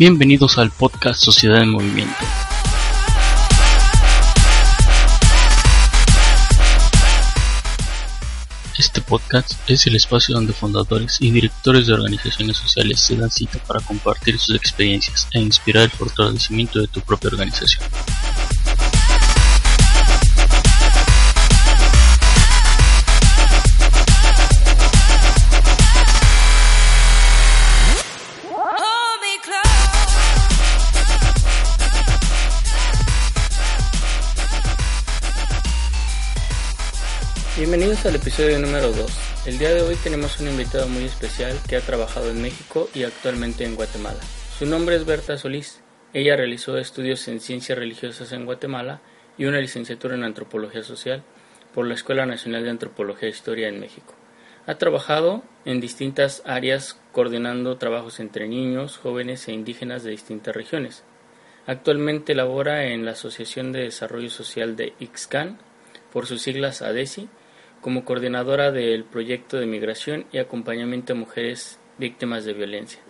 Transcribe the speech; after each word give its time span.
Bienvenidos 0.00 0.56
al 0.56 0.70
podcast 0.70 1.22
Sociedad 1.22 1.60
en 1.60 1.72
Movimiento. 1.72 2.14
Este 8.78 9.02
podcast 9.02 9.52
es 9.68 9.86
el 9.86 9.96
espacio 9.96 10.36
donde 10.36 10.54
fundadores 10.54 11.18
y 11.20 11.30
directores 11.30 11.86
de 11.86 11.92
organizaciones 11.92 12.56
sociales 12.56 12.98
se 12.98 13.16
dan 13.16 13.30
cita 13.30 13.58
para 13.58 13.80
compartir 13.80 14.38
sus 14.38 14.56
experiencias 14.56 15.28
e 15.34 15.38
inspirar 15.38 15.82
el 15.82 15.90
fortalecimiento 15.90 16.80
de 16.80 16.86
tu 16.86 17.02
propia 17.02 17.28
organización. 17.28 17.84
Bienvenidos 38.02 38.24
al 38.24 38.32
episodio 38.32 38.58
número 38.58 38.92
2. 38.92 39.46
El 39.46 39.58
día 39.58 39.74
de 39.74 39.82
hoy 39.82 39.94
tenemos 39.96 40.40
un 40.40 40.48
invitado 40.48 40.88
muy 40.88 41.04
especial 41.04 41.54
que 41.68 41.76
ha 41.76 41.82
trabajado 41.82 42.30
en 42.30 42.40
México 42.40 42.88
y 42.94 43.02
actualmente 43.02 43.64
en 43.64 43.74
Guatemala. 43.74 44.20
Su 44.58 44.64
nombre 44.64 44.96
es 44.96 45.04
Berta 45.04 45.36
Solís. 45.36 45.82
Ella 46.14 46.34
realizó 46.34 46.78
estudios 46.78 47.28
en 47.28 47.40
ciencias 47.40 47.76
religiosas 47.76 48.32
en 48.32 48.46
Guatemala 48.46 49.02
y 49.36 49.44
una 49.44 49.60
licenciatura 49.60 50.14
en 50.14 50.24
antropología 50.24 50.82
social 50.82 51.22
por 51.74 51.86
la 51.86 51.92
Escuela 51.92 52.24
Nacional 52.24 52.64
de 52.64 52.70
Antropología 52.70 53.28
e 53.28 53.32
Historia 53.32 53.68
en 53.68 53.80
México. 53.80 54.14
Ha 54.66 54.76
trabajado 54.76 55.42
en 55.66 55.82
distintas 55.82 56.42
áreas 56.46 56.98
coordinando 57.12 57.76
trabajos 57.76 58.18
entre 58.18 58.48
niños, 58.48 58.96
jóvenes 58.96 59.46
e 59.46 59.52
indígenas 59.52 60.04
de 60.04 60.12
distintas 60.12 60.56
regiones. 60.56 61.04
Actualmente 61.66 62.34
labora 62.34 62.86
en 62.86 63.04
la 63.04 63.10
Asociación 63.10 63.72
de 63.72 63.80
Desarrollo 63.80 64.30
Social 64.30 64.74
de 64.74 64.94
Ixcan, 65.00 65.58
por 66.14 66.26
sus 66.26 66.40
siglas 66.40 66.80
ADESI, 66.80 67.28
como 67.80 68.04
coordinadora 68.04 68.72
del 68.72 69.04
proyecto 69.04 69.58
de 69.58 69.66
migración 69.66 70.26
y 70.32 70.38
acompañamiento 70.38 71.12
a 71.12 71.16
mujeres 71.16 71.78
víctimas 71.98 72.44
de 72.44 72.52
violencia. 72.52 73.00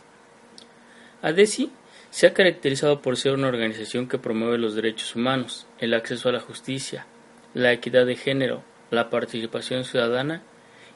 ADESI 1.22 1.70
se 2.10 2.26
ha 2.26 2.34
caracterizado 2.34 3.02
por 3.02 3.16
ser 3.16 3.32
una 3.34 3.48
organización 3.48 4.08
que 4.08 4.18
promueve 4.18 4.58
los 4.58 4.74
derechos 4.74 5.14
humanos, 5.14 5.66
el 5.78 5.94
acceso 5.94 6.28
a 6.28 6.32
la 6.32 6.40
justicia, 6.40 7.06
la 7.54 7.72
equidad 7.72 8.06
de 8.06 8.16
género, 8.16 8.62
la 8.90 9.10
participación 9.10 9.84
ciudadana 9.84 10.42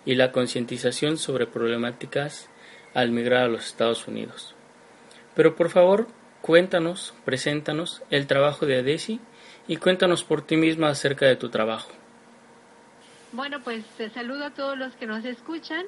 y 0.05 0.17
la 0.17 0.33
concientización 0.33 1.19
sobre 1.19 1.47
problemáticas 1.47 2.49
al 2.95 3.11
migrar 3.11 3.45
a 3.45 3.49
los 3.49 3.67
Estados 3.67 4.07
Unidos. 4.07 4.55
Pero 5.35 5.57
por 5.57 5.71
favor, 5.71 6.07
cuéntanos, 6.43 7.15
preséntanos 7.25 8.03
el 8.11 8.27
trabajo 8.27 8.67
de 8.67 8.79
ADESI 8.79 9.21
y 9.67 9.77
cuéntanos 9.77 10.25
por 10.25 10.43
ti 10.43 10.57
misma 10.57 10.89
acerca 10.89 11.27
de 11.27 11.37
tu 11.37 11.49
trabajo. 11.49 11.91
Bueno, 13.35 13.59
pues 13.65 13.85
saludo 14.15 14.45
a 14.45 14.51
todos 14.51 14.79
los 14.79 14.95
que 14.95 15.07
nos 15.07 15.25
escuchan. 15.25 15.87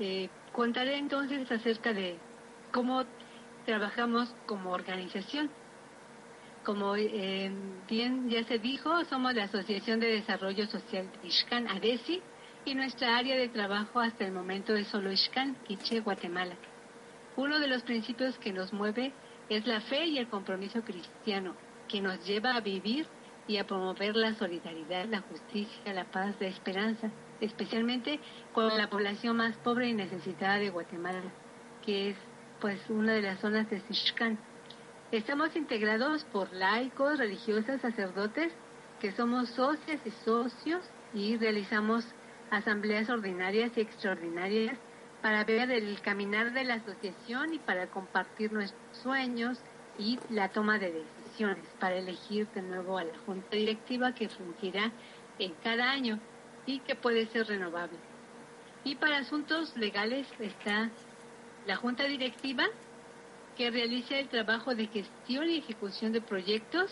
Eh, 0.00 0.30
contaré 0.50 0.96
entonces 0.96 1.52
acerca 1.52 1.92
de 1.92 2.16
cómo 2.72 3.04
trabajamos 3.66 4.34
como 4.46 4.70
organización. 4.70 5.50
Como 6.64 6.96
eh, 6.96 7.52
bien 7.86 8.30
ya 8.30 8.44
se 8.44 8.58
dijo, 8.58 9.04
somos 9.04 9.34
la 9.34 9.44
Asociación 9.44 10.00
de 10.00 10.06
Desarrollo 10.06 10.66
Social 10.66 11.06
de 11.20 11.28
Ixcan, 11.28 11.68
ADESI, 11.68 12.22
y 12.64 12.74
nuestra 12.74 13.18
área 13.18 13.36
de 13.36 13.50
trabajo 13.50 14.00
hasta 14.00 14.24
el 14.24 14.32
momento 14.32 14.74
es 14.74 14.88
solo 14.88 15.12
Ixcan, 15.12 15.56
Quiche, 15.66 16.00
Guatemala. 16.00 16.54
Uno 17.36 17.58
de 17.58 17.68
los 17.68 17.82
principios 17.82 18.38
que 18.38 18.54
nos 18.54 18.72
mueve 18.72 19.12
es 19.50 19.66
la 19.66 19.82
fe 19.82 20.06
y 20.06 20.16
el 20.16 20.28
compromiso 20.28 20.80
cristiano, 20.80 21.54
que 21.88 22.00
nos 22.00 22.26
lleva 22.26 22.54
a 22.54 22.60
vivir 22.60 23.06
y 23.46 23.58
a 23.58 23.66
promover 23.66 24.16
la 24.16 24.34
solidaridad, 24.34 25.06
la 25.06 25.20
justicia, 25.20 25.92
la 25.92 26.04
paz, 26.04 26.34
la 26.40 26.48
esperanza, 26.48 27.10
especialmente 27.40 28.18
con 28.52 28.76
la 28.76 28.88
población 28.88 29.36
más 29.36 29.56
pobre 29.58 29.88
y 29.88 29.92
necesitada 29.92 30.58
de 30.58 30.70
Guatemala, 30.70 31.22
que 31.84 32.10
es 32.10 32.16
pues 32.60 32.80
una 32.88 33.12
de 33.12 33.22
las 33.22 33.40
zonas 33.40 33.68
de 33.68 33.80
Xixcán. 33.80 34.38
Estamos 35.12 35.54
integrados 35.54 36.24
por 36.24 36.52
laicos, 36.52 37.18
religiosas, 37.18 37.80
sacerdotes, 37.80 38.52
que 39.00 39.12
somos 39.12 39.50
socias 39.50 40.00
y 40.04 40.10
socios 40.24 40.82
y 41.12 41.36
realizamos 41.36 42.06
asambleas 42.50 43.10
ordinarias 43.10 43.72
y 43.76 43.80
extraordinarias 43.80 44.78
para 45.20 45.44
ver 45.44 45.70
el 45.70 46.00
caminar 46.00 46.52
de 46.52 46.64
la 46.64 46.74
asociación 46.74 47.54
y 47.54 47.58
para 47.58 47.86
compartir 47.88 48.52
nuestros 48.52 48.98
sueños 48.98 49.58
y 49.98 50.18
la 50.30 50.48
toma 50.48 50.78
de 50.78 50.92
decisiones 50.92 51.13
para 51.80 51.96
elegir 51.96 52.46
de 52.54 52.62
nuevo 52.62 52.98
a 52.98 53.04
la 53.04 53.18
junta 53.26 53.56
directiva 53.56 54.14
que 54.14 54.28
fungirá 54.28 54.92
en 55.38 55.52
cada 55.62 55.90
año 55.90 56.18
y 56.66 56.78
que 56.80 56.94
puede 56.94 57.26
ser 57.26 57.46
renovable. 57.46 57.98
Y 58.84 58.96
para 58.96 59.18
asuntos 59.18 59.76
legales 59.76 60.26
está 60.38 60.90
la 61.66 61.76
junta 61.76 62.04
directiva 62.04 62.64
que 63.56 63.70
realiza 63.70 64.18
el 64.18 64.28
trabajo 64.28 64.74
de 64.74 64.86
gestión 64.88 65.48
y 65.48 65.58
ejecución 65.58 66.12
de 66.12 66.20
proyectos. 66.20 66.90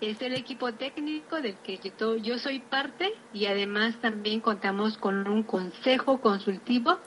Es 0.00 0.20
el 0.22 0.34
equipo 0.34 0.72
técnico 0.74 1.40
del 1.40 1.56
que 1.58 1.78
yo 2.22 2.38
soy 2.38 2.60
parte 2.60 3.12
y 3.32 3.46
además 3.46 3.96
también 4.00 4.40
contamos 4.40 4.98
con 4.98 5.26
un 5.28 5.42
consejo 5.42 6.20
consultivo 6.20 6.98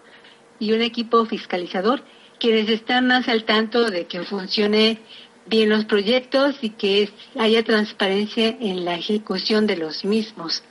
y 0.59 0.73
un 0.73 0.81
equipo 0.81 1.25
fiscalizador 1.25 2.01
quienes 2.39 2.67
están 2.69 3.07
más 3.07 3.29
al 3.29 3.45
tanto 3.45 3.89
de 3.89 4.05
que 4.05 4.23
funcione 4.23 5.00
bien 5.46 5.70
los 5.70 5.86
proyectos 5.86 6.56
y 6.62 6.70
que 6.72 7.09
haya 7.38 7.64
transparencia 7.64 8.48
en 8.59 8.86
la 8.86 8.96
ejecución 8.96 9.68
de 9.68 9.78
los 9.78 10.06
mismos. 10.06 10.64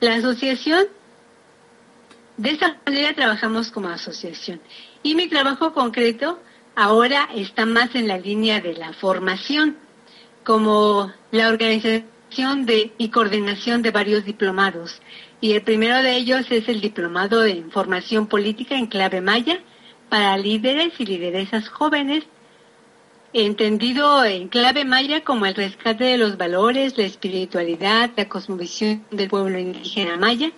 La 0.00 0.14
asociación, 0.14 0.86
de 2.36 2.50
esta 2.50 2.80
manera 2.86 3.14
trabajamos 3.14 3.70
como 3.70 3.88
asociación. 3.88 4.60
Y 5.02 5.14
mi 5.14 5.28
trabajo 5.28 5.72
concreto 5.72 6.40
ahora 6.74 7.28
está 7.34 7.66
más 7.66 7.94
en 7.94 8.08
la 8.08 8.18
línea 8.18 8.60
de 8.60 8.74
la 8.74 8.92
formación, 8.94 9.76
como 10.44 11.12
la 11.30 11.48
organización 11.48 12.66
de, 12.66 12.92
y 12.98 13.10
coordinación 13.10 13.82
de 13.82 13.90
varios 13.90 14.24
diplomados. 14.24 15.00
Y 15.40 15.52
el 15.52 15.62
primero 15.62 16.02
de 16.02 16.16
ellos 16.16 16.46
es 16.50 16.68
el 16.68 16.80
diplomado 16.80 17.44
en 17.44 17.70
formación 17.70 18.26
política 18.26 18.76
en 18.76 18.86
clave 18.86 19.20
maya 19.20 19.60
para 20.08 20.36
líderes 20.36 20.92
y 20.98 21.06
lideresas 21.06 21.68
jóvenes 21.68 22.24
entendido 23.32 24.24
en 24.24 24.48
clave 24.48 24.84
maya 24.84 25.24
como 25.24 25.46
el 25.46 25.54
rescate 25.54 26.04
de 26.04 26.18
los 26.18 26.36
valores, 26.36 26.98
la 26.98 27.04
espiritualidad, 27.04 28.10
la 28.16 28.28
cosmovisión 28.28 29.04
del 29.10 29.28
pueblo 29.28 29.58
indígena 29.58 30.16
maya. 30.16 30.50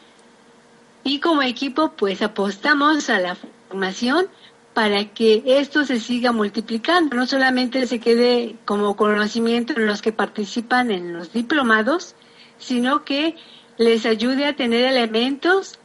Y 1.05 1.21
como 1.21 1.43
equipo, 1.43 1.93
pues 1.93 2.23
apostamos 2.23 3.11
a 3.11 3.21
la 3.21 3.37
formación 3.37 4.27
para 4.73 5.05
que 5.05 5.43
esto 5.47 5.85
se 5.85 6.01
siga 6.01 6.33
multiplicando, 6.33 7.15
no 7.15 7.27
solamente 7.27 7.87
se 7.87 8.01
quede 8.01 8.57
como 8.65 8.97
conocimiento 8.97 9.75
en 9.77 9.87
los 9.87 10.03
que 10.03 10.11
participan 10.11 10.91
en 10.91 11.13
los 11.13 11.33
diplomados, 11.33 12.17
sino 12.59 13.05
que 13.05 13.37
les 13.79 14.05
ayude 14.05 14.47
a 14.47 14.57
tener 14.57 14.85
elementos 14.85 15.79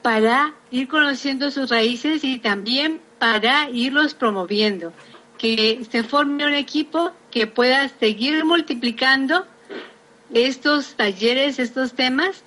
para 0.00 0.54
ir 0.70 0.88
conociendo 0.88 1.50
sus 1.50 1.68
raíces 1.68 2.24
y 2.24 2.38
también 2.38 3.02
para 3.18 3.68
irlos 3.70 4.14
promoviendo 4.14 4.92
que 5.38 5.86
se 5.90 6.02
forme 6.02 6.44
un 6.44 6.54
equipo 6.54 7.12
que 7.30 7.46
pueda 7.46 7.88
seguir 7.88 8.44
multiplicando 8.44 9.46
estos 10.32 10.94
talleres, 10.94 11.58
estos 11.58 11.94
temas 11.94 12.42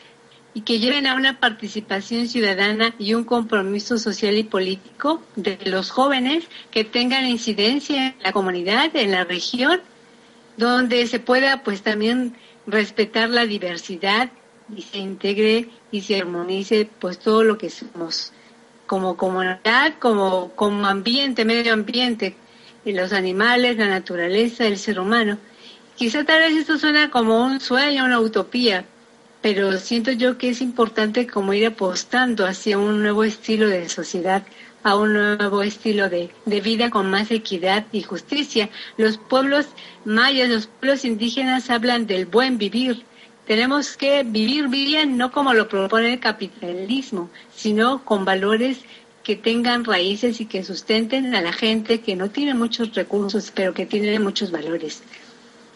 y 0.54 0.62
que 0.62 0.80
lleven 0.80 1.08
a 1.08 1.16
una 1.16 1.40
participación 1.40 2.28
ciudadana 2.28 2.94
y 3.00 3.14
un 3.14 3.24
compromiso 3.24 3.98
social 3.98 4.38
y 4.38 4.44
político 4.44 5.22
de 5.36 5.58
los 5.66 5.90
jóvenes 5.90 6.44
que 6.70 6.84
tengan 6.84 7.26
incidencia 7.26 8.08
en 8.08 8.16
la 8.22 8.34
comunidad, 8.34 8.94
en 8.96 9.12
la 9.12 9.24
región, 9.24 9.80
donde 10.58 11.08
se 11.08 11.20
pueda 11.20 11.64
pues 11.64 11.82
también 11.82 12.36
respetar 12.68 13.30
la 13.30 13.46
diversidad 13.46 14.30
y 14.76 14.82
se 14.82 14.98
integre 14.98 15.70
y 15.92 16.02
se 16.02 16.20
armonice 16.20 16.88
pues 17.00 17.18
todo 17.20 17.44
lo 17.44 17.58
que 17.58 17.70
somos 17.70 18.34
como 18.86 19.16
comunidad, 19.16 19.94
como, 20.00 20.52
como 20.54 20.86
ambiente, 20.86 21.46
medio 21.46 21.72
ambiente, 21.72 22.36
los 22.86 23.14
animales, 23.14 23.78
la 23.78 23.88
naturaleza, 23.88 24.66
el 24.66 24.78
ser 24.78 25.00
humano. 25.00 25.38
Quizá 25.96 26.24
tal 26.24 26.40
vez 26.40 26.58
esto 26.58 26.78
suena 26.78 27.12
como 27.12 27.46
un 27.46 27.60
sueño, 27.60 28.06
una 28.06 28.20
utopía, 28.20 28.86
pero 29.42 29.78
siento 29.78 30.12
yo 30.12 30.38
que 30.38 30.50
es 30.50 30.62
importante 30.62 31.28
como 31.28 31.54
ir 31.54 31.68
apostando 31.68 32.46
hacia 32.46 32.78
un 32.78 33.02
nuevo 33.02 33.24
estilo 33.24 33.68
de 33.68 33.90
sociedad, 33.90 34.44
a 34.84 34.96
un 34.96 35.14
nuevo 35.14 35.62
estilo 35.62 36.10
de, 36.10 36.32
de, 36.46 36.62
vida 36.62 36.90
con 36.90 37.10
más 37.10 37.30
equidad 37.30 37.86
y 37.92 38.02
justicia. 38.02 38.70
Los 38.98 39.18
pueblos 39.18 39.68
mayas, 40.06 40.50
los 40.50 40.68
pueblos 40.68 41.06
indígenas 41.06 41.70
hablan 41.70 42.08
del 42.08 42.26
buen 42.26 42.58
vivir. 42.58 43.04
Tenemos 43.46 43.98
que 43.98 44.24
vivir 44.24 44.70
bien, 44.70 45.18
no 45.18 45.32
como 45.32 45.54
lo 45.54 45.68
propone 45.68 46.14
el 46.14 46.20
capitalismo, 46.20 47.30
sino 47.56 48.04
con 48.06 48.26
valores 48.26 48.80
que 49.24 49.36
tengan 49.36 49.86
raíces 49.86 50.42
y 50.42 50.46
que 50.46 50.64
sustenten 50.64 51.36
a 51.36 51.42
la 51.42 51.54
gente 51.54 52.02
que 52.02 52.16
no 52.16 52.30
tiene 52.30 52.54
muchos 52.54 52.94
recursos, 52.96 53.52
pero 53.54 53.74
que 53.74 53.86
tiene 53.86 54.20
muchos 54.20 54.52
valores. 54.52 55.04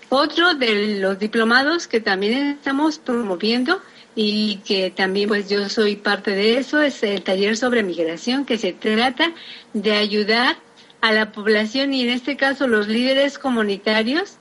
Otro 0.10 0.54
de 0.54 1.00
los 1.00 1.20
diplomados 1.20 1.88
que 1.88 2.00
también 2.00 2.48
estamos 2.48 3.00
promoviendo 3.00 3.82
y 4.16 4.58
que 4.66 4.92
también 4.92 5.28
pues 5.28 5.50
yo 5.50 5.68
soy 5.70 5.96
parte 5.96 6.32
de 6.32 6.58
eso 6.58 6.82
es 6.82 7.04
el 7.04 7.22
taller 7.22 7.58
sobre 7.58 7.84
migración 7.84 8.46
que 8.46 8.58
se 8.58 8.72
trata 8.72 9.34
de 9.74 9.92
ayudar 9.94 10.58
a 11.02 11.12
la 11.12 11.32
población 11.32 11.94
y 11.94 12.04
en 12.04 12.10
este 12.10 12.38
caso 12.38 12.68
los 12.68 12.88
líderes 12.88 13.38
comunitarios 13.38 14.38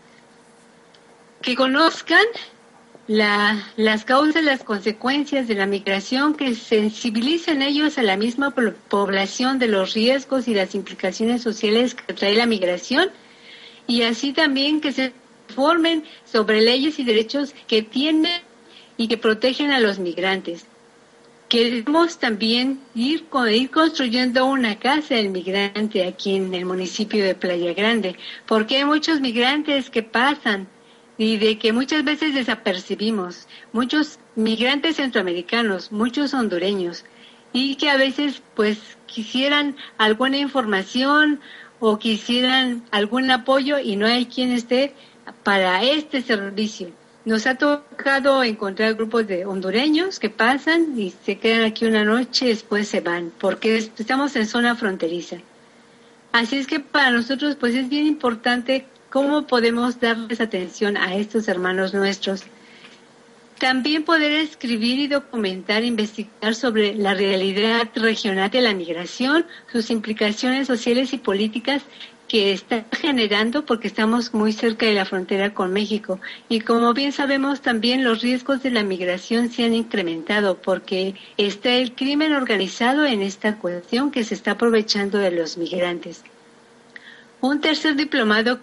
que 1.43 1.57
conozcan 1.57 2.25
la, 3.07 3.63
las 3.77 4.05
causas, 4.05 4.43
las 4.45 4.65
consecuencias 4.65 5.47
de 5.47 5.55
la 5.55 5.67
migración, 5.67 6.35
que 6.35 6.55
sensibilicen 6.55 7.63
ellos 7.63 7.99
a 7.99 8.03
la 8.03 8.17
misma 8.17 8.55
población 8.89 9.59
de 9.59 9.69
los 9.69 9.95
riesgos 9.95 10.49
y 10.49 10.55
las 10.55 10.75
implicaciones 10.75 11.43
sociales 11.43 11.95
que 11.95 12.15
trae 12.15 12.35
la 12.35 12.47
migración 12.47 13.11
y 13.87 14.03
así 14.03 14.33
también 14.33 14.81
que 14.81 14.93
se 14.93 15.13
formen 15.55 16.05
sobre 16.25 16.63
leyes 16.63 16.99
y 16.99 17.05
derechos 17.05 17.55
que 17.67 17.83
tienen 17.83 18.41
y 18.97 19.09
que 19.09 19.19
protegen 19.19 19.71
a 19.71 19.81
los 19.81 19.99
migrantes. 19.99 20.67
Queremos 21.49 22.19
también 22.19 22.81
ir, 22.95 23.27
ir 23.53 23.71
construyendo 23.71 24.47
una 24.47 24.79
casa 24.79 25.15
del 25.15 25.29
migrante 25.29 26.07
aquí 26.07 26.37
en 26.37 26.55
el 26.55 26.65
municipio 26.65 27.23
de 27.23 27.35
Playa 27.35 27.75
Grande, 27.75 28.17
porque 28.47 28.79
hay 28.79 28.85
muchos 28.87 29.21
migrantes 29.21 29.91
que 29.91 30.03
pasan 30.03 30.67
y 31.17 31.37
de 31.37 31.59
que 31.59 31.73
muchas 31.73 32.05
veces 32.05 32.35
desapercibimos, 32.35 33.47
muchos 33.73 34.19
migrantes 34.35 34.97
centroamericanos, 34.97 35.93
muchos 35.93 36.35
hondureños, 36.35 37.05
y 37.53 37.77
que 37.77 37.89
a 37.89 37.97
veces 37.97 38.43
pues 38.55 38.79
quisieran 39.07 39.77
alguna 39.97 40.39
información 40.39 41.41
o 41.79 41.99
quisieran 41.99 42.83
algún 42.91 43.31
apoyo 43.31 43.79
y 43.79 43.97
no 43.97 44.07
hay 44.07 44.27
quien 44.27 44.51
esté 44.51 44.95
para 45.45 45.83
este 45.83 46.21
servicio. 46.23 46.91
Nos 47.25 47.47
ha 47.47 47.55
tocado 47.55 48.43
encontrar 48.43 48.95
grupos 48.95 49.27
de 49.27 49.47
hondureños 49.47 50.19
que 50.19 50.31
pasan 50.31 50.99
y 50.99 51.15
se 51.25 51.39
quedan 51.39 51.63
aquí 51.63 51.87
una 51.87 52.05
noche 52.05 52.47
y 52.47 52.49
después 52.49 52.89
se 52.89 53.01
van, 53.01 53.33
porque 53.39 53.77
estamos 53.77 54.37
en 54.37 54.47
zona 54.47 54.75
fronteriza. 54.75 55.37
Así 56.33 56.57
es 56.57 56.67
que 56.67 56.81
para 56.81 57.13
nosotros 57.13 57.57
pues 57.57 57.75
es 57.77 57.89
bien 57.89 58.07
importante 58.07 58.87
cómo 59.15 59.47
podemos 59.47 60.01
darles 60.01 60.41
atención 60.41 60.97
a 60.97 61.15
estos 61.15 61.47
hermanos 61.47 61.95
nuestros. 61.95 62.43
También 63.61 64.03
poder 64.03 64.33
escribir 64.33 64.99
y 64.99 65.07
documentar, 65.07 65.85
investigar 65.85 66.57
sobre 66.57 66.97
la 66.97 67.15
realidad 67.15 67.89
regional 67.95 68.51
de 68.51 68.61
la 68.61 68.75
migración, 68.75 69.47
sus 69.71 69.91
implicaciones 69.91 70.67
sociales 70.67 71.13
y 71.13 71.19
políticas 71.19 71.83
que 72.27 72.53
está 72.53 72.87
generando 72.91 73.65
porque 73.65 73.87
estamos 73.87 74.35
muy 74.35 74.53
cerca 74.53 74.87
de 74.87 74.95
la 74.95 75.05
frontera 75.05 75.55
con 75.55 75.73
México. 75.73 76.19
Y 76.49 76.63
como 76.63 76.93
bien 76.93 77.13
sabemos, 77.13 77.61
también 77.61 78.03
los 78.03 78.21
riesgos 78.21 78.65
de 78.65 78.73
la 78.73 78.83
migración 78.83 79.49
se 79.49 79.63
han 79.63 79.75
incrementado 79.75 80.61
porque 80.61 81.15
está 81.37 81.71
el 81.71 81.95
crimen 81.95 82.33
organizado 82.33 83.05
en 83.05 83.23
esta 83.23 83.59
cuestión 83.59 84.11
que 84.11 84.25
se 84.25 84.35
está 84.35 84.53
aprovechando 84.53 85.19
de 85.19 85.31
los 85.31 85.57
migrantes. 85.57 86.25
Un 87.41 87.61
tercer 87.61 87.95
diplomado 87.95 88.59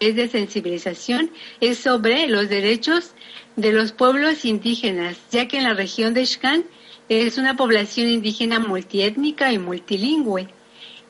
es 0.00 0.16
de 0.16 0.28
sensibilización 0.28 1.30
es 1.60 1.78
sobre 1.78 2.26
los 2.28 2.48
derechos 2.48 3.12
de 3.56 3.72
los 3.72 3.92
pueblos 3.92 4.44
indígenas, 4.44 5.16
ya 5.30 5.48
que 5.48 5.58
en 5.58 5.64
la 5.64 5.74
región 5.74 6.14
de 6.14 6.26
Xcán 6.26 6.64
es 7.08 7.38
una 7.38 7.56
población 7.56 8.08
indígena 8.08 8.58
multiétnica 8.58 9.52
y 9.52 9.58
multilingüe. 9.58 10.48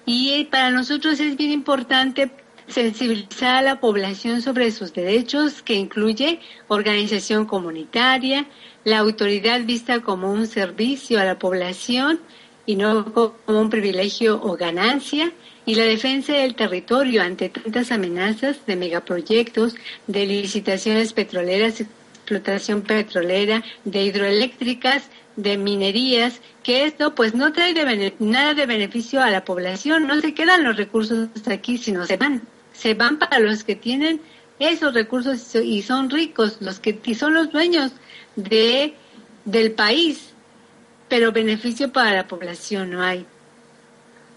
Y 0.04 0.44
para 0.44 0.70
nosotros 0.70 1.18
es 1.18 1.36
bien 1.36 1.50
importante 1.50 2.30
sensibilizar 2.68 3.56
a 3.56 3.62
la 3.62 3.80
población 3.80 4.42
sobre 4.42 4.70
sus 4.70 4.92
derechos, 4.92 5.62
que 5.62 5.74
incluye 5.74 6.40
organización 6.68 7.46
comunitaria, 7.46 8.46
la 8.84 8.98
autoridad 8.98 9.64
vista 9.64 10.00
como 10.00 10.30
un 10.32 10.46
servicio 10.46 11.20
a 11.20 11.24
la 11.24 11.38
población 11.38 12.20
y 12.66 12.76
no 12.76 13.12
como 13.12 13.60
un 13.60 13.70
privilegio 13.70 14.40
o 14.42 14.56
ganancia, 14.56 15.32
y 15.66 15.74
la 15.74 15.84
defensa 15.84 16.32
del 16.32 16.54
territorio 16.54 17.22
ante 17.22 17.48
tantas 17.48 17.90
amenazas 17.90 18.64
de 18.66 18.76
megaproyectos, 18.76 19.74
de 20.06 20.24
licitaciones 20.24 21.12
petroleras, 21.12 21.80
explotación 21.80 22.82
petrolera, 22.82 23.62
de 23.84 24.04
hidroeléctricas, 24.04 25.10
de 25.34 25.58
minerías, 25.58 26.40
que 26.62 26.84
esto 26.84 27.14
pues 27.14 27.34
no 27.34 27.52
trae 27.52 27.74
nada 28.18 28.54
de 28.54 28.66
beneficio 28.66 29.22
a 29.22 29.30
la 29.30 29.44
población, 29.44 30.06
no 30.06 30.20
se 30.20 30.32
quedan 30.32 30.64
los 30.64 30.76
recursos 30.76 31.28
aquí, 31.46 31.76
sino 31.76 32.06
se 32.06 32.16
van, 32.16 32.42
se 32.72 32.94
van 32.94 33.18
para 33.18 33.40
los 33.40 33.64
que 33.64 33.76
tienen 33.76 34.20
esos 34.58 34.94
recursos 34.94 35.54
y 35.56 35.82
son 35.82 36.08
ricos, 36.08 36.58
los 36.60 36.80
que 36.80 37.14
son 37.14 37.34
los 37.34 37.50
dueños 37.50 37.92
de 38.36 38.94
del 39.44 39.72
país, 39.72 40.30
pero 41.08 41.32
beneficio 41.32 41.92
para 41.92 42.12
la 42.12 42.26
población 42.26 42.90
no 42.90 43.02
hay. 43.02 43.24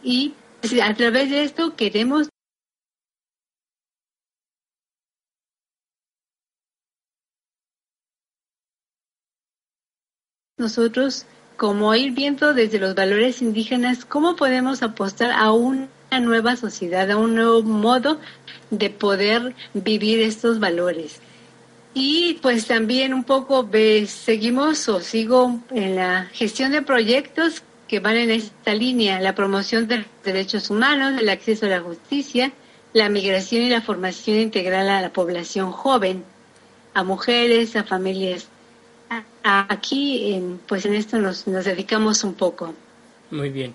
Y 0.03 0.33
a 0.81 0.94
través 0.94 1.29
de 1.29 1.44
esto 1.44 1.75
queremos 1.75 2.29
nosotros 10.57 11.25
como 11.57 11.94
ir 11.95 12.11
viendo 12.11 12.53
desde 12.53 12.79
los 12.79 12.95
valores 12.95 13.41
indígenas 13.41 14.06
cómo 14.06 14.35
podemos 14.35 14.83
apostar 14.83 15.31
a 15.31 15.51
una 15.51 15.88
nueva 16.21 16.56
sociedad, 16.56 17.09
a 17.09 17.17
un 17.17 17.35
nuevo 17.35 17.63
modo 17.63 18.19
de 18.69 18.89
poder 18.89 19.56
vivir 19.73 20.19
estos 20.19 20.59
valores. 20.59 21.21
Y 21.94 22.35
pues 22.41 22.67
también 22.67 23.13
un 23.13 23.23
poco 23.23 23.67
seguimos 24.07 24.88
o 24.89 25.01
sigo 25.01 25.59
en 25.71 25.95
la 25.95 26.25
gestión 26.31 26.71
de 26.71 26.81
proyectos 26.81 27.63
que 27.89 28.00
van 28.00 28.15
en 28.18 28.30
esta 28.30 28.74
línea, 28.75 29.19
la 29.19 29.33
promoción 29.33 29.88
de 29.88 29.97
los 29.97 30.07
derechos 30.24 30.69
humanos, 30.69 31.19
el 31.19 31.27
acceso 31.27 31.65
a 31.65 31.69
la 31.69 31.81
justicia, 31.81 32.53
la 32.94 33.09
migración 33.09 33.63
y 33.63 33.69
la 33.69 33.81
formación 33.81 34.38
integral 34.38 34.88
a 34.89 35.01
la 35.01 35.12
población 35.12 35.71
joven, 35.71 36.24
a 36.94 37.03
mujeres, 37.03 37.75
a 37.75 37.83
familias. 37.83 38.47
Aquí, 39.44 40.39
pues 40.68 40.86
en 40.86 40.94
esto 40.94 41.18
nos, 41.18 41.47
nos 41.47 41.65
dedicamos 41.65 42.24
un 42.24 42.36
poco. 42.36 42.75
Muy 43.31 43.50
bien. 43.50 43.74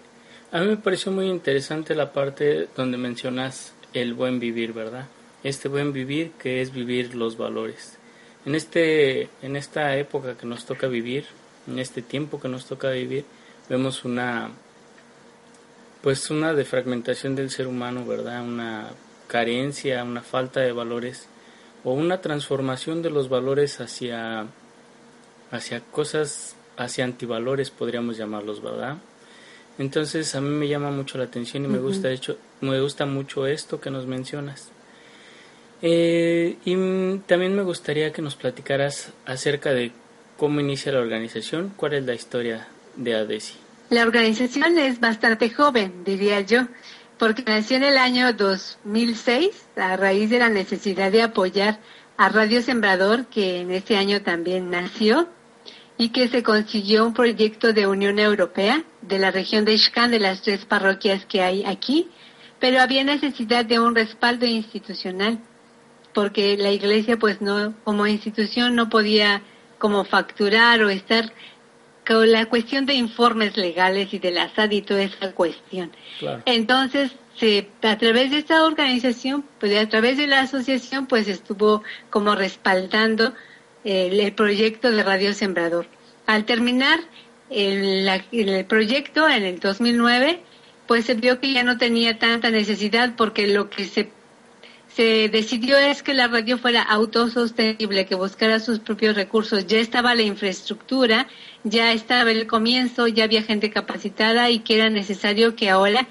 A 0.53 0.61
mí 0.61 0.67
me 0.69 0.77
pareció 0.77 1.11
muy 1.11 1.27
interesante 1.27 1.97
la 1.97 2.13
parte 2.13 2.69
donde 2.77 2.97
mencionas 2.97 3.73
el 3.93 4.15
buen 4.15 4.39
vivir, 4.39 4.73
¿verdad? 4.73 5.07
Este 5.43 5.69
buen 5.69 5.93
vivir 5.93 6.31
que 6.39 6.63
es 6.63 6.73
vivir 6.73 7.17
los 7.17 7.37
valores. 7.37 7.99
En 8.47 8.55
este 8.55 9.29
en 9.43 9.57
esta 9.57 9.97
época 9.97 10.37
que 10.37 10.47
nos 10.47 10.67
toca 10.67 10.87
vivir, 10.87 11.25
en 11.67 11.81
este 11.81 12.03
tiempo 12.03 12.41
que 12.41 12.49
nos 12.49 12.67
toca 12.67 12.91
vivir, 12.91 13.25
vemos 13.69 14.05
una 14.05 14.51
pues 16.03 16.31
una 16.31 16.53
defragmentación 16.53 17.35
del 17.35 17.49
ser 17.49 17.67
humano, 17.67 18.05
¿verdad? 18.05 18.43
Una 18.43 18.91
carencia, 19.27 20.05
una 20.05 20.21
falta 20.21 20.61
de 20.61 20.71
valores 20.73 21.29
o 21.83 21.93
una 21.93 22.21
transformación 22.21 23.01
de 23.01 23.11
los 23.11 23.29
valores 23.31 23.81
hacia 23.81 24.47
hacia 25.51 25.81
cosas 25.81 26.57
hacia 26.77 27.05
antivalores 27.05 27.71
podríamos 27.71 28.19
llamarlos, 28.19 28.63
¿verdad? 28.63 28.99
Entonces 29.79 30.35
a 30.35 30.41
mí 30.41 30.51
me 30.51 30.69
llama 30.69 30.91
mucho 30.91 31.17
la 31.17 31.25
atención 31.25 31.65
y 31.65 31.69
me 31.69 31.79
gusta 31.79 32.11
hecho 32.11 32.37
me 32.61 32.79
gusta 32.81 33.07
mucho 33.07 33.47
esto 33.47 33.81
que 33.81 33.91
nos 33.91 34.07
mencionas. 34.07 34.71
Eh, 35.81 36.57
y 36.65 37.19
también 37.27 37.55
me 37.57 37.63
gustaría 37.63 38.13
que 38.13 38.23
nos 38.23 38.37
platicaras 38.37 39.13
acerca 39.27 39.73
de 39.73 39.93
cómo 40.37 40.61
inicia 40.61 40.93
la 40.93 41.01
organización, 41.01 41.73
cuál 41.77 41.95
es 41.95 42.05
la 42.05 42.15
historia 42.15 42.69
de 42.97 43.15
ADESI? 43.15 43.55
La 43.91 44.03
organización 44.03 44.79
es 44.79 44.99
bastante 45.01 45.51
joven, 45.51 46.05
diría 46.05 46.41
yo, 46.41 46.67
porque 47.19 47.43
nació 47.43 47.77
en 47.77 47.85
el 47.85 47.97
año 47.97 48.33
2006 48.33 49.67
a 49.77 49.97
raíz 49.97 50.31
de 50.31 50.39
la 50.39 50.49
necesidad 50.49 51.13
de 51.13 51.23
apoyar 51.23 51.81
a 52.17 52.29
Radio 52.29 52.63
Sembrador, 52.63 53.27
que 53.27 53.61
en 53.61 53.71
ese 53.71 53.97
año 53.97 54.23
también 54.23 54.71
nació, 54.71 55.29
y 55.97 56.09
que 56.09 56.29
se 56.29 56.43
consiguió 56.43 57.07
un 57.07 57.15
proyecto 57.15 57.73
de 57.73 57.87
Unión 57.87 58.19
Europea 58.19 58.83
de 59.03 59.19
la 59.19 59.31
región 59.31 59.65
de 59.65 59.75
Ixcán, 59.75 60.11
de 60.11 60.19
las 60.19 60.43
tres 60.43 60.65
parroquias 60.65 61.25
que 61.27 61.43
hay 61.43 61.65
aquí, 61.65 62.09
pero 62.59 62.81
había 62.81 63.05
necesidad 63.05 63.65
de 63.65 63.79
un 63.79 63.95
respaldo 63.95 64.47
institucional, 64.47 65.39
porque 66.13 66.57
la 66.57 66.71
iglesia, 66.71 67.19
pues 67.19 67.41
no, 67.41 67.75
como 67.85 68.07
institución 68.07 68.75
no 68.75 68.89
podía 68.89 69.43
como 69.79 70.05
facturar 70.05 70.83
o 70.83 70.89
estar 70.89 71.33
con 72.07 72.31
la 72.31 72.47
cuestión 72.47 72.87
de 72.87 72.95
informes 72.95 73.57
legales 73.57 74.13
y 74.13 74.19
de 74.19 74.31
la 74.31 74.49
SAD 74.55 74.71
y 74.73 74.83
toda 74.83 75.03
esa 75.03 75.33
cuestión. 75.33 75.91
Entonces, 76.45 77.13
se, 77.37 77.69
a 77.83 77.99
través 77.99 78.31
de 78.31 78.39
esta 78.39 78.65
organización, 78.65 79.45
pues 79.59 79.77
a 79.77 79.89
través 79.89 80.17
de 80.19 80.27
la 80.27 80.41
asociación, 80.41 81.07
pues 81.07 81.29
estuvo 81.29 81.83
como 82.11 82.35
respaldando 82.35 83.35
el, 83.85 84.33
proyecto 84.33 84.91
de 84.91 85.03
Radio 85.03 85.35
Sembrador. 85.35 85.87
Al 86.27 86.45
terminar 86.45 87.01
el, 87.51 88.09
el, 88.33 88.65
proyecto 88.67 89.29
en 89.29 89.45
el 89.45 89.61
2009, 89.61 90.41
pues 90.87 91.07
se 91.07 91.15
vio 91.15 91.41
que 91.41 91.53
ya 91.53 91.63
no 91.63 91.79
tenía 91.79 92.19
tanta 92.19 92.51
necesidad 92.51 93.15
porque 93.17 93.47
lo 93.47 93.71
que 93.71 93.85
se 93.85 94.11
se 94.95 95.29
decidió 95.29 95.77
es 95.77 96.05
que 96.05 96.15
la 96.15 96.29
radio 96.29 96.57
fuera 96.57 96.83
autosostenible, 96.83 98.07
que 98.07 98.15
buscara 98.15 98.61
sus 98.61 98.79
propios 98.79 99.17
recursos. 99.17 99.67
Ya 99.67 99.79
estaba 99.79 100.15
la 100.15 100.23
infraestructura, 100.23 101.27
ya 101.65 101.93
estaba 101.93 102.31
el 102.31 102.47
comienzo, 102.47 103.09
ya 103.09 103.25
había 103.25 103.43
gente 103.43 103.71
capacitada 103.71 104.51
y 104.51 104.61
que 104.61 104.77
era 104.77 104.91
necesario 104.91 105.57
que 105.57 105.69
ahora 105.69 106.07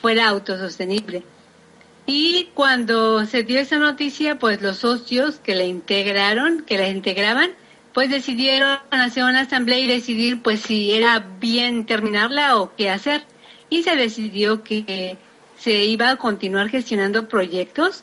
fuera 0.00 0.28
autosostenible. 0.28 1.22
Y 2.06 2.48
cuando 2.54 3.24
se 3.24 3.44
dio 3.44 3.60
esa 3.60 3.78
noticia, 3.78 4.36
pues 4.38 4.60
los 4.60 4.78
socios 4.78 5.36
que 5.36 5.54
la 5.54 5.64
integraron, 5.64 6.64
que 6.64 6.76
la 6.76 6.88
integraban, 6.88 7.52
pues 7.92 8.10
decidieron 8.10 8.78
hacer 8.90 9.22
una 9.22 9.42
asamblea 9.42 9.78
y 9.78 9.86
decidir 9.86 10.42
pues 10.42 10.60
si 10.60 10.92
era 10.92 11.20
bien 11.38 11.86
terminarla 11.86 12.56
o 12.56 12.74
qué 12.74 12.90
hacer. 12.90 13.22
Y 13.70 13.84
se 13.84 13.94
decidió 13.94 14.64
que 14.64 15.18
se 15.56 15.84
iba 15.84 16.10
a 16.10 16.16
continuar 16.16 16.68
gestionando 16.68 17.28
proyectos 17.28 18.02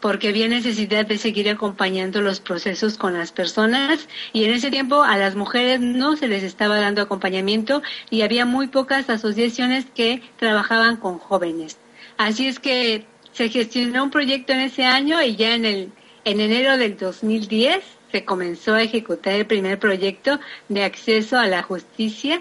porque 0.00 0.28
había 0.28 0.46
necesidad 0.46 1.04
de 1.04 1.18
seguir 1.18 1.50
acompañando 1.50 2.20
los 2.20 2.38
procesos 2.38 2.96
con 2.96 3.14
las 3.14 3.32
personas 3.32 4.08
y 4.32 4.44
en 4.44 4.52
ese 4.52 4.70
tiempo 4.70 5.02
a 5.02 5.16
las 5.16 5.34
mujeres 5.34 5.80
no 5.80 6.16
se 6.16 6.28
les 6.28 6.44
estaba 6.44 6.78
dando 6.78 7.02
acompañamiento 7.02 7.82
y 8.08 8.22
había 8.22 8.46
muy 8.46 8.68
pocas 8.68 9.10
asociaciones 9.10 9.86
que 9.94 10.22
trabajaban 10.38 10.96
con 10.96 11.18
jóvenes. 11.18 11.76
Así 12.18 12.46
es 12.46 12.60
que 12.60 13.04
se 13.32 13.48
gestionó 13.48 14.04
un 14.04 14.10
proyecto 14.10 14.52
en 14.52 14.60
ese 14.60 14.84
año 14.84 15.20
y 15.20 15.34
ya 15.34 15.54
en 15.56 15.64
el 15.64 15.92
en 16.24 16.40
enero 16.40 16.76
del 16.76 16.96
2010 16.96 17.82
se 18.12 18.24
comenzó 18.24 18.74
a 18.74 18.82
ejecutar 18.82 19.32
el 19.32 19.46
primer 19.46 19.80
proyecto 19.80 20.38
de 20.68 20.84
acceso 20.84 21.36
a 21.36 21.48
la 21.48 21.64
justicia 21.64 22.40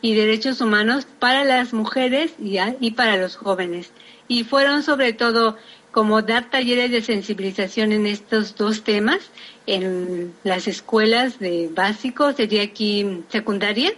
y 0.00 0.14
derechos 0.14 0.60
humanos 0.60 1.06
para 1.20 1.44
las 1.44 1.72
mujeres 1.72 2.32
y, 2.40 2.56
y 2.80 2.90
para 2.90 3.16
los 3.16 3.36
jóvenes. 3.36 3.92
Y 4.26 4.42
fueron 4.42 4.82
sobre 4.82 5.12
todo 5.12 5.56
como 5.92 6.22
dar 6.22 6.50
talleres 6.50 6.90
de 6.90 7.02
sensibilización 7.02 7.92
en 7.92 8.06
estos 8.06 8.56
dos 8.56 8.82
temas 8.82 9.20
en 9.66 10.32
las 10.42 10.66
escuelas 10.66 11.38
de 11.38 11.68
básico, 11.72 12.32
sería 12.32 12.62
aquí 12.62 13.22
secundaria, 13.28 13.92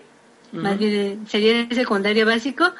más 0.53 0.79
bien 0.79 1.25
sería 1.29 1.67
secundario 1.71 2.27
básico, 2.27 2.73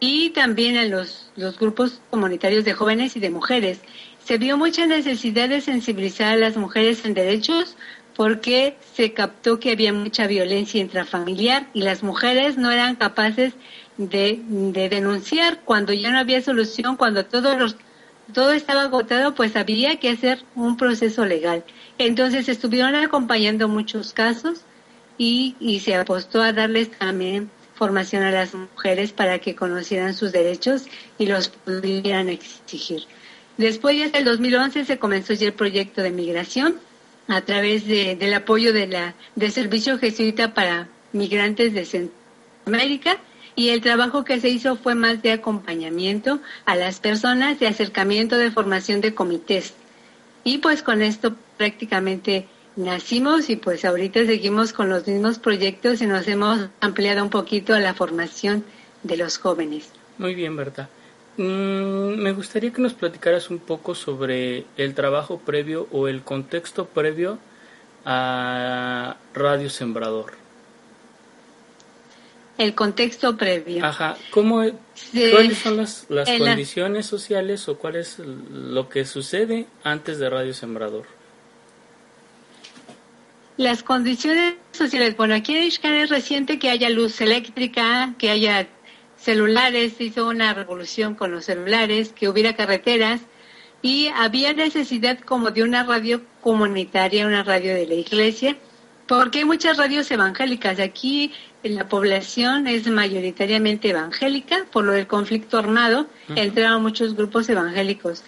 y 0.00 0.30
también 0.30 0.76
en 0.76 0.90
los, 0.90 1.30
los 1.36 1.58
grupos 1.58 2.00
comunitarios 2.10 2.64
de 2.64 2.74
jóvenes 2.74 3.16
y 3.16 3.20
de 3.20 3.30
mujeres. 3.30 3.80
Se 4.24 4.38
vio 4.38 4.56
mucha 4.56 4.86
necesidad 4.86 5.48
de 5.48 5.60
sensibilizar 5.60 6.32
a 6.32 6.36
las 6.36 6.56
mujeres 6.56 7.04
en 7.04 7.14
derechos 7.14 7.76
porque 8.16 8.76
se 8.94 9.12
captó 9.12 9.58
que 9.58 9.72
había 9.72 9.92
mucha 9.92 10.26
violencia 10.26 10.80
intrafamiliar 10.80 11.68
y 11.74 11.82
las 11.82 12.02
mujeres 12.02 12.56
no 12.56 12.70
eran 12.70 12.96
capaces 12.96 13.54
de, 13.96 14.40
de 14.46 14.88
denunciar 14.88 15.60
cuando 15.64 15.92
ya 15.92 16.10
no 16.10 16.18
había 16.18 16.40
solución, 16.40 16.96
cuando 16.96 17.24
todos 17.26 17.58
los 17.58 17.76
todo 18.32 18.52
estaba 18.52 18.82
agotado, 18.82 19.34
pues 19.34 19.56
había 19.56 19.96
que 19.96 20.10
hacer 20.10 20.42
un 20.54 20.76
proceso 20.76 21.24
legal. 21.24 21.64
Entonces 21.98 22.48
estuvieron 22.48 22.94
acompañando 22.94 23.68
muchos 23.68 24.12
casos 24.12 24.60
y, 25.18 25.80
se 25.84 25.94
apostó 25.94 26.42
a 26.42 26.52
darles 26.52 26.90
también 26.90 27.50
formación 27.74 28.22
a 28.22 28.30
las 28.30 28.54
mujeres 28.54 29.12
para 29.12 29.38
que 29.38 29.54
conocieran 29.54 30.14
sus 30.14 30.32
derechos 30.32 30.86
y 31.18 31.26
los 31.26 31.48
pudieran 31.48 32.28
exigir. 32.28 33.02
Después, 33.56 33.96
ya 33.98 34.18
el 34.18 34.24
2011, 34.24 34.84
se 34.84 34.98
comenzó 34.98 35.34
ya 35.34 35.46
el 35.46 35.52
proyecto 35.52 36.02
de 36.02 36.10
migración 36.10 36.76
a 37.28 37.40
través 37.42 37.86
de, 37.86 38.16
del 38.16 38.34
apoyo 38.34 38.72
de 38.72 38.86
la, 38.86 39.14
del 39.34 39.52
Servicio 39.52 39.98
Jesuita 39.98 40.54
para 40.54 40.88
Migrantes 41.12 41.72
de 41.72 41.84
Centroamérica 41.84 43.18
y 43.56 43.70
el 43.70 43.80
trabajo 43.80 44.24
que 44.24 44.40
se 44.40 44.48
hizo 44.48 44.76
fue 44.76 44.94
más 44.94 45.22
de 45.22 45.32
acompañamiento 45.32 46.40
a 46.64 46.76
las 46.76 47.00
personas, 47.00 47.60
de 47.60 47.68
acercamiento, 47.68 48.36
de 48.36 48.50
formación 48.50 49.00
de 49.00 49.14
comités. 49.14 49.74
Y 50.42 50.58
pues 50.58 50.82
con 50.82 51.02
esto 51.02 51.34
prácticamente 51.56 52.46
nacimos 52.76 53.48
y 53.50 53.56
pues 53.56 53.84
ahorita 53.84 54.26
seguimos 54.26 54.72
con 54.72 54.88
los 54.88 55.06
mismos 55.06 55.38
proyectos 55.38 56.02
y 56.02 56.06
nos 56.06 56.26
hemos 56.26 56.68
ampliado 56.80 57.22
un 57.22 57.30
poquito 57.30 57.74
a 57.74 57.80
la 57.80 57.94
formación 57.94 58.64
de 59.02 59.16
los 59.16 59.38
jóvenes. 59.38 59.90
Muy 60.18 60.34
bien, 60.34 60.56
Berta. 60.56 60.88
Mm, 61.36 62.16
me 62.16 62.32
gustaría 62.32 62.72
que 62.72 62.82
nos 62.82 62.94
platicaras 62.94 63.50
un 63.50 63.58
poco 63.58 63.94
sobre 63.94 64.66
el 64.76 64.94
trabajo 64.94 65.38
previo 65.38 65.88
o 65.92 66.08
el 66.08 66.22
contexto 66.22 66.86
previo 66.86 67.38
a 68.04 69.16
Radio 69.32 69.70
Sembrador 69.70 70.43
el 72.58 72.74
contexto 72.74 73.36
previo. 73.36 73.84
Ajá, 73.84 74.16
¿Cómo, 74.30 74.64
¿cuáles 75.32 75.58
son 75.58 75.76
las, 75.76 76.06
las 76.08 76.30
condiciones 76.30 77.06
sociales 77.06 77.68
o 77.68 77.78
cuál 77.78 77.96
es 77.96 78.18
lo 78.18 78.88
que 78.88 79.04
sucede 79.04 79.66
antes 79.82 80.18
de 80.18 80.30
Radio 80.30 80.54
Sembrador? 80.54 81.06
Las 83.56 83.82
condiciones 83.82 84.54
sociales, 84.72 85.16
bueno, 85.16 85.34
aquí 85.34 85.56
en 85.56 85.64
Ishkan 85.64 85.94
es 85.94 86.10
reciente 86.10 86.58
que 86.58 86.70
haya 86.70 86.90
luz 86.90 87.20
eléctrica, 87.20 88.14
que 88.18 88.30
haya 88.30 88.66
celulares, 89.16 89.94
se 89.96 90.04
hizo 90.04 90.28
una 90.28 90.52
revolución 90.54 91.14
con 91.14 91.30
los 91.30 91.44
celulares, 91.44 92.12
que 92.12 92.28
hubiera 92.28 92.56
carreteras 92.56 93.20
y 93.80 94.08
había 94.08 94.52
necesidad 94.54 95.18
como 95.20 95.50
de 95.50 95.62
una 95.62 95.84
radio 95.84 96.22
comunitaria, 96.40 97.26
una 97.26 97.42
radio 97.42 97.74
de 97.74 97.86
la 97.86 97.94
iglesia, 97.94 98.56
porque 99.06 99.40
hay 99.40 99.44
muchas 99.44 99.76
radios 99.76 100.10
evangélicas. 100.10 100.80
Aquí 100.80 101.32
la 101.64 101.88
población 101.88 102.66
es 102.66 102.86
mayoritariamente 102.86 103.90
evangélica, 103.90 104.66
por 104.70 104.84
lo 104.84 104.92
del 104.92 105.06
conflicto 105.06 105.58
armado, 105.58 106.06
entraron 106.34 106.82
muchos 106.82 107.14
grupos 107.14 107.48
evangélicos, 107.48 108.22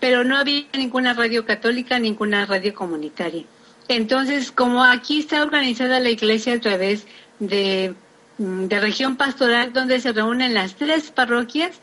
pero 0.00 0.24
no 0.24 0.36
había 0.36 0.64
ninguna 0.72 1.14
radio 1.14 1.44
católica, 1.44 1.98
ninguna 1.98 2.46
radio 2.46 2.74
comunitaria. 2.74 3.44
Entonces, 3.88 4.50
como 4.50 4.82
aquí 4.82 5.20
está 5.20 5.42
organizada 5.42 6.00
la 6.00 6.10
iglesia 6.10 6.54
a 6.54 6.60
través 6.60 7.06
de, 7.38 7.94
mm, 8.38 8.64
de 8.64 8.80
región 8.80 9.16
pastoral, 9.16 9.72
donde 9.72 10.00
se 10.00 10.12
reúnen 10.12 10.54
las 10.54 10.74
tres 10.76 11.10
parroquias, 11.10 11.80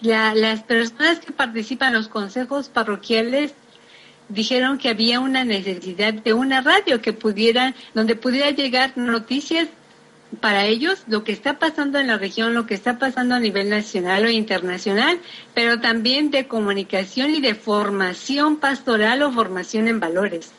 las 0.00 0.62
personas 0.62 1.18
que 1.18 1.32
participan 1.32 1.88
en 1.88 1.94
los 1.94 2.08
consejos 2.08 2.68
parroquiales 2.68 3.52
dijeron 4.28 4.78
que 4.78 4.90
había 4.90 5.20
una 5.20 5.44
necesidad 5.44 6.14
de 6.14 6.32
una 6.32 6.60
radio 6.60 7.00
que 7.00 7.12
pudiera, 7.12 7.74
donde 7.94 8.14
pudiera 8.14 8.50
llegar 8.50 8.96
noticias 8.96 9.68
para 10.40 10.66
ellos 10.66 11.04
lo 11.08 11.24
que 11.24 11.32
está 11.32 11.58
pasando 11.58 11.98
en 11.98 12.06
la 12.06 12.18
región, 12.18 12.54
lo 12.54 12.66
que 12.66 12.74
está 12.74 12.98
pasando 12.98 13.34
a 13.34 13.40
nivel 13.40 13.70
nacional 13.70 14.26
o 14.26 14.30
internacional, 14.30 15.18
pero 15.54 15.80
también 15.80 16.30
de 16.30 16.46
comunicación 16.46 17.34
y 17.34 17.40
de 17.40 17.54
formación 17.54 18.58
pastoral 18.58 19.22
o 19.22 19.32
formación 19.32 19.88
en 19.88 20.00
valores. 20.00 20.52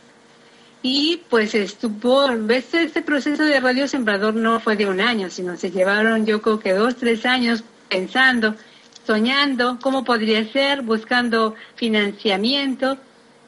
Y 0.81 1.21
pues 1.29 1.55
estuvo, 1.55 2.29
este, 2.49 2.83
este 2.83 3.01
proceso 3.01 3.43
de 3.43 3.59
Radio 3.59 3.87
Sembrador 3.87 4.33
no 4.33 4.59
fue 4.59 4.75
de 4.75 4.87
un 4.87 5.01
año, 5.01 5.29
sino 5.29 5.57
se 5.57 5.71
llevaron 5.71 6.25
yo 6.25 6.41
creo 6.41 6.59
que 6.59 6.73
dos, 6.73 6.95
tres 6.95 7.25
años 7.25 7.63
pensando, 7.89 8.55
soñando 9.05 9.77
cómo 9.81 10.03
podría 10.03 10.49
ser, 10.51 10.81
buscando 10.81 11.55
financiamiento, 11.75 12.97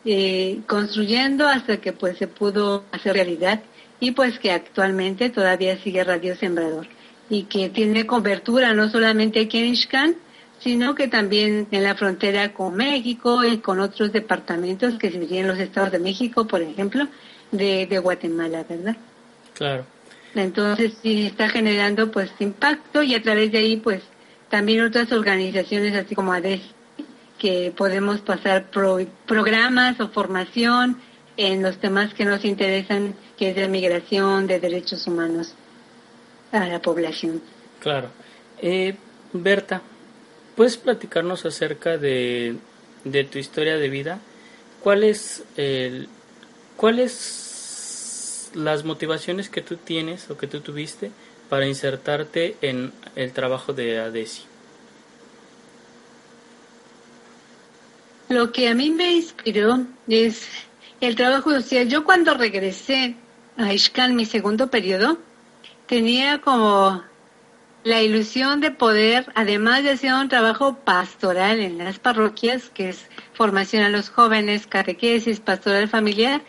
eh, 0.04 0.60
construyendo 0.68 1.48
hasta 1.48 1.78
que 1.78 1.94
pues 1.94 2.18
se 2.18 2.28
pudo 2.28 2.84
hacer 2.92 3.14
realidad 3.14 3.62
y 4.02 4.12
pues 4.12 4.38
que 4.40 4.52
actualmente 4.52 5.30
todavía 5.30 5.78
sigue 5.78 6.04
Radio 6.04 6.36
Sembrador 6.36 6.88
y 7.30 7.44
que 7.44 7.70
tiene 7.70 8.06
cobertura 8.06 8.74
no 8.74 8.90
solamente 8.90 9.42
aquí 9.42 9.60
en 9.60 9.68
Ixcan, 9.68 10.16
sino 10.60 10.96
que 10.96 11.08
también 11.08 11.68
en 11.72 11.84
la 11.84 11.96
frontera 11.96 12.52
con 12.52 12.76
México 12.76 13.46
y 13.46 13.60
con 13.60 13.80
otros 13.80 14.12
departamentos 14.12 14.96
que 14.96 15.12
serían 15.12 15.48
los 15.48 15.60
estados 15.60 15.92
de 15.92 16.00
México, 16.00 16.46
por 16.46 16.62
ejemplo, 16.62 17.08
de, 17.52 17.86
de 17.86 18.00
Guatemala, 18.00 18.66
¿verdad? 18.68 18.98
Claro. 19.54 19.86
Entonces 20.34 20.94
sí 21.02 21.28
está 21.28 21.50
generando 21.50 22.12
pues 22.12 22.32
impacto 22.40 23.04
y 23.04 23.14
a 23.14 23.22
través 23.22 23.52
de 23.52 23.60
ahí 23.60 23.78
pues 23.78 24.02
también 24.50 24.82
otras 24.82 25.12
organizaciones 25.12 25.96
así 25.96 26.16
como 26.16 26.34
ADES 26.34 26.62
que 27.38 27.72
podemos 27.76 28.22
pasar 28.22 28.66
programas 29.26 30.00
o 30.00 30.10
formación 30.10 30.98
en 31.38 31.62
los 31.62 31.78
temas 31.80 32.14
que 32.14 32.26
nos 32.26 32.46
interesan 32.46 33.16
que 33.42 33.50
es 33.50 33.56
de 33.56 33.68
migración, 33.68 34.46
de 34.46 34.60
derechos 34.60 35.08
humanos 35.08 35.56
a 36.52 36.68
la 36.68 36.80
población. 36.80 37.42
Claro. 37.80 38.10
Eh, 38.62 38.94
Berta, 39.34 39.82
¿puedes 40.56 40.78
platicarnos 40.78 41.44
acerca 41.48 41.98
de, 41.98 42.58
de 43.04 43.24
tu 43.24 43.40
historia 43.40 43.78
de 43.78 43.90
vida? 43.90 44.20
¿Cuáles 44.84 45.44
el, 45.58 46.08
cuáles 46.78 48.52
las 48.54 48.86
motivaciones 48.86 49.50
que 49.50 49.64
tú 49.64 49.78
tienes 49.78 50.30
o 50.30 50.38
que 50.38 50.46
tú 50.46 50.62
tuviste 50.62 51.10
para 51.50 51.66
insertarte 51.66 52.58
en 52.62 52.94
el 53.16 53.32
trabajo 53.32 53.74
de 53.74 54.02
ADESI? 54.02 54.44
Lo 58.30 58.52
que 58.52 58.70
a 58.70 58.76
mí 58.76 58.92
me 58.92 59.14
inspiró 59.14 59.80
es 60.08 60.48
el 61.00 61.16
trabajo 61.16 61.50
social. 61.50 61.90
Yo 61.90 62.04
cuando 62.04 62.36
regresé 62.36 63.16
a 63.58 63.74
Ishkan, 63.74 64.16
mi 64.16 64.26
segundo 64.26 64.70
periodo, 64.70 65.18
tenía 65.88 66.40
como 66.40 67.04
la 67.84 68.02
ilusión 68.02 68.62
de 68.62 68.72
poder, 68.72 69.32
además 69.36 69.84
de 69.84 69.92
hacer 69.92 70.14
un 70.14 70.30
trabajo 70.30 70.76
pastoral 70.76 71.60
en 71.60 71.80
las 71.80 72.00
parroquias, 72.00 72.70
que 72.70 72.90
es 72.90 73.08
formación 73.34 73.84
a 73.84 73.90
los 73.90 74.10
jóvenes, 74.10 74.68
catequesis, 74.68 75.40
pastoral 75.40 75.88
familiar, 75.88 76.42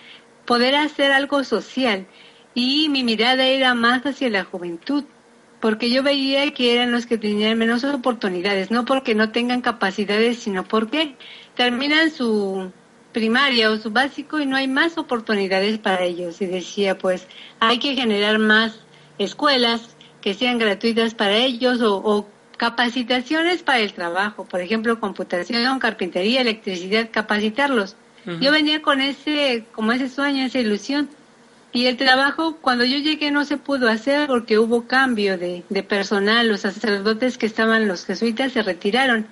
poder 0.45 0.75
hacer 0.75 1.11
algo 1.11 1.43
social. 1.45 2.07
Y 2.55 2.89
mi 2.91 3.03
mirada 3.03 3.47
era 3.47 3.75
más 3.75 4.05
hacia 4.05 4.29
la 4.29 4.45
juventud, 4.45 5.05
porque 5.61 5.91
yo 5.91 6.03
veía 6.03 6.53
que 6.53 6.75
eran 6.75 6.93
los 6.93 7.07
que 7.07 7.17
tenían 7.17 7.57
menos 7.57 7.83
oportunidades, 7.85 8.71
no 8.71 8.85
porque 8.85 9.15
no 9.15 9.31
tengan 9.31 9.63
capacidades, 9.63 10.39
sino 10.41 10.65
porque 10.65 11.17
terminan 11.55 12.11
su 12.11 12.71
primaria 13.13 13.71
o 13.71 13.77
su 13.77 13.91
básico 13.91 14.41
y 14.41 14.47
no 14.47 14.57
hay 14.57 14.69
más 14.69 14.99
oportunidades 14.99 15.79
para 15.79 16.03
ellos. 16.03 16.41
Y 16.41 16.47
decía, 16.47 16.99
pues 16.99 17.27
hay 17.61 17.79
que 17.79 17.95
generar 17.95 18.39
más 18.39 18.81
escuelas 19.19 19.95
que 20.21 20.35
sean 20.35 20.59
gratuitas 20.59 21.15
para 21.15 21.37
ellos 21.37 21.81
o, 21.83 22.27
capacitaciones 22.57 23.65
para 23.65 23.81
el 23.81 23.93
trabajo, 23.93 24.45
por 24.45 24.61
ejemplo, 24.61 25.01
computación, 25.01 25.81
carpintería, 25.81 26.43
electricidad, 26.43 27.09
capacitarlos. 27.11 27.97
Yo 28.41 28.53
venía 28.53 28.83
con 28.83 29.01
ese, 29.01 29.65
como 29.73 29.91
ese 29.91 30.09
sueño, 30.09 30.45
esa 30.45 30.61
ilusión. 30.61 31.09
Y 31.73 31.87
el 31.87 31.97
trabajo, 31.97 32.59
cuando 32.61 32.85
yo 32.85 32.99
llegué, 32.99 33.33
no 33.33 33.45
se 33.45 33.57
pudo 33.57 33.89
hacer 33.89 34.29
porque 34.29 34.61
hubo 34.61 34.87
cambio 34.87 35.39
de, 35.39 35.65
de 35.71 35.83
personal. 35.83 36.47
Los 36.47 36.61
sacerdotes 36.61 37.37
que 37.37 37.47
estaban, 37.47 37.89
los 37.89 38.05
jesuitas, 38.05 38.53
se 38.53 38.63
retiraron. 38.63 39.27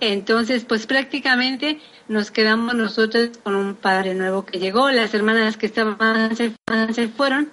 Entonces, 0.00 0.64
pues 0.64 0.86
prácticamente 0.86 1.80
nos 2.08 2.30
quedamos 2.30 2.74
nosotros 2.74 3.30
con 3.42 3.56
un 3.56 3.74
padre 3.74 4.14
nuevo 4.14 4.44
que 4.44 4.58
llegó. 4.58 4.90
Las 4.90 5.14
hermanas 5.14 5.56
que 5.56 5.66
estaban 5.66 6.36
se, 6.36 6.52
se 6.92 7.08
fueron 7.08 7.50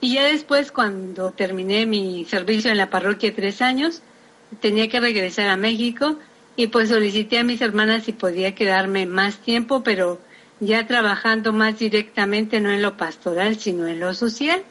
y 0.00 0.14
ya 0.14 0.24
después, 0.24 0.70
cuando 0.70 1.32
terminé 1.32 1.84
mi 1.84 2.24
servicio 2.24 2.70
en 2.70 2.76
la 2.76 2.90
parroquia 2.90 3.34
tres 3.34 3.60
años, 3.60 4.02
tenía 4.60 4.88
que 4.88 5.00
regresar 5.00 5.48
a 5.48 5.56
México 5.56 6.18
y 6.56 6.68
pues 6.68 6.90
solicité 6.90 7.38
a 7.38 7.44
mis 7.44 7.60
hermanas 7.60 8.04
si 8.04 8.12
podía 8.12 8.54
quedarme 8.54 9.06
más 9.06 9.38
tiempo, 9.38 9.82
pero 9.82 10.20
ya 10.60 10.86
trabajando 10.86 11.52
más 11.52 11.78
directamente, 11.78 12.60
no 12.60 12.70
en 12.70 12.82
lo 12.82 12.96
pastoral, 12.96 13.58
sino 13.58 13.88
en 13.88 13.98
lo 13.98 14.14
social. 14.14 14.62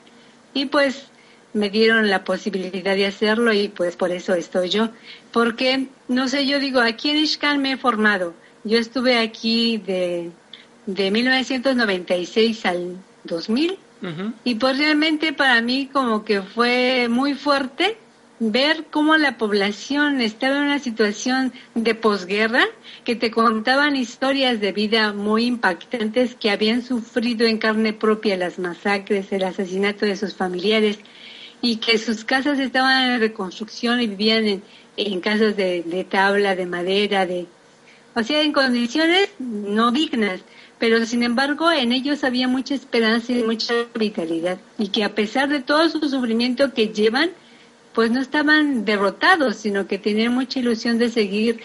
Y 0.53 0.67
pues 0.67 1.07
me 1.53 1.69
dieron 1.69 2.09
la 2.09 2.23
posibilidad 2.23 2.95
de 2.95 3.05
hacerlo 3.05 3.53
y 3.53 3.67
pues 3.69 3.95
por 3.95 4.11
eso 4.11 4.33
estoy 4.33 4.69
yo. 4.69 4.89
Porque, 5.31 5.87
no 6.07 6.27
sé, 6.27 6.45
yo 6.45 6.59
digo, 6.59 6.79
aquí 6.79 7.09
en 7.09 7.17
Ishkan 7.17 7.61
me 7.61 7.73
he 7.73 7.77
formado. 7.77 8.33
Yo 8.63 8.77
estuve 8.77 9.17
aquí 9.17 9.77
de, 9.77 10.31
de 10.85 11.11
1996 11.11 12.65
al 12.65 12.97
2000 13.23 13.79
y 14.43 14.55
pues 14.55 14.77
realmente 14.77 15.33
para 15.33 15.59
mí 15.61 15.89
como 15.91 16.23
que 16.23 16.43
fue 16.43 17.07
muy 17.09 17.33
fuerte 17.33 17.97
ver 18.39 18.85
cómo 18.91 19.17
la 19.17 19.37
población 19.37 20.21
estaba 20.21 20.57
en 20.57 20.63
una 20.63 20.77
situación 20.77 21.51
de 21.73 21.95
posguerra, 21.95 22.63
que 23.03 23.15
te 23.15 23.31
contaban 23.31 23.95
historias 23.95 24.59
de 24.59 24.71
vida 24.71 25.13
muy 25.13 25.45
impactantes 25.45 26.35
que 26.35 26.51
habían 26.51 26.83
sufrido 26.83 27.47
en 27.47 27.57
carne 27.57 27.93
propia 27.93 28.37
las 28.37 28.59
masacres, 28.59 29.31
el 29.31 29.43
asesinato 29.43 30.05
de 30.05 30.15
sus 30.15 30.35
familiares 30.35 30.99
y 31.61 31.77
que 31.77 31.97
sus 31.97 32.23
casas 32.23 32.59
estaban 32.59 33.11
en 33.11 33.19
reconstrucción 33.19 33.99
y 33.99 34.07
vivían 34.07 34.45
en, 34.47 34.63
en 34.95 35.19
casas 35.21 35.55
de, 35.57 35.83
de 35.83 36.03
tabla, 36.03 36.55
de 36.55 36.65
madera, 36.65 37.25
de, 37.25 37.45
o 38.15 38.23
sea, 38.23 38.41
en 38.41 38.53
condiciones 38.53 39.29
no 39.39 39.91
dignas 39.91 40.41
pero 40.79 41.05
sin 41.05 41.23
embargo 41.23 41.71
en 41.71 41.91
ellos 41.91 42.23
había 42.23 42.47
mucha 42.47 42.75
esperanza 42.75 43.31
y 43.31 43.43
mucha 43.43 43.73
vitalidad 43.95 44.59
y 44.77 44.89
que 44.89 45.03
a 45.03 45.15
pesar 45.15 45.49
de 45.49 45.59
todo 45.61 45.89
su 45.89 46.07
sufrimiento 46.07 46.73
que 46.73 46.89
llevan, 46.89 47.31
pues 47.93 48.11
no 48.11 48.21
estaban 48.21 48.85
derrotados, 48.85 49.55
sino 49.57 49.87
que 49.87 49.97
tenían 49.97 50.33
mucha 50.33 50.59
ilusión 50.59 50.99
de 50.99 51.09
seguir 51.09 51.61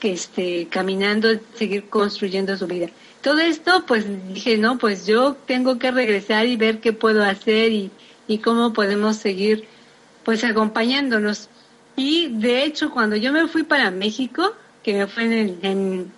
este, 0.00 0.68
caminando, 0.68 1.28
seguir 1.54 1.88
construyendo 1.88 2.56
su 2.56 2.66
vida. 2.66 2.88
Todo 3.20 3.38
esto, 3.40 3.84
pues 3.86 4.04
dije, 4.32 4.58
no, 4.58 4.78
pues 4.78 5.06
yo 5.06 5.36
tengo 5.46 5.78
que 5.78 5.90
regresar 5.90 6.46
y 6.46 6.56
ver 6.56 6.80
qué 6.80 6.92
puedo 6.92 7.24
hacer 7.24 7.72
y, 7.72 7.90
y 8.28 8.38
cómo 8.38 8.72
podemos 8.72 9.16
seguir, 9.16 9.66
pues 10.24 10.44
acompañándonos. 10.44 11.48
Y 11.96 12.28
de 12.28 12.64
hecho, 12.64 12.90
cuando 12.90 13.16
yo 13.16 13.32
me 13.32 13.48
fui 13.48 13.62
para 13.62 13.90
México, 13.90 14.54
que 14.82 14.94
me 14.94 15.06
fue 15.06 15.24
en, 15.24 15.58
en 15.62 16.12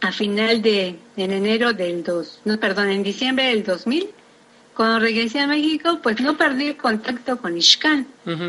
a 0.00 0.12
final 0.12 0.62
de 0.62 0.98
en 1.16 1.30
enero 1.30 1.72
del 1.72 2.02
2, 2.02 2.40
no, 2.44 2.58
perdón, 2.58 2.88
en 2.90 3.02
diciembre 3.02 3.46
del 3.48 3.64
2000, 3.64 4.10
cuando 4.74 5.00
regresé 5.00 5.40
a 5.40 5.46
México, 5.46 5.98
pues 6.02 6.20
no 6.20 6.38
perdí 6.38 6.68
el 6.68 6.76
contacto 6.76 7.36
con 7.36 7.54
Ishkan, 7.54 8.06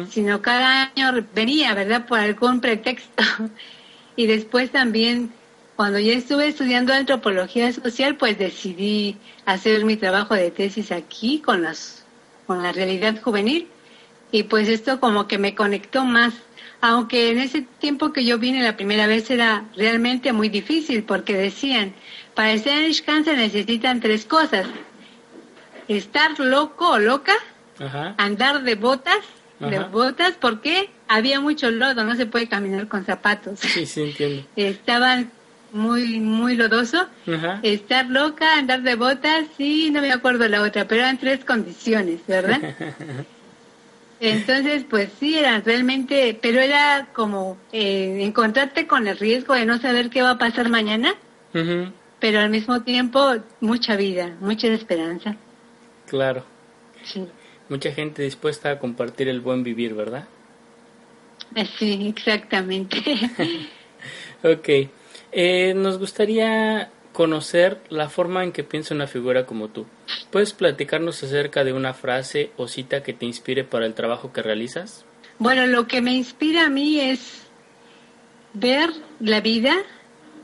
sino 0.10 0.41
cada 0.41 0.84
año 0.84 1.27
venía, 1.36 1.73
¿verdad?, 1.73 2.06
por 2.06 2.19
algún 2.19 2.62
pretexto. 2.62 3.21
y 4.15 4.27
después 4.27 4.71
también, 4.71 5.34
cuando 5.75 5.99
ya 5.99 6.13
estuve 6.13 6.47
estudiando 6.47 6.93
antropología 6.93 7.73
social, 7.73 8.15
pues 8.15 8.38
decidí 8.38 9.17
hacer 9.45 9.84
mi 9.84 9.97
trabajo 9.97 10.36
de 10.36 10.51
tesis 10.51 10.93
aquí 10.93 11.39
con, 11.39 11.63
las, 11.63 12.06
con 12.52 12.64
la 12.64 12.74
realidad 12.74 13.22
juvenil. 13.22 13.70
Y 14.34 14.44
pues 14.44 14.68
esto 14.68 15.00
como 15.00 15.26
que 15.26 15.38
me 15.38 15.56
conectó 15.56 16.04
más 16.04 16.34
aunque 16.82 17.30
en 17.30 17.38
ese 17.38 17.62
tiempo 17.62 18.12
que 18.12 18.26
yo 18.26 18.40
vine 18.40 18.64
la 18.64 18.76
primera 18.76 19.06
vez 19.06 19.30
era 19.30 19.66
realmente 19.76 20.34
muy 20.34 20.50
difícil 20.50 21.04
porque 21.04 21.36
decían, 21.36 21.94
para 22.34 22.54
estar 22.54 22.76
en 22.76 22.90
Ishkan 22.90 23.24
se 23.24 23.36
necesitan 23.36 24.02
tres 24.02 24.26
cosas. 24.26 24.66
Estar 25.88 26.40
loco 26.40 26.90
o 26.90 26.98
loca, 26.98 27.36
andar 28.18 28.64
de 28.64 28.74
botas, 28.74 29.20
de 29.60 29.78
botas, 29.78 30.34
porque 30.42 30.90
había 31.08 31.40
mucho 31.40 31.70
lodo, 31.70 32.04
no 32.04 32.16
se 32.16 32.26
puede 32.26 32.48
caminar 32.50 32.88
con 32.88 33.06
zapatos. 33.06 33.60
Sí, 33.60 33.86
sí, 33.86 34.02
entiendo. 34.02 34.48
Estaban 34.56 35.32
muy, 35.71 36.19
muy 36.19 36.55
lodoso. 36.55 37.07
Estar 37.63 38.07
loca, 38.07 38.57
andar 38.57 38.81
de 38.81 38.95
botas, 38.95 39.45
sí, 39.57 39.89
no 39.91 40.01
me 40.01 40.12
acuerdo 40.12 40.47
la 40.47 40.62
otra, 40.62 40.88
pero 40.88 41.01
eran 41.01 41.17
tres 41.17 41.43
condiciones, 41.45 42.19
¿verdad? 42.27 42.60
Entonces, 44.19 44.86
pues 44.88 45.10
sí, 45.19 45.38
era 45.38 45.62
realmente, 45.62 46.38
pero 46.39 46.60
era 46.60 47.07
como 47.13 47.57
eh, 47.71 48.19
encontrarte 48.21 48.86
con 48.86 49.07
el 49.07 49.17
riesgo 49.17 49.55
de 49.55 49.65
no 49.65 49.79
saber 49.79 50.12
qué 50.12 50.21
va 50.21 50.31
a 50.31 50.38
pasar 50.38 50.69
mañana, 50.69 51.15
pero 52.19 52.39
al 52.39 52.51
mismo 52.51 52.84
tiempo 52.84 53.38
mucha 53.62 53.95
vida, 53.95 54.36
mucha 54.39 54.67
esperanza. 54.67 55.36
Claro. 56.05 56.45
Sí. 57.03 57.27
Mucha 57.67 57.91
gente 57.93 58.21
dispuesta 58.21 58.69
a 58.69 58.79
compartir 58.79 59.27
el 59.27 59.41
buen 59.41 59.63
vivir, 59.63 59.95
¿verdad? 59.95 60.27
Eh, 61.55 61.67
sí, 61.79 62.13
exactamente. 62.15 62.97
ok. 64.43 64.69
Eh, 65.32 65.74
nos 65.76 65.98
gustaría 65.98 66.89
conocer 67.13 67.80
la 67.89 68.10
forma 68.10 68.44
en 68.44 68.52
que 68.52 68.63
piensa 68.63 68.94
una 68.94 69.08
figura 69.08 69.46
como 69.46 69.67
tú. 69.67 69.86
¿Puedes 70.30 70.54
platicarnos 70.54 71.24
acerca 71.24 71.63
de 71.63 71.74
una 71.74 71.94
frase 71.94 72.52
o 72.58 72.67
cita 72.67 73.04
que 73.04 73.13
te 73.13 73.26
inspire 73.26 73.63
para 73.63 73.86
el 73.86 73.94
trabajo 73.94 74.32
que 74.32 74.41
realizas? 74.41 75.06
Bueno, 75.39 75.65
lo 75.67 75.88
que 75.88 76.02
me 76.02 76.13
inspira 76.13 76.65
a 76.65 76.70
mí 76.70 77.00
es 77.00 77.44
ver 78.54 78.89
la 79.20 79.41
vida 79.41 79.76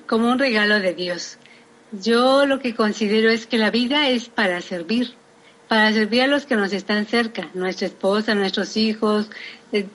como 0.08 0.32
un 0.32 0.39
regalo 0.39 0.80
de 0.80 0.93
Dios. 0.93 1.38
Yo 1.91 2.45
lo 2.45 2.60
que 2.60 2.76
considero 2.76 3.30
es 3.30 3.47
que 3.47 3.58
la 3.58 3.71
vida 3.71 4.10
es 4.10 4.28
para 4.28 4.62
servir, 4.62 5.13
para 5.67 5.91
servir 5.93 6.23
a 6.23 6.28
los 6.28 6.45
que 6.45 6.56
nos 6.56 6.73
están 6.73 7.06
cerca, 7.06 7.50
nuestra 7.54 7.88
esposa, 7.88 8.36
nuestros 8.36 8.76
hijos, 8.76 9.30
eh, 9.71 9.86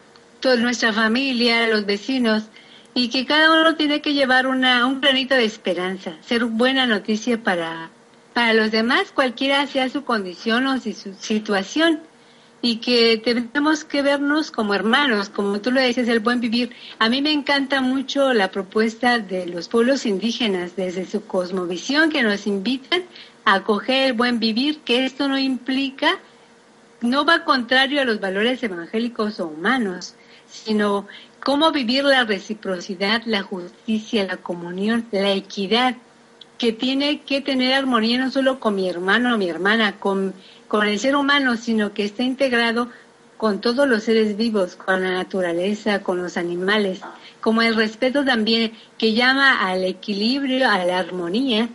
toda 0.41 0.57
nuestra 0.57 0.93
familia, 0.93 1.67
los 1.67 1.85
vecinos 1.85 2.45
y 2.95 3.09
que 3.09 3.27
cada 3.27 3.51
uno 3.61 3.75
tiene 3.75 4.01
que 4.01 4.15
llevar 4.15 4.47
una, 4.47 4.87
un 4.87 5.01
granito 5.01 5.35
de 5.35 5.45
esperanza, 5.45 6.17
ser 6.21 6.45
buena 6.45 6.87
noticia 6.87 7.43
para, 7.43 7.91
para 8.35 8.55
los 8.55 8.71
demás, 8.71 9.13
cualquiera 9.13 9.67
sea 9.67 9.89
su 9.89 10.05
condición 10.05 10.67
o 10.67 10.79
su 10.79 10.93
situación, 11.19 12.01
y 12.65 12.77
que 12.77 13.19
tenemos 13.19 13.85
que 13.85 14.03
vernos 14.03 14.53
como 14.53 14.73
hermanos, 14.73 15.29
como 15.29 15.61
tú 15.61 15.73
lo 15.73 15.81
dices, 15.81 16.09
el 16.09 16.21
buen 16.21 16.41
vivir. 16.41 16.71
A 17.01 17.09
mí 17.09 17.21
me 17.21 17.33
encanta 17.33 17.81
mucho 17.81 18.33
la 18.33 18.53
propuesta 18.53 19.19
de 19.19 19.47
los 19.47 19.69
pueblos 19.69 20.07
indígenas 20.07 20.77
desde 20.77 21.05
su 21.05 21.27
cosmovisión 21.27 22.09
que 22.09 22.23
nos 22.23 22.47
invitan 22.47 23.03
a 23.45 23.55
acoger 23.55 24.07
el 24.07 24.13
buen 24.13 24.39
vivir, 24.39 24.79
que 24.85 25.05
esto 25.05 25.27
no 25.27 25.39
implica, 25.39 26.21
no 27.01 27.25
va 27.25 27.45
contrario 27.45 28.01
a 28.01 28.05
los 28.05 28.21
valores 28.21 28.63
evangélicos 28.63 29.41
o 29.41 29.49
humanos, 29.49 30.15
sino 30.49 31.09
cómo 31.45 31.73
vivir 31.73 32.05
la 32.05 32.25
reciprocidad, 32.25 33.23
la 33.27 33.43
justicia, 33.43 34.25
la 34.27 34.37
comunión, 34.37 35.07
la 35.11 35.33
equidad, 35.33 35.97
que 36.59 36.73
tiene 36.73 37.23
que 37.23 37.41
tener 37.41 37.75
armonía 37.75 38.19
no 38.19 38.31
solo 38.31 38.61
con 38.61 38.77
mi 38.77 38.89
hermano 38.89 39.35
o 39.35 39.39
mi 39.39 39.49
hermana, 39.49 39.99
con, 39.99 40.33
con 40.69 40.87
el 40.87 40.99
ser 41.01 41.17
humano, 41.17 41.57
sino 41.57 41.93
que 41.93 42.05
está 42.05 42.23
integrado 42.23 42.89
con 43.37 43.61
todos 43.61 43.89
los 43.89 44.05
seres 44.05 44.37
vivos, 44.37 44.77
con 44.77 45.03
la 45.03 45.11
naturaleza, 45.11 46.05
con 46.05 46.23
los 46.23 46.37
animales, 46.37 47.01
como 47.41 47.63
el 47.63 47.75
respeto 47.75 48.25
también 48.25 48.73
que 48.97 49.15
llama 49.15 49.69
al 49.69 49.85
equilibrio, 49.85 50.71
a 50.71 50.85
la 50.85 50.99
armonía. 50.99 51.69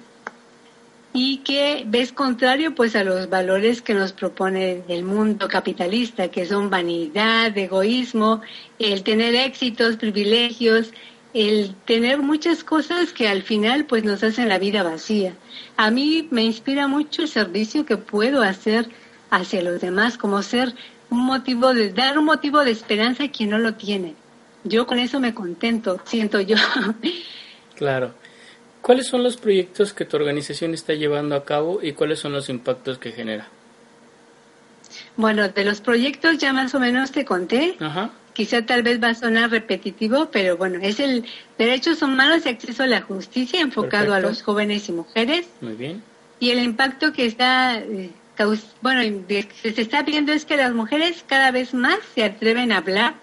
Y 1.20 1.38
que 1.38 1.84
ves 1.88 2.12
contrario 2.12 2.76
pues 2.76 2.96
a 2.96 3.04
los 3.04 3.28
valores 3.28 3.82
que 3.82 3.96
nos 3.96 4.12
propone 4.12 4.84
el 4.88 5.04
mundo 5.04 5.48
capitalista, 5.48 6.28
que 6.28 6.46
son 6.46 6.70
vanidad, 6.70 7.58
egoísmo, 7.58 8.42
el 8.78 9.02
tener 9.02 9.34
éxitos, 9.34 9.96
privilegios, 9.96 10.92
el 11.34 11.74
tener 11.86 12.20
muchas 12.20 12.64
cosas 12.64 13.14
que 13.14 13.28
al 13.28 13.42
final 13.42 13.86
pues 13.86 14.04
nos 14.04 14.24
hacen 14.24 14.48
la 14.48 14.60
vida 14.60 14.84
vacía. 14.84 15.34
A 15.76 15.90
mí 15.90 16.28
me 16.30 16.44
inspira 16.44 16.88
mucho 16.88 17.24
el 17.24 17.30
servicio 17.30 17.84
que 17.84 17.98
puedo 17.98 18.44
hacer 18.44 18.88
hacia 19.32 19.64
los 19.64 19.82
demás, 19.82 20.20
como 20.20 20.44
ser 20.44 20.76
un 21.10 21.26
motivo 21.26 21.74
de 21.74 21.92
dar 21.92 22.20
un 22.20 22.26
motivo 22.26 22.64
de 22.64 22.70
esperanza 22.70 23.24
a 23.24 23.32
quien 23.32 23.50
no 23.50 23.58
lo 23.58 23.74
tiene. 23.74 24.14
Yo 24.64 24.86
con 24.86 25.00
eso 25.00 25.20
me 25.20 25.34
contento, 25.34 26.00
siento 26.06 26.40
yo. 26.42 26.58
Claro. 27.76 28.16
¿Cuáles 28.88 29.08
son 29.08 29.22
los 29.22 29.36
proyectos 29.36 29.92
que 29.92 30.06
tu 30.06 30.16
organización 30.16 30.74
está 30.74 30.94
llevando 30.94 31.36
a 31.36 31.44
cabo 31.44 31.82
y 31.84 31.92
cuáles 31.92 32.20
son 32.20 32.32
los 32.32 32.48
impactos 32.48 32.98
que 32.98 33.12
genera? 33.12 33.50
Bueno, 35.18 35.50
de 35.50 35.66
los 35.66 35.82
proyectos 35.82 36.38
ya 36.38 36.54
más 36.54 36.74
o 36.74 36.80
menos 36.80 37.12
te 37.12 37.26
conté. 37.26 37.76
Ajá. 37.82 38.12
Quizá 38.32 38.66
tal 38.66 38.84
vez 38.84 39.04
va 39.04 39.10
a 39.10 39.14
sonar 39.14 39.52
repetitivo, 39.52 40.30
pero 40.32 40.56
bueno, 40.56 40.80
es 40.82 41.02
el 41.02 41.26
derechos 41.58 42.02
humanos 42.02 42.46
y 42.46 42.50
acceso 42.50 42.84
a 42.84 42.88
la 42.88 43.02
justicia 43.02 43.60
enfocado 43.60 44.14
a 44.14 44.22
los 44.22 44.42
jóvenes 44.42 44.88
y 44.88 44.94
mujeres. 44.94 45.48
Muy 45.60 45.74
bien. 45.74 46.02
Y 46.40 46.52
el 46.52 46.64
impacto 46.64 47.12
que 47.12 47.26
está, 47.26 47.80
eh, 47.80 48.12
bueno, 48.82 49.02
que 49.28 49.46
se 49.74 49.82
está 49.82 50.04
viendo 50.04 50.32
es 50.32 50.46
que 50.46 50.56
las 50.56 50.74
mujeres 50.74 51.26
cada 51.28 51.52
vez 51.52 51.74
más 51.74 52.00
se 52.16 52.24
atreven 52.24 52.72
a 52.72 52.78
hablar 52.78 53.16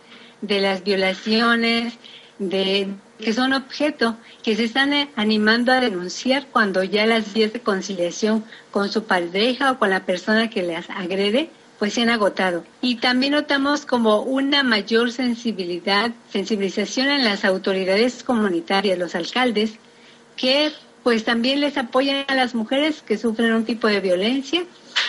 de 0.42 0.61
las 0.61 0.85
violaciones, 0.85 1.94
de 2.38 2.88
que 3.18 3.33
son 3.33 3.53
objeto, 3.53 4.16
que 4.42 4.57
se 4.57 4.64
están 4.64 4.92
eh, 4.92 5.09
animando 5.16 5.72
a 5.72 5.81
denunciar 5.81 6.46
cuando 6.50 6.83
ya 6.83 7.07
las 7.07 7.33
vías 7.33 7.53
de 7.53 7.61
conciliación 7.61 8.44
con 8.70 8.90
su 8.90 9.05
pareja 9.05 9.72
o 9.72 9.79
con 9.79 9.90
la 9.90 10.05
persona 10.05 10.50
que 10.50 10.62
les 10.62 10.88
agrede 10.90 11.50
pues 11.79 11.94
se 11.94 12.03
han 12.03 12.11
agotado. 12.11 12.64
Y 12.81 12.96
también 12.96 13.33
notamos 13.33 13.85
como 13.85 14.22
una 14.22 14.62
mayor 14.62 15.12
sensibilidad, 15.12 16.12
sensibilización 16.33 17.09
en 17.09 17.24
las 17.24 17.44
autoridades 17.44 18.22
comunitarias, 18.22 18.98
los 18.98 19.14
alcaldes, 19.14 19.72
que 20.37 20.72
pues 21.03 21.24
también 21.24 21.61
les 21.61 21.77
apoyan 21.77 22.24
a 22.29 22.35
las 22.35 22.55
mujeres 22.55 23.03
que 23.03 23.18
sufren 23.18 23.53
un 23.53 23.64
tipo 23.64 23.88
de 23.88 24.00
violencia 24.00 24.64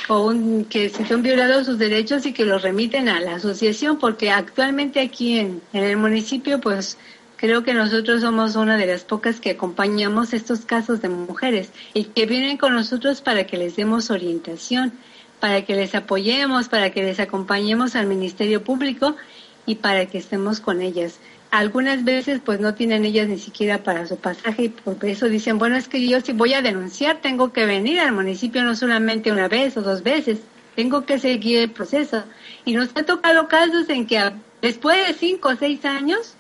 o 0.10 0.26
un, 0.28 0.66
que 0.66 0.90
se 0.90 1.06
son 1.06 1.22
violados 1.22 1.68
sus 1.68 1.78
derechos 1.78 2.26
y 2.26 2.34
que 2.34 2.44
los 2.44 2.62
remiten 2.62 3.08
a 3.08 3.22
la 3.22 3.36
asociación, 3.36 3.98
porque 3.98 4.30
actualmente 4.30 5.00
aquí 5.00 5.40
en, 5.40 5.62
en 5.72 5.84
el 5.84 5.98
municipio 5.98 6.60
pues 6.60 6.98
Creo 7.38 7.64
que 7.64 7.74
nosotros 7.74 8.22
somos 8.22 8.56
una 8.56 8.78
de 8.78 8.86
las 8.86 9.04
pocas 9.04 9.42
que 9.42 9.52
acompañamos 9.52 10.34
estos 10.34 10.62
casos 10.62 11.02
de 11.02 11.10
mujeres 11.10 11.70
y 11.94 12.06
que 12.06 12.26
vienen 12.26 12.58
con 12.58 12.74
nosotros 12.74 13.22
para 13.22 13.46
que 13.46 13.58
les 13.58 13.76
demos 13.76 14.10
orientación, 14.10 14.94
para 15.42 15.66
que 15.66 15.76
les 15.76 15.96
apoyemos, 15.96 16.70
para 16.70 16.92
que 16.92 17.04
les 17.04 17.20
acompañemos 17.20 17.98
al 17.98 18.08
Ministerio 18.08 18.64
Público 18.64 19.18
y 19.66 19.76
para 19.76 20.06
que 20.06 20.18
estemos 20.18 20.62
con 20.62 20.82
ellas. 20.82 21.20
Algunas 21.52 22.06
veces 22.06 22.40
pues 22.44 22.62
no 22.62 22.74
tienen 22.74 23.04
ellas 23.04 23.28
ni 23.28 23.38
siquiera 23.38 23.84
para 23.84 24.08
su 24.08 24.16
pasaje 24.16 24.64
y 24.64 24.70
por 24.70 25.04
eso 25.06 25.28
dicen, 25.28 25.58
bueno, 25.58 25.76
es 25.76 25.90
que 25.90 26.08
yo 26.08 26.22
si 26.22 26.32
voy 26.32 26.54
a 26.54 26.62
denunciar 26.62 27.20
tengo 27.22 27.52
que 27.52 27.66
venir 27.66 28.00
al 28.00 28.14
municipio 28.14 28.64
no 28.64 28.76
solamente 28.76 29.34
una 29.34 29.50
vez 29.50 29.76
o 29.76 29.82
dos 29.82 30.04
veces, 30.04 30.40
tengo 30.76 31.06
que 31.06 31.20
seguir 31.20 31.60
el 31.60 31.72
proceso. 31.72 32.24
Y 32.64 32.74
nos 32.74 32.90
ha 32.96 33.04
tocado 33.04 33.50
casos 33.50 33.90
en 33.90 34.08
que 34.08 34.22
después 34.62 35.06
de 35.06 35.14
cinco 35.14 35.50
o 35.50 35.56
seis 35.58 35.84
años 35.84 36.36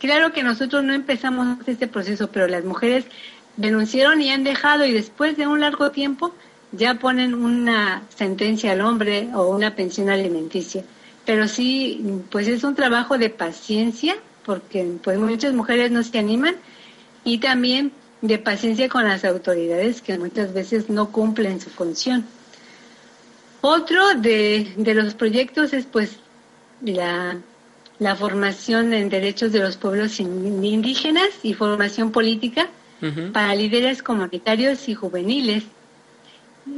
Claro 0.00 0.32
que 0.32 0.42
nosotros 0.42 0.82
no 0.82 0.94
empezamos 0.94 1.58
este 1.66 1.86
proceso, 1.86 2.28
pero 2.30 2.48
las 2.48 2.64
mujeres 2.64 3.04
denunciaron 3.56 4.20
y 4.20 4.30
han 4.30 4.44
dejado 4.44 4.84
y 4.84 4.92
después 4.92 5.36
de 5.36 5.46
un 5.46 5.60
largo 5.60 5.90
tiempo 5.90 6.34
ya 6.72 6.94
ponen 6.94 7.34
una 7.34 8.02
sentencia 8.08 8.72
al 8.72 8.80
hombre 8.80 9.28
o 9.34 9.48
una 9.48 9.74
pensión 9.74 10.10
alimenticia. 10.10 10.84
Pero 11.24 11.48
sí, 11.48 12.22
pues 12.30 12.48
es 12.48 12.64
un 12.64 12.74
trabajo 12.74 13.16
de 13.16 13.30
paciencia, 13.30 14.16
porque 14.44 14.96
pues 15.02 15.18
muchas 15.18 15.54
mujeres 15.54 15.90
no 15.90 16.02
se 16.02 16.18
animan, 16.18 16.56
y 17.24 17.38
también 17.38 17.92
de 18.20 18.38
paciencia 18.38 18.88
con 18.88 19.04
las 19.04 19.24
autoridades 19.24 20.02
que 20.02 20.18
muchas 20.18 20.52
veces 20.52 20.90
no 20.90 21.10
cumplen 21.10 21.60
su 21.60 21.70
función. 21.70 22.26
Otro 23.60 24.14
de, 24.14 24.74
de 24.76 24.94
los 24.94 25.14
proyectos 25.14 25.72
es 25.72 25.86
pues 25.86 26.16
la 26.82 27.38
la 27.98 28.16
formación 28.16 28.92
en 28.92 29.08
derechos 29.08 29.52
de 29.52 29.60
los 29.60 29.76
pueblos 29.76 30.18
indígenas 30.20 31.28
y 31.42 31.54
formación 31.54 32.10
política 32.10 32.68
para 33.32 33.54
líderes 33.54 34.02
comunitarios 34.02 34.88
y 34.88 34.94
juveniles, 34.94 35.64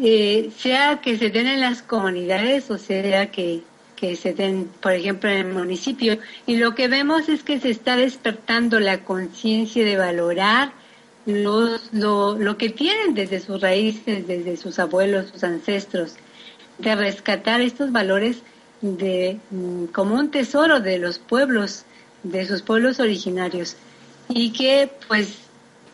eh, 0.02 0.50
sea 0.58 1.00
que 1.00 1.16
se 1.16 1.30
den 1.30 1.46
en 1.46 1.60
las 1.60 1.82
comunidades 1.82 2.68
o 2.72 2.78
sea 2.78 3.30
que, 3.30 3.62
que 3.94 4.16
se 4.16 4.34
den, 4.34 4.68
por 4.80 4.92
ejemplo, 4.92 5.30
en 5.30 5.46
el 5.46 5.52
municipio. 5.52 6.18
Y 6.44 6.56
lo 6.56 6.74
que 6.74 6.88
vemos 6.88 7.28
es 7.28 7.44
que 7.44 7.60
se 7.60 7.70
está 7.70 7.96
despertando 7.96 8.80
la 8.80 9.04
conciencia 9.04 9.84
de 9.84 9.96
valorar 9.96 10.72
los, 11.26 11.92
lo, 11.92 12.36
lo 12.36 12.56
que 12.58 12.70
tienen 12.70 13.14
desde 13.14 13.38
sus 13.38 13.60
raíces, 13.60 14.26
desde 14.26 14.56
sus 14.56 14.80
abuelos, 14.80 15.30
sus 15.30 15.44
ancestros, 15.44 16.16
de 16.78 16.94
rescatar 16.94 17.60
estos 17.60 17.92
valores 17.92 18.42
de, 18.94 19.38
mm, 19.50 19.86
como 19.86 20.14
un 20.14 20.30
tesoro 20.30 20.80
de 20.80 20.98
los 20.98 21.18
pueblos, 21.18 21.84
de 22.22 22.46
sus 22.46 22.62
pueblos 22.62 23.00
originarios, 23.00 23.76
y 24.28 24.50
que 24.50 24.90
pues 25.08 25.38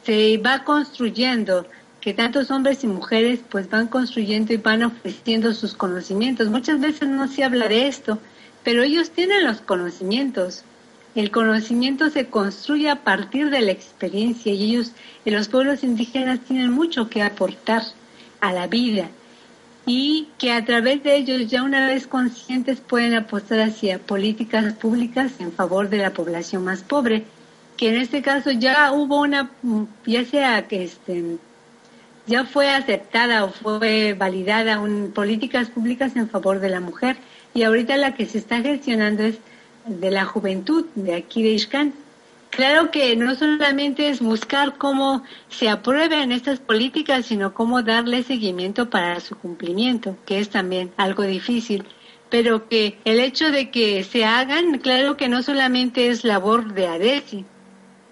se 0.05 0.39
va 0.39 0.65
construyendo, 0.65 1.67
que 2.01 2.15
tantos 2.15 2.51
hombres 2.51 2.83
y 2.85 2.89
mujeres 2.89 3.41
pues 3.49 3.71
van 3.71 3.87
construyendo 3.87 4.53
y 4.53 4.57
van 4.57 4.83
ofreciendo 4.83 5.55
sus 5.55 5.75
conocimientos. 5.75 6.49
Muchas 6.49 6.81
veces 6.81 7.09
no 7.09 7.29
se 7.29 7.45
habla 7.45 7.69
de 7.69 7.87
esto, 7.87 8.19
pero 8.65 8.83
ellos 8.83 9.11
tienen 9.11 9.45
los 9.45 9.61
conocimientos. 9.61 10.65
El 11.15 11.31
conocimiento 11.31 12.11
se 12.11 12.27
construye 12.27 12.91
a 12.91 13.05
partir 13.05 13.51
de 13.51 13.61
la 13.61 13.73
experiencia 13.73 14.53
y 14.53 14.71
ellos, 14.71 14.93
los 15.25 15.49
pueblos 15.49 15.85
indígenas, 15.85 16.41
tienen 16.41 16.71
mucho 16.71 17.09
que 17.09 17.23
aportar 17.23 17.83
a 18.41 18.53
la 18.53 18.67
vida 18.67 19.09
y 19.87 20.29
que 20.39 20.53
a 20.53 20.65
través 20.65 21.03
de 21.03 21.17
ellos 21.17 21.51
ya 21.51 21.63
una 21.63 21.87
vez 21.87 22.07
conscientes 22.07 22.81
pueden 22.81 23.15
apostar 23.15 23.61
hacia 23.61 23.99
políticas 23.99 24.75
públicas 24.75 25.33
en 25.41 25.53
favor 25.53 25.89
de 25.89 25.99
la 25.99 26.13
población 26.13 26.65
más 26.65 26.83
pobre, 26.83 27.25
que 27.77 27.89
en 27.89 27.97
este 27.97 28.23
caso 28.23 28.51
ya 28.53 28.93
hubo 28.93 29.21
una, 29.21 29.51
ya 30.07 30.25
sea 30.25 30.69
que 30.69 30.85
este, 30.85 31.39
ya 32.27 32.45
fue 32.45 32.71
aceptada 32.71 33.45
o 33.45 33.51
fue 33.51 34.15
validada 34.15 34.79
un, 34.79 35.11
políticas 35.13 35.69
públicas 35.69 36.15
en 36.15 36.29
favor 36.29 36.61
de 36.61 36.69
la 36.69 36.81
mujer 36.81 37.17
y 37.55 37.65
ahorita 37.65 37.97
la 37.97 38.15
que 38.15 38.27
se 38.27 38.39
está 38.39 38.61
gestionando 38.61 39.25
es 39.25 39.39
de 39.87 40.11
la 40.13 40.25
juventud 40.25 40.87
de 40.95 41.15
aquí 41.17 41.43
de 41.43 41.51
Ishkan 41.51 41.93
Claro 42.53 42.91
que 42.91 43.17
no 43.17 43.35
solamente 43.35 44.11
es 44.11 44.21
buscar 44.21 44.77
cómo 44.77 45.23
se 45.49 45.71
aprueben 45.71 46.33
estas 46.33 46.61
políticas, 46.61 47.25
sino 47.25 47.55
cómo 47.55 47.83
darle 47.83 48.23
seguimiento 48.25 48.91
para 48.91 49.21
su 49.21 49.37
cumplimiento, 49.37 50.19
que 50.27 50.39
es 50.39 50.51
también 50.51 50.93
algo 50.99 51.23
difícil. 51.23 51.85
Pero 52.29 52.69
que 52.69 52.99
el 53.07 53.21
hecho 53.21 53.51
de 53.51 53.71
que 53.71 54.05
se 54.05 54.27
hagan, 54.27 54.81
claro 54.81 55.17
que 55.17 55.31
no 55.31 55.43
solamente 55.43 56.09
es 56.09 56.25
labor 56.25 56.75
de 56.75 56.89
ADESI, 56.89 57.47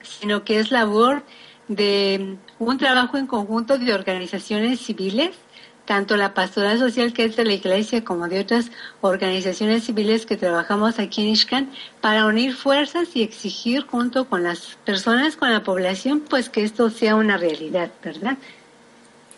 sino 0.00 0.42
que 0.42 0.59
es 0.59 0.70
labor 0.70 1.22
de 1.68 2.38
un 2.59 2.79
trabajo 2.79 3.18
en 3.18 3.26
conjunto 3.26 3.76
de 3.76 3.92
organizaciones 3.92 4.81
civiles 4.81 5.37
tanto 5.90 6.16
la 6.16 6.35
pastoral 6.35 6.79
social 6.79 7.12
que 7.12 7.24
es 7.24 7.35
de 7.35 7.44
la 7.44 7.55
iglesia 7.55 8.05
como 8.05 8.29
de 8.29 8.38
otras 8.38 8.70
organizaciones 9.00 9.83
civiles 9.83 10.24
que 10.24 10.37
trabajamos 10.37 11.00
aquí 11.00 11.20
en 11.20 11.31
Ishkan 11.31 11.68
para 12.00 12.26
unir 12.26 12.55
fuerzas 12.55 13.09
y 13.14 13.24
exigir 13.24 13.83
junto 13.83 14.26
con 14.29 14.44
las 14.44 14.79
personas, 14.85 15.35
con 15.35 15.50
la 15.50 15.64
población, 15.64 16.20
pues 16.20 16.48
que 16.48 16.62
esto 16.62 16.90
sea 16.90 17.16
una 17.16 17.38
realidad, 17.38 17.90
¿verdad? 18.05 18.38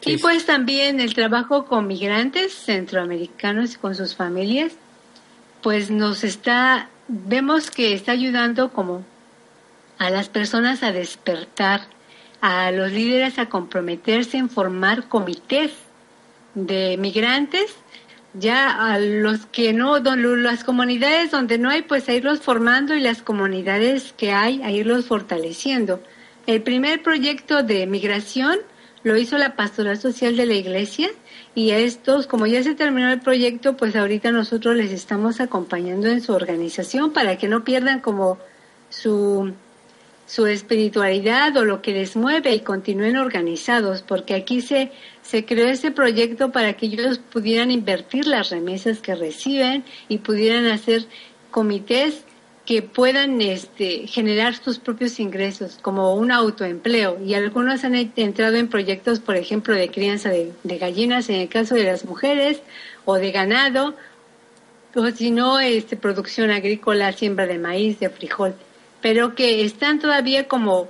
Y 0.05 0.19
pues 0.19 0.45
también 0.45 1.01
el 1.01 1.15
trabajo 1.15 1.65
con 1.65 1.87
migrantes 1.87 2.53
centroamericanos 2.53 3.73
y 3.73 3.79
con 3.79 3.95
sus 3.95 4.15
familias, 4.15 4.75
pues 5.63 5.91
nos 5.91 6.23
está, 6.23 6.91
vemos 7.09 7.71
que 7.71 7.95
está 7.95 8.13
ayudando 8.13 8.75
como 8.75 9.07
a 9.97 10.11
las 10.11 10.29
personas 10.29 10.83
a 10.83 10.93
despertar, 10.93 11.81
a 12.43 12.71
los 12.73 12.93
líderes 12.93 13.39
a 13.39 13.49
comprometerse 13.49 14.37
en 14.37 14.51
formar 14.51 15.09
comités 15.09 15.73
de 16.55 16.97
migrantes, 16.99 17.75
ya 18.35 18.93
a 18.93 18.99
los 18.99 19.47
que 19.47 19.73
no, 19.73 19.99
las 19.99 20.65
comunidades 20.65 21.31
donde 21.31 21.59
no 21.59 21.71
hay, 21.71 21.83
pues 21.83 22.09
a 22.09 22.15
irlos 22.15 22.41
formando 22.41 22.95
y 22.95 23.01
las 23.01 23.23
comunidades 23.23 24.15
que 24.17 24.33
hay, 24.33 24.63
a 24.63 24.71
irlos 24.71 25.07
fortaleciendo. 25.07 26.01
El 26.47 26.63
primer 26.63 27.03
proyecto 27.03 27.63
de 27.63 27.87
migración 27.87 28.59
lo 29.05 29.17
hizo 29.17 29.37
la 29.37 29.55
Pastoral 29.57 29.99
Social 29.99 30.37
de 30.37 30.47
la 30.47 30.55
Iglesia 30.55 31.11
y 31.55 31.73
a 31.73 31.79
estos, 31.79 32.27
como 32.27 32.47
ya 32.47 32.63
se 32.63 32.75
terminó 32.75 33.11
el 33.11 33.21
proyecto, 33.21 33.77
pues 33.77 33.95
ahorita 33.95 34.33
nosotros 34.33 34.77
les 34.77 34.93
estamos 34.93 35.41
acompañando 35.41 36.09
en 36.09 36.23
su 36.23 36.33
organización 36.33 37.13
para 37.13 37.37
que 37.37 37.49
no 37.49 37.65
pierdan 37.65 38.01
como 38.01 38.39
su 38.89 39.53
su 40.33 40.47
espiritualidad 40.47 41.55
o 41.59 41.65
lo 41.67 41.83
que 41.83 41.93
les 41.93 42.17
mueve 42.17 42.55
y 42.55 42.61
continúen 42.61 43.19
organizados, 43.19 44.01
porque 44.01 44.35
aquí 44.35 44.63
se, 44.63 44.91
se 45.33 45.47
creó 45.47 45.67
ese 45.67 45.91
proyecto 45.91 46.53
para 46.53 46.75
que 46.75 46.85
ellos 46.85 47.19
pudieran 47.19 47.71
invertir 47.71 48.27
las 48.27 48.51
remesas 48.51 49.01
que 49.01 49.15
reciben 49.15 49.83
y 50.07 50.19
pudieran 50.19 50.67
hacer 50.67 51.07
comités 51.51 52.25
que 52.67 52.83
puedan 52.83 53.41
este, 53.41 54.07
generar 54.07 54.55
sus 54.55 54.79
propios 54.79 55.19
ingresos 55.21 55.79
como 55.81 56.13
un 56.17 56.33
autoempleo. 56.33 57.19
Y 57.25 57.33
algunos 57.33 57.83
han 57.83 57.95
entrado 57.95 58.57
en 58.57 58.69
proyectos, 58.69 59.21
por 59.21 59.37
ejemplo, 59.37 59.75
de 59.75 59.91
crianza 59.91 60.29
de, 60.29 60.53
gallinas 60.65 61.31
en 61.31 61.37
el 61.37 61.49
caso 61.49 61.77
de 61.77 61.85
las 61.85 62.05
mujeres 62.05 62.61
o 63.07 63.15
de 63.15 63.33
ganado 63.33 63.95
o 64.95 65.11
si 65.13 65.31
no, 65.31 65.61
este, 65.61 65.97
producción 65.97 66.51
agrícola, 66.51 67.11
siembra 67.13 67.47
de 67.47 67.59
maíz, 67.59 67.99
de 68.01 68.11
frijol, 68.11 68.55
pero 69.01 69.35
que 69.35 69.65
están 69.65 69.99
todavía 69.99 70.47
como 70.47 70.89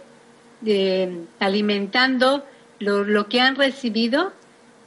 eh, 0.66 1.26
alimentando 1.38 2.44
lo, 2.82 3.04
lo, 3.04 3.28
que 3.28 3.40
han 3.40 3.56
recibido, 3.56 4.32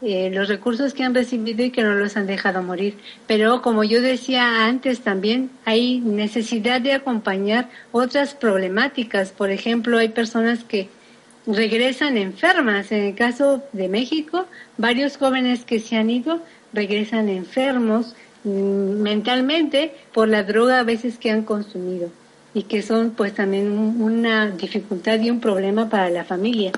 eh, 0.02 0.30
los 0.34 0.48
recursos 0.48 0.94
que 0.94 1.04
han 1.04 1.16
recibido 1.16 1.64
y 1.64 1.72
que 1.72 1.84
no 1.84 1.96
los 1.96 2.18
han 2.18 2.28
dejado 2.28 2.62
morir. 2.62 2.98
Pero 3.28 3.62
como 3.62 3.84
yo 3.84 4.02
decía 4.02 4.66
antes 4.66 5.02
también, 5.02 5.50
hay 5.66 6.00
necesidad 6.00 6.82
de 6.82 6.94
acompañar 6.94 7.70
otras 7.92 8.34
problemáticas. 8.34 9.32
Por 9.32 9.50
ejemplo, 9.50 9.98
hay 9.98 10.10
personas 10.10 10.64
que 10.64 10.90
regresan 11.48 12.18
enfermas. 12.18 12.92
En 12.92 13.04
el 13.04 13.16
caso 13.16 13.64
de 13.74 13.88
México, 13.88 14.46
varios 14.78 15.18
jóvenes 15.18 15.66
que 15.66 15.80
se 15.80 15.96
han 15.96 16.10
ido 16.10 16.42
regresan 16.74 17.30
enfermos 17.30 18.16
Mm, 18.46 19.02
mentalmente 19.02 19.96
por 20.14 20.28
la 20.28 20.44
droga 20.44 20.80
a 20.80 20.84
veces 20.84 21.18
que 21.18 21.32
han 21.32 21.42
consumido 21.42 22.12
y 22.54 22.62
que 22.64 22.84
son 22.84 23.10
pues 23.10 23.34
también 23.34 23.72
una 23.72 24.52
dificultad 24.52 25.20
y 25.20 25.32
un 25.32 25.40
problema 25.40 25.90
para 25.90 26.12
la 26.12 26.24
familia. 26.24 26.72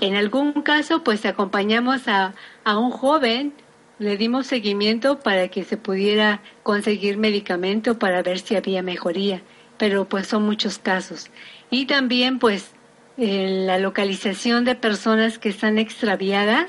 En 0.00 0.16
algún 0.16 0.52
caso 0.62 1.02
pues 1.02 1.24
acompañamos 1.26 2.08
a, 2.08 2.34
a 2.64 2.78
un 2.78 2.90
joven, 2.90 3.52
le 3.98 4.16
dimos 4.16 4.46
seguimiento 4.46 5.20
para 5.20 5.48
que 5.48 5.64
se 5.64 5.76
pudiera 5.76 6.40
conseguir 6.62 7.16
medicamento 7.16 7.98
para 7.98 8.22
ver 8.22 8.40
si 8.40 8.56
había 8.56 8.82
mejoría, 8.82 9.42
pero 9.78 10.06
pues 10.06 10.26
son 10.26 10.44
muchos 10.44 10.78
casos. 10.78 11.30
Y 11.70 11.86
también 11.86 12.38
pues 12.38 12.72
en 13.16 13.66
la 13.66 13.78
localización 13.78 14.64
de 14.64 14.74
personas 14.74 15.38
que 15.38 15.48
están 15.48 15.78
extraviadas, 15.78 16.66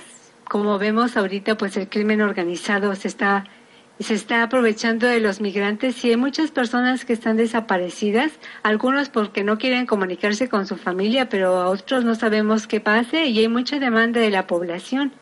como 0.48 0.78
vemos 0.78 1.18
ahorita 1.18 1.58
pues 1.58 1.76
el 1.78 1.90
crimen 1.90 2.22
organizado 2.22 2.94
se 2.96 3.08
está 3.08 3.46
se 4.00 4.14
está 4.14 4.44
aprovechando 4.44 5.08
de 5.08 5.20
los 5.20 5.42
migrantes. 5.42 6.04
Y 6.04 6.10
hay 6.10 6.18
muchas 6.18 6.52
personas 6.52 7.06
que 7.06 7.14
están 7.14 7.38
desaparecidas, 7.38 8.32
algunos 8.64 9.10
porque 9.10 9.44
no 9.44 9.58
quieren 9.58 9.86
comunicarse 9.86 10.50
con 10.50 10.68
su 10.68 10.76
familia, 10.76 11.30
pero 11.30 11.58
a 11.58 11.70
otros 11.70 12.04
no 12.04 12.16
sabemos 12.16 12.68
qué 12.68 12.80
pase 12.80 13.26
y 13.26 13.40
hay 13.40 13.48
mucha 13.48 13.80
demanda 13.80 14.20
de 14.20 14.30
la 14.30 14.48
población. 14.48 15.14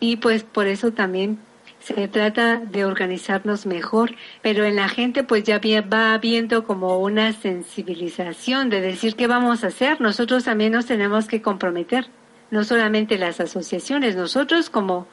Y 0.00 0.16
pues 0.16 0.42
por 0.42 0.66
eso 0.66 0.92
también 0.92 1.38
se 1.80 2.08
trata 2.08 2.56
de 2.56 2.84
organizarnos 2.86 3.66
mejor, 3.66 4.14
pero 4.40 4.64
en 4.64 4.76
la 4.76 4.88
gente 4.88 5.22
pues 5.22 5.44
ya 5.44 5.60
va 5.82 6.14
habiendo 6.14 6.64
como 6.64 6.98
una 6.98 7.32
sensibilización 7.34 8.70
de 8.70 8.80
decir 8.80 9.16
qué 9.16 9.26
vamos 9.26 9.64
a 9.64 9.66
hacer, 9.66 10.00
nosotros 10.00 10.44
también 10.44 10.72
nos 10.72 10.86
tenemos 10.86 11.26
que 11.26 11.42
comprometer, 11.42 12.06
no 12.50 12.64
solamente 12.64 13.18
las 13.18 13.38
asociaciones, 13.38 14.16
nosotros 14.16 14.70
como 14.70 15.06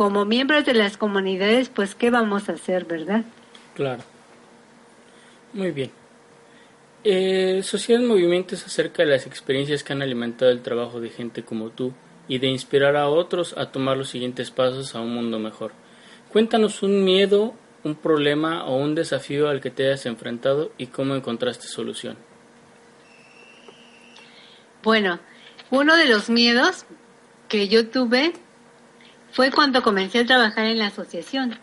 como 0.00 0.24
miembros 0.24 0.64
de 0.64 0.72
las 0.72 0.96
comunidades, 0.96 1.68
pues 1.68 1.94
qué 1.94 2.08
vamos 2.08 2.48
a 2.48 2.52
hacer, 2.52 2.86
¿verdad? 2.86 3.22
Claro. 3.74 4.02
Muy 5.52 5.72
bien. 5.72 5.90
Eh, 7.04 7.60
Sociedad 7.62 8.00
Movimiento 8.00 8.54
es 8.54 8.64
acerca 8.64 9.02
de 9.02 9.10
las 9.10 9.26
experiencias 9.26 9.84
que 9.84 9.92
han 9.92 10.00
alimentado 10.00 10.50
el 10.50 10.62
trabajo 10.62 11.02
de 11.02 11.10
gente 11.10 11.42
como 11.42 11.68
tú 11.68 11.92
y 12.28 12.38
de 12.38 12.46
inspirar 12.46 12.96
a 12.96 13.08
otros 13.10 13.54
a 13.58 13.72
tomar 13.72 13.98
los 13.98 14.08
siguientes 14.08 14.50
pasos 14.50 14.94
a 14.94 15.02
un 15.02 15.12
mundo 15.12 15.38
mejor. 15.38 15.72
Cuéntanos 16.32 16.82
un 16.82 17.04
miedo, 17.04 17.52
un 17.84 17.94
problema 17.94 18.64
o 18.64 18.76
un 18.76 18.94
desafío 18.94 19.50
al 19.50 19.60
que 19.60 19.70
te 19.70 19.86
hayas 19.86 20.06
enfrentado 20.06 20.72
y 20.78 20.86
cómo 20.86 21.14
encontraste 21.14 21.66
solución. 21.66 22.16
Bueno, 24.82 25.20
uno 25.70 25.94
de 25.94 26.06
los 26.06 26.30
miedos 26.30 26.86
que 27.48 27.68
yo 27.68 27.90
tuve 27.90 28.32
fue 29.32 29.50
cuando 29.50 29.82
comencé 29.82 30.20
a 30.20 30.26
trabajar 30.26 30.66
en 30.66 30.78
la 30.78 30.86
asociación, 30.86 31.58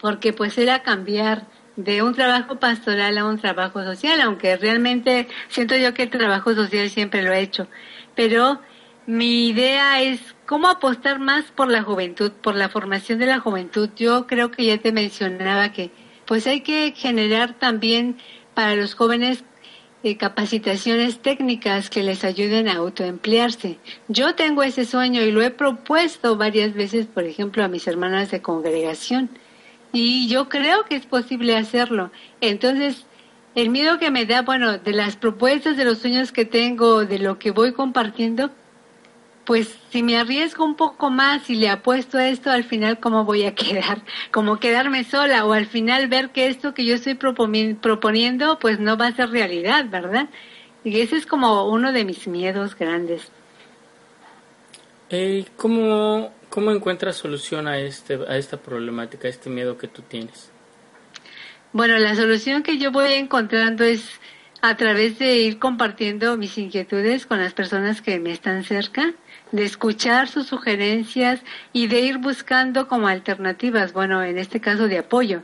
porque 0.00 0.32
pues 0.32 0.58
era 0.58 0.82
cambiar 0.82 1.46
de 1.76 2.02
un 2.02 2.14
trabajo 2.14 2.56
pastoral 2.56 3.16
a 3.18 3.24
un 3.24 3.38
trabajo 3.38 3.82
social, 3.82 4.20
aunque 4.20 4.56
realmente 4.56 5.28
siento 5.48 5.76
yo 5.76 5.94
que 5.94 6.04
el 6.04 6.10
trabajo 6.10 6.54
social 6.54 6.90
siempre 6.90 7.22
lo 7.22 7.32
he 7.32 7.40
hecho, 7.40 7.66
pero 8.14 8.60
mi 9.06 9.48
idea 9.48 10.00
es 10.00 10.20
cómo 10.46 10.68
apostar 10.68 11.18
más 11.18 11.44
por 11.46 11.70
la 11.70 11.82
juventud, 11.82 12.30
por 12.30 12.54
la 12.54 12.68
formación 12.68 13.18
de 13.18 13.26
la 13.26 13.40
juventud. 13.40 13.90
Yo 13.96 14.26
creo 14.26 14.50
que 14.50 14.66
ya 14.66 14.78
te 14.78 14.92
mencionaba 14.92 15.72
que 15.72 15.90
pues 16.26 16.46
hay 16.46 16.60
que 16.60 16.92
generar 16.96 17.54
también 17.54 18.18
para 18.54 18.76
los 18.76 18.94
jóvenes 18.94 19.44
eh, 20.04 20.16
capacitaciones 20.16 21.20
técnicas 21.20 21.88
que 21.88 22.02
les 22.02 22.24
ayuden 22.24 22.68
a 22.68 22.74
autoemplearse. 22.74 23.78
Yo 24.08 24.34
tengo 24.34 24.62
ese 24.62 24.84
sueño 24.84 25.22
y 25.22 25.30
lo 25.30 25.42
he 25.42 25.50
propuesto 25.50 26.36
varias 26.36 26.74
veces, 26.74 27.06
por 27.06 27.24
ejemplo, 27.24 27.62
a 27.62 27.68
mis 27.68 27.86
hermanas 27.86 28.30
de 28.30 28.42
congregación. 28.42 29.30
Y 29.92 30.28
yo 30.28 30.48
creo 30.48 30.84
que 30.84 30.96
es 30.96 31.06
posible 31.06 31.56
hacerlo. 31.56 32.10
Entonces, 32.40 33.06
el 33.54 33.68
miedo 33.68 33.98
que 33.98 34.10
me 34.10 34.24
da, 34.24 34.42
bueno, 34.42 34.78
de 34.78 34.92
las 34.92 35.16
propuestas, 35.16 35.76
de 35.76 35.84
los 35.84 35.98
sueños 35.98 36.32
que 36.32 36.46
tengo, 36.46 37.04
de 37.04 37.18
lo 37.18 37.38
que 37.38 37.50
voy 37.50 37.72
compartiendo, 37.72 38.50
pues 39.44 39.76
si 39.90 40.02
me 40.02 40.16
arriesgo 40.16 40.64
un 40.64 40.76
poco 40.76 41.10
más 41.10 41.50
y 41.50 41.56
le 41.56 41.68
apuesto 41.68 42.18
a 42.18 42.28
esto, 42.28 42.50
al 42.50 42.64
final 42.64 43.00
cómo 43.00 43.24
voy 43.24 43.44
a 43.44 43.54
quedar, 43.56 44.02
como 44.30 44.60
quedarme 44.60 45.04
sola 45.04 45.44
o 45.44 45.52
al 45.52 45.66
final 45.66 46.08
ver 46.08 46.30
que 46.30 46.46
esto 46.46 46.74
que 46.74 46.84
yo 46.84 46.94
estoy 46.94 47.14
proponiendo 47.14 48.58
pues 48.58 48.78
no 48.78 48.96
va 48.96 49.08
a 49.08 49.16
ser 49.16 49.30
realidad, 49.30 49.86
¿verdad? 49.88 50.28
Y 50.84 51.00
ese 51.00 51.16
es 51.16 51.26
como 51.26 51.68
uno 51.68 51.92
de 51.92 52.04
mis 52.04 52.26
miedos 52.26 52.76
grandes. 52.76 53.30
Eh, 55.10 55.44
¿cómo, 55.56 56.32
¿Cómo 56.48 56.70
encuentras 56.70 57.16
solución 57.16 57.68
a, 57.68 57.78
este, 57.78 58.18
a 58.26 58.36
esta 58.36 58.56
problemática, 58.56 59.28
a 59.28 59.30
este 59.30 59.50
miedo 59.50 59.76
que 59.76 59.86
tú 59.86 60.02
tienes? 60.02 60.50
Bueno, 61.72 61.98
la 61.98 62.14
solución 62.14 62.62
que 62.62 62.78
yo 62.78 62.90
voy 62.90 63.12
encontrando 63.14 63.84
es 63.84 64.20
a 64.62 64.76
través 64.76 65.18
de 65.18 65.38
ir 65.38 65.58
compartiendo 65.58 66.36
mis 66.36 66.56
inquietudes 66.56 67.26
con 67.26 67.40
las 67.40 67.52
personas 67.52 68.00
que 68.00 68.20
me 68.20 68.30
están 68.30 68.62
cerca 68.62 69.12
de 69.50 69.64
escuchar 69.64 70.28
sus 70.28 70.46
sugerencias 70.46 71.42
y 71.72 71.88
de 71.88 72.00
ir 72.00 72.18
buscando 72.18 72.86
como 72.86 73.08
alternativas, 73.08 73.92
bueno, 73.92 74.22
en 74.22 74.38
este 74.38 74.60
caso 74.60 74.86
de 74.86 74.98
apoyo. 74.98 75.42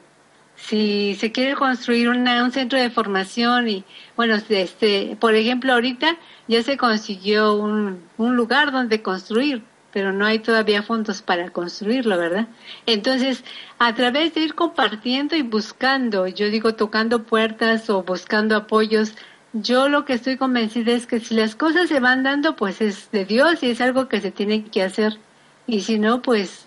Si 0.54 1.16
se 1.16 1.32
quiere 1.32 1.54
construir 1.56 2.08
una, 2.08 2.44
un 2.44 2.52
centro 2.52 2.78
de 2.78 2.90
formación 2.90 3.68
y, 3.68 3.84
bueno, 4.16 4.36
este, 4.48 5.16
por 5.20 5.34
ejemplo, 5.34 5.72
ahorita 5.72 6.16
ya 6.46 6.62
se 6.62 6.76
consiguió 6.76 7.54
un, 7.54 8.00
un 8.18 8.36
lugar 8.36 8.70
donde 8.70 9.02
construir, 9.02 9.62
pero 9.98 10.12
no 10.12 10.26
hay 10.26 10.38
todavía 10.38 10.84
fondos 10.84 11.22
para 11.22 11.50
construirlo, 11.50 12.16
¿verdad? 12.16 12.46
Entonces, 12.86 13.42
a 13.80 13.96
través 13.96 14.32
de 14.32 14.42
ir 14.42 14.54
compartiendo 14.54 15.34
y 15.34 15.42
buscando, 15.42 16.28
yo 16.28 16.50
digo 16.50 16.76
tocando 16.76 17.24
puertas 17.24 17.90
o 17.90 18.04
buscando 18.04 18.54
apoyos, 18.54 19.16
yo 19.52 19.88
lo 19.88 20.04
que 20.04 20.12
estoy 20.12 20.36
convencida 20.36 20.92
es 20.92 21.08
que 21.08 21.18
si 21.18 21.34
las 21.34 21.56
cosas 21.56 21.88
se 21.88 21.98
van 21.98 22.22
dando, 22.22 22.54
pues 22.54 22.80
es 22.80 23.10
de 23.10 23.24
Dios 23.24 23.60
y 23.64 23.70
es 23.70 23.80
algo 23.80 24.06
que 24.06 24.20
se 24.20 24.30
tiene 24.30 24.66
que 24.66 24.84
hacer. 24.84 25.18
Y 25.66 25.80
si 25.80 25.98
no, 25.98 26.22
pues 26.22 26.66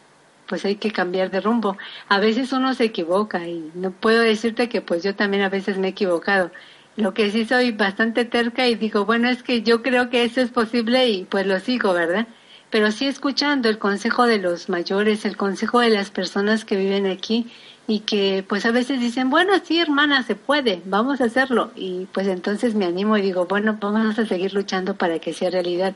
pues 0.49 0.65
hay 0.65 0.75
que 0.75 0.91
cambiar 0.91 1.31
de 1.31 1.39
rumbo. 1.39 1.77
A 2.09 2.19
veces 2.19 2.51
uno 2.51 2.73
se 2.73 2.83
equivoca 2.83 3.47
y 3.47 3.71
no 3.75 3.91
puedo 3.91 4.19
decirte 4.23 4.67
que 4.67 4.81
pues 4.81 5.03
yo 5.03 5.15
también 5.15 5.43
a 5.43 5.49
veces 5.49 5.77
me 5.77 5.87
he 5.87 5.91
equivocado. 5.91 6.51
Lo 6.97 7.13
que 7.13 7.31
sí 7.31 7.45
soy 7.45 7.71
bastante 7.71 8.25
terca 8.25 8.67
y 8.67 8.75
digo, 8.75 9.05
bueno, 9.05 9.29
es 9.29 9.41
que 9.41 9.61
yo 9.61 9.81
creo 9.83 10.09
que 10.09 10.25
eso 10.25 10.41
es 10.41 10.51
posible 10.51 11.07
y 11.07 11.23
pues 11.23 11.47
lo 11.47 11.57
sigo, 11.61 11.93
¿verdad? 11.93 12.27
Pero 12.71 12.91
sí 12.91 13.05
escuchando 13.05 13.69
el 13.69 13.77
consejo 13.77 14.25
de 14.25 14.39
los 14.39 14.69
mayores, 14.69 15.25
el 15.25 15.37
consejo 15.37 15.81
de 15.81 15.89
las 15.89 16.09
personas 16.09 16.65
que 16.65 16.77
viven 16.77 17.05
aquí 17.05 17.51
y 17.85 17.99
que 17.99 18.45
pues 18.47 18.65
a 18.65 18.71
veces 18.71 18.99
dicen, 18.99 19.29
bueno, 19.29 19.53
sí, 19.63 19.79
hermana, 19.79 20.23
se 20.23 20.35
puede, 20.35 20.81
vamos 20.85 21.19
a 21.19 21.25
hacerlo. 21.25 21.71
Y 21.75 22.07
pues 22.13 22.27
entonces 22.27 22.73
me 22.73 22.85
animo 22.85 23.17
y 23.17 23.21
digo, 23.21 23.45
bueno, 23.45 23.77
vamos 23.79 24.17
a 24.17 24.25
seguir 24.25 24.53
luchando 24.53 24.95
para 24.95 25.19
que 25.19 25.33
sea 25.33 25.49
realidad 25.49 25.93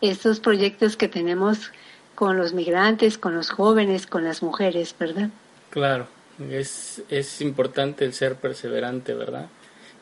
estos 0.00 0.40
proyectos 0.40 0.96
que 0.96 1.08
tenemos 1.08 1.70
con 2.16 2.36
los 2.36 2.52
migrantes, 2.52 3.18
con 3.18 3.34
los 3.34 3.50
jóvenes, 3.50 4.06
con 4.06 4.24
las 4.24 4.42
mujeres, 4.42 4.94
¿verdad? 4.98 5.30
Claro, 5.70 6.08
es, 6.50 7.02
es 7.08 7.40
importante 7.40 8.04
el 8.04 8.12
ser 8.12 8.34
perseverante, 8.36 9.14
¿verdad? 9.14 9.46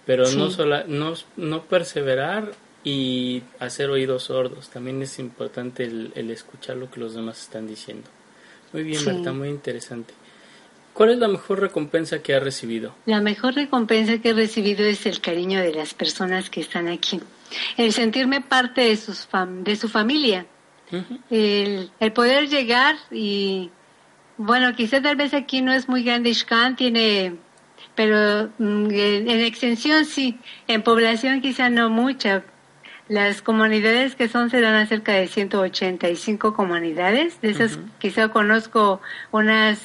Pero 0.07 0.31
no, 0.33 0.51
sola, 0.51 0.85
no, 0.87 1.15
no 1.37 1.63
perseverar 1.63 2.53
y 2.85 3.43
hacer 3.59 3.89
oídos 3.91 4.25
sordos, 4.25 4.69
también 4.69 5.03
es 5.03 5.19
importante 5.19 5.85
el, 5.85 6.13
el 6.15 6.31
escuchar 6.31 6.77
lo 6.77 6.91
que 6.91 7.01
los 7.01 7.15
demás 7.15 7.41
están 7.41 7.67
diciendo. 7.67 8.09
Muy 8.73 8.83
bien, 8.83 9.05
Berta, 9.05 9.33
muy 9.33 9.49
interesante. 9.49 10.13
¿Cuál 10.93 11.11
es 11.11 11.19
la 11.19 11.29
mejor 11.29 11.61
recompensa 11.61 12.23
que 12.23 12.35
ha 12.35 12.41
recibido? 12.41 12.95
La 13.07 13.21
mejor 13.21 13.55
recompensa 13.55 14.19
que 14.19 14.31
he 14.31 14.33
recibido 14.33 14.85
es 14.85 15.07
el 15.07 15.21
cariño 15.21 15.61
de 15.61 15.75
las 15.75 15.93
personas 15.93 16.51
que 16.51 16.61
están 16.61 16.89
aquí. 16.89 17.21
El 17.77 17.93
sentirme 17.93 18.41
parte 18.41 18.83
de, 18.83 18.97
sus 18.97 19.29
de 19.65 19.77
su 19.77 19.89
familia. 19.89 20.47
el, 21.31 21.91
el, 21.99 22.13
poder 22.13 22.49
llegar 22.49 22.97
y, 23.11 23.71
bueno, 24.37 24.77
quizá 24.77 25.03
tal 25.03 25.17
vez 25.17 25.35
aquí 25.35 25.63
no 25.63 25.73
es 25.73 25.89
muy 25.89 26.05
grande 26.05 26.31
Ishkan, 26.31 26.77
tiene, 26.77 27.35
pero 27.97 28.51
mm, 28.59 28.91
en, 28.91 29.31
en 29.31 29.41
extensión 29.41 30.05
sí, 30.05 30.39
en 30.69 30.83
población 30.83 31.41
quizá 31.41 31.71
no 31.71 31.91
mucha, 31.91 32.45
las 33.09 33.43
comunidades 33.43 34.17
que 34.17 34.29
son 34.29 34.51
se 34.51 34.61
dan 34.61 34.75
a 34.75 34.87
cerca 34.87 35.13
de 35.13 35.27
185 35.29 36.55
comunidades. 36.55 37.41
De 37.41 37.51
esas 37.51 37.79
quizá 37.99 38.29
conozco 38.29 39.01
unas, 39.31 39.81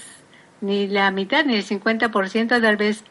ni 0.62 0.88
la 0.88 1.12
mitad, 1.12 1.46
ni 1.46 1.56
el 1.56 1.66
50%, 1.66 2.62
tal 2.62 2.78
vez 2.78 3.04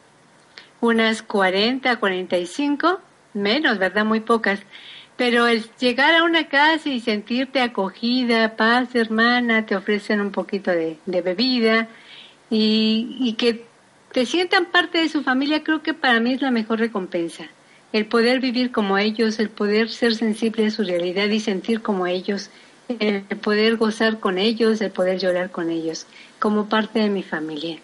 unas 0.81 1.21
40, 1.21 1.97
45, 1.97 2.99
menos, 3.33 3.77
¿verdad? 3.77 4.05
Muy 4.05 4.21
pocas. 4.21 4.61
Pero 5.15 5.47
el 5.47 5.65
llegar 5.79 6.15
a 6.15 6.23
una 6.23 6.47
casa 6.47 6.89
y 6.89 7.01
sentirte 7.01 7.61
acogida, 7.61 8.55
paz, 8.55 8.95
hermana, 8.95 9.65
te 9.65 9.75
ofrecen 9.75 10.21
un 10.21 10.31
poquito 10.31 10.71
de, 10.71 10.97
de 11.05 11.21
bebida 11.21 11.87
y, 12.49 13.17
y 13.19 13.33
que 13.33 13.65
te 14.13 14.25
sientan 14.25 14.65
parte 14.65 14.99
de 14.99 15.09
su 15.09 15.21
familia, 15.21 15.63
creo 15.63 15.83
que 15.83 15.93
para 15.93 16.19
mí 16.19 16.33
es 16.33 16.41
la 16.41 16.51
mejor 16.51 16.79
recompensa 16.79 17.49
el 17.91 18.05
poder 18.05 18.39
vivir 18.39 18.71
como 18.71 18.97
ellos, 18.97 19.39
el 19.39 19.49
poder 19.49 19.89
ser 19.89 20.15
sensible 20.15 20.67
a 20.67 20.71
su 20.71 20.83
realidad 20.83 21.27
y 21.27 21.39
sentir 21.39 21.81
como 21.81 22.05
ellos, 22.07 22.49
el 22.87 23.23
poder 23.41 23.77
gozar 23.77 24.19
con 24.19 24.37
ellos, 24.37 24.81
el 24.81 24.91
poder 24.91 25.19
llorar 25.19 25.51
con 25.51 25.69
ellos, 25.69 26.05
como 26.39 26.69
parte 26.69 26.99
de 26.99 27.09
mi 27.09 27.23
familia. 27.23 27.79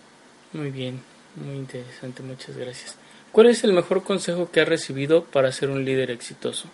Muy 0.53 0.71
bien, 0.71 1.01
muy 1.35 1.55
interesante, 1.55 2.21
muchas 2.23 2.55
gracias. 2.55 2.97
¿Cuál 3.31 3.47
es 3.47 3.63
el 3.63 3.73
mejor 3.73 4.03
consejo 4.03 4.49
que 4.51 4.61
ha 4.61 4.65
recibido 4.65 5.25
para 5.25 5.51
ser 5.51 5.69
un 5.69 5.83
líder 5.83 6.11
exitoso? 6.11 6.69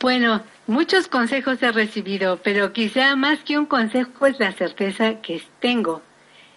Bueno, 0.00 0.42
muchos 0.66 1.08
consejos 1.08 1.62
he 1.62 1.72
recibido, 1.72 2.40
pero 2.42 2.72
quizá 2.72 3.16
más 3.16 3.38
que 3.40 3.58
un 3.58 3.66
consejo 3.66 4.26
es 4.26 4.38
la 4.38 4.52
certeza 4.52 5.20
que 5.20 5.42
tengo, 5.60 6.02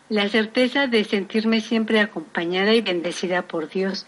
la 0.10 0.28
certeza 0.28 0.88
de 0.88 1.04
sentirme 1.04 1.62
siempre 1.62 2.00
acompañada 2.00 2.74
y 2.74 2.82
bendecida 2.82 3.44
por 3.44 3.70
Dios 3.70 4.08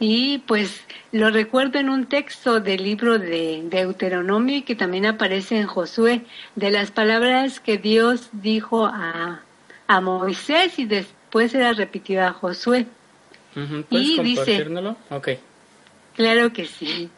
y 0.00 0.38
pues 0.38 0.80
lo 1.10 1.30
recuerdo 1.30 1.78
en 1.78 1.88
un 1.88 2.06
texto 2.06 2.60
del 2.60 2.84
libro 2.84 3.18
de 3.18 3.62
Deuteronomio 3.64 4.64
que 4.64 4.76
también 4.76 5.06
aparece 5.06 5.58
en 5.58 5.66
Josué, 5.66 6.22
de 6.54 6.70
las 6.70 6.90
palabras 6.90 7.58
que 7.58 7.78
Dios 7.78 8.28
dijo 8.32 8.86
a, 8.86 9.40
a 9.86 10.00
Moisés 10.00 10.78
y 10.78 10.84
después 10.84 11.52
se 11.52 11.58
las 11.58 11.76
repitió 11.76 12.24
a 12.24 12.32
Josué. 12.32 12.86
y 13.90 14.20
dice, 14.20 14.66
okay. 15.10 15.38
Claro 16.14 16.52
que 16.52 16.66
sí. 16.66 17.10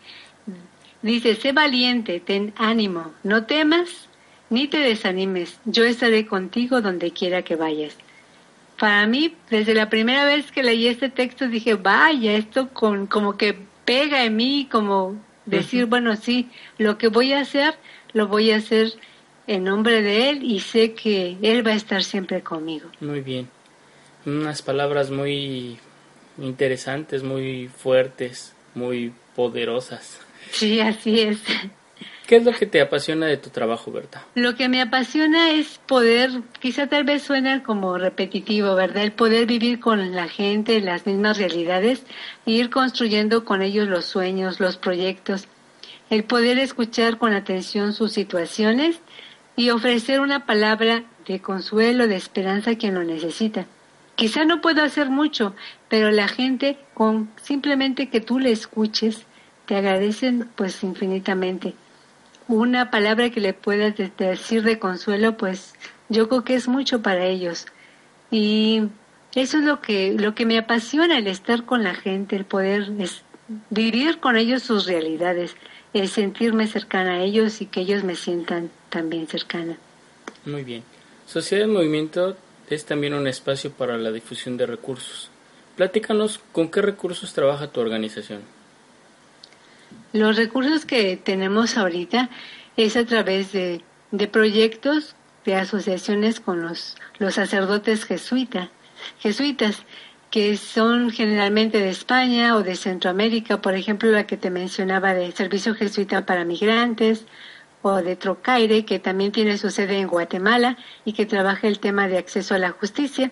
Dice, 1.02 1.34
sé 1.34 1.52
valiente, 1.52 2.20
ten 2.20 2.52
ánimo, 2.56 3.12
no 3.22 3.44
temas 3.44 4.08
ni 4.50 4.66
te 4.66 4.78
desanimes, 4.78 5.60
yo 5.64 5.84
estaré 5.84 6.26
contigo 6.26 6.80
donde 6.80 7.12
quiera 7.12 7.42
que 7.42 7.54
vayas 7.56 7.96
para 8.80 9.06
mí, 9.06 9.36
desde 9.50 9.74
la 9.74 9.90
primera 9.90 10.24
vez 10.24 10.50
que 10.50 10.62
leí 10.62 10.88
este 10.88 11.10
texto, 11.10 11.46
dije, 11.48 11.74
vaya, 11.74 12.32
esto 12.32 12.70
con, 12.70 13.06
como 13.06 13.36
que 13.36 13.54
pega 13.84 14.24
en 14.24 14.36
mí, 14.36 14.68
como 14.72 15.20
decir, 15.44 15.84
bueno, 15.84 16.16
sí, 16.16 16.48
lo 16.78 16.96
que 16.96 17.08
voy 17.08 17.34
a 17.34 17.40
hacer, 17.40 17.74
lo 18.14 18.26
voy 18.26 18.52
a 18.52 18.56
hacer 18.56 18.94
en 19.46 19.64
nombre 19.64 20.00
de 20.00 20.30
Él 20.30 20.42
y 20.42 20.60
sé 20.60 20.94
que 20.94 21.36
Él 21.42 21.64
va 21.64 21.72
a 21.72 21.74
estar 21.74 22.02
siempre 22.02 22.40
conmigo. 22.40 22.88
Muy 23.00 23.20
bien. 23.20 23.50
Unas 24.24 24.62
palabras 24.62 25.10
muy 25.10 25.78
interesantes, 26.38 27.22
muy 27.22 27.68
fuertes, 27.68 28.54
muy 28.74 29.12
poderosas. 29.36 30.20
Sí, 30.52 30.80
así 30.80 31.20
es. 31.20 31.38
¿Qué 32.30 32.36
es 32.36 32.44
lo 32.44 32.52
que 32.52 32.66
te 32.66 32.80
apasiona 32.80 33.26
de 33.26 33.38
tu 33.38 33.50
trabajo, 33.50 33.90
Berta? 33.90 34.24
Lo 34.36 34.54
que 34.54 34.68
me 34.68 34.80
apasiona 34.80 35.50
es 35.50 35.80
poder, 35.84 36.30
quizá 36.60 36.86
tal 36.86 37.02
vez 37.02 37.24
suena 37.24 37.64
como 37.64 37.98
repetitivo, 37.98 38.76
¿verdad? 38.76 39.02
El 39.02 39.10
poder 39.10 39.46
vivir 39.46 39.80
con 39.80 40.14
la 40.14 40.28
gente, 40.28 40.80
las 40.80 41.06
mismas 41.06 41.38
realidades, 41.38 42.04
e 42.46 42.52
ir 42.52 42.70
construyendo 42.70 43.44
con 43.44 43.62
ellos 43.62 43.88
los 43.88 44.04
sueños, 44.04 44.60
los 44.60 44.76
proyectos. 44.76 45.48
El 46.08 46.22
poder 46.22 46.60
escuchar 46.60 47.18
con 47.18 47.32
atención 47.32 47.94
sus 47.94 48.12
situaciones 48.12 49.00
y 49.56 49.70
ofrecer 49.70 50.20
una 50.20 50.46
palabra 50.46 51.02
de 51.26 51.40
consuelo, 51.40 52.06
de 52.06 52.14
esperanza 52.14 52.70
a 52.70 52.78
quien 52.78 52.94
lo 52.94 53.02
necesita. 53.02 53.66
Quizá 54.14 54.44
no 54.44 54.60
puedo 54.60 54.84
hacer 54.84 55.10
mucho, 55.10 55.56
pero 55.88 56.12
la 56.12 56.28
gente, 56.28 56.78
con 56.94 57.28
simplemente 57.42 58.08
que 58.08 58.20
tú 58.20 58.38
le 58.38 58.52
escuches, 58.52 59.26
te 59.66 59.74
agradecen 59.74 60.48
pues 60.54 60.84
infinitamente 60.84 61.74
una 62.56 62.90
palabra 62.90 63.30
que 63.30 63.40
le 63.40 63.52
puedas 63.52 63.94
decir 64.18 64.62
de 64.62 64.78
consuelo, 64.78 65.36
pues 65.36 65.74
yo 66.08 66.28
creo 66.28 66.44
que 66.44 66.54
es 66.54 66.68
mucho 66.68 67.02
para 67.02 67.26
ellos. 67.26 67.66
Y 68.30 68.82
eso 69.34 69.58
es 69.58 69.64
lo 69.64 69.80
que, 69.80 70.14
lo 70.18 70.34
que 70.34 70.46
me 70.46 70.58
apasiona, 70.58 71.18
el 71.18 71.26
estar 71.26 71.64
con 71.64 71.84
la 71.84 71.94
gente, 71.94 72.36
el 72.36 72.44
poder 72.44 72.90
vivir 73.70 74.18
con 74.18 74.36
ellos 74.36 74.62
sus 74.62 74.86
realidades, 74.86 75.56
el 75.92 76.08
sentirme 76.08 76.66
cercana 76.66 77.14
a 77.14 77.22
ellos 77.22 77.60
y 77.60 77.66
que 77.66 77.80
ellos 77.80 78.04
me 78.04 78.16
sientan 78.16 78.70
también 78.88 79.26
cercana. 79.26 79.76
Muy 80.44 80.64
bien. 80.64 80.82
Sociedad 81.26 81.64
en 81.64 81.72
Movimiento 81.72 82.36
es 82.68 82.84
también 82.84 83.14
un 83.14 83.26
espacio 83.26 83.70
para 83.70 83.96
la 83.98 84.10
difusión 84.10 84.56
de 84.56 84.66
recursos. 84.66 85.30
Platícanos 85.76 86.40
con 86.52 86.70
qué 86.70 86.82
recursos 86.82 87.32
trabaja 87.32 87.70
tu 87.70 87.80
organización. 87.80 88.42
Los 90.12 90.36
recursos 90.36 90.84
que 90.84 91.16
tenemos 91.16 91.76
ahorita 91.76 92.30
es 92.76 92.96
a 92.96 93.04
través 93.04 93.52
de, 93.52 93.82
proyectos 94.30 95.14
de 95.44 95.54
asociaciones 95.54 96.40
con 96.40 96.62
los, 96.62 96.96
los 97.18 97.34
sacerdotes 97.34 98.04
jesuita, 98.04 98.70
jesuitas, 99.18 99.84
que 100.30 100.56
son 100.56 101.10
generalmente 101.10 101.78
de 101.78 101.90
España 101.90 102.56
o 102.56 102.62
de 102.62 102.76
Centroamérica, 102.76 103.60
por 103.60 103.74
ejemplo, 103.74 104.10
la 104.10 104.26
que 104.26 104.36
te 104.36 104.50
mencionaba 104.50 105.12
de 105.14 105.32
Servicio 105.32 105.74
Jesuita 105.74 106.24
para 106.24 106.44
Migrantes, 106.44 107.26
o 107.82 108.02
de 108.02 108.16
Trocaire, 108.16 108.84
que 108.84 108.98
también 108.98 109.32
tiene 109.32 109.58
su 109.58 109.70
sede 109.70 109.98
en 109.98 110.08
Guatemala 110.08 110.76
y 111.04 111.12
que 111.14 111.26
trabaja 111.26 111.66
el 111.66 111.80
tema 111.80 112.08
de 112.08 112.18
acceso 112.18 112.54
a 112.54 112.58
la 112.58 112.70
justicia, 112.70 113.30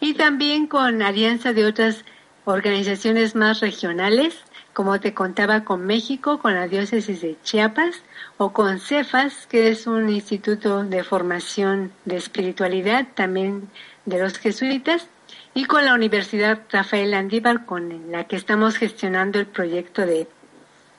y 0.00 0.14
también 0.14 0.66
con 0.66 1.02
alianza 1.02 1.52
de 1.52 1.66
otras 1.66 2.04
organizaciones 2.44 3.34
más 3.34 3.60
regionales, 3.60 4.36
como 4.74 5.00
te 5.00 5.14
contaba, 5.14 5.64
con 5.64 5.86
México, 5.86 6.38
con 6.38 6.54
la 6.54 6.68
diócesis 6.68 7.22
de 7.22 7.36
Chiapas, 7.42 8.02
o 8.36 8.52
con 8.52 8.80
Cefas, 8.80 9.46
que 9.46 9.68
es 9.68 9.86
un 9.86 10.10
instituto 10.10 10.84
de 10.84 11.04
formación 11.04 11.92
de 12.04 12.16
espiritualidad 12.16 13.06
también 13.14 13.70
de 14.04 14.18
los 14.18 14.36
jesuitas, 14.38 15.06
y 15.54 15.64
con 15.64 15.84
la 15.84 15.94
Universidad 15.94 16.60
Rafael 16.70 17.14
Andívar, 17.14 17.64
con 17.64 18.10
la 18.10 18.24
que 18.24 18.36
estamos 18.36 18.76
gestionando 18.76 19.38
el 19.38 19.46
proyecto 19.46 20.04
de 20.04 20.26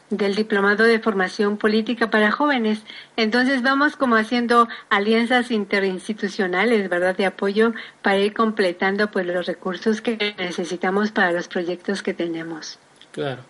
del 0.10 0.36
diplomado 0.36 0.84
de 0.84 1.00
formación 1.00 1.58
política 1.58 2.12
para 2.12 2.32
jóvenes. 2.32 2.84
Entonces 3.18 3.64
vamos 3.64 3.96
como 3.96 4.16
haciendo 4.16 4.68
alianzas 4.90 5.50
interinstitucionales, 5.50 6.90
¿verdad? 6.90 7.16
De 7.16 7.26
apoyo 7.26 7.74
para 8.04 8.20
ir 8.20 8.34
completando 8.34 9.10
pues 9.10 9.26
los 9.26 9.48
recursos 9.48 10.02
que 10.02 10.36
necesitamos 10.38 11.12
para 11.12 11.32
los 11.32 11.48
proyectos 11.48 12.04
que 12.04 12.14
tenemos. 12.14 12.78
Claro. 13.12 13.42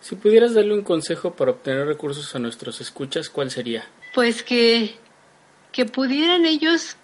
Si 0.00 0.16
pudieras 0.16 0.54
darle 0.54 0.74
un 0.74 0.82
consejo 0.82 1.34
para 1.34 1.50
obtener 1.50 1.86
recursos 1.86 2.34
a 2.34 2.38
nuestros 2.38 2.80
escuchas, 2.80 3.28
¿cuál 3.28 3.50
sería? 3.50 3.84
Pues 4.14 4.42
que, 4.42 4.94
que 5.72 5.84
pudieran 5.84 6.46
ellos 6.46 6.96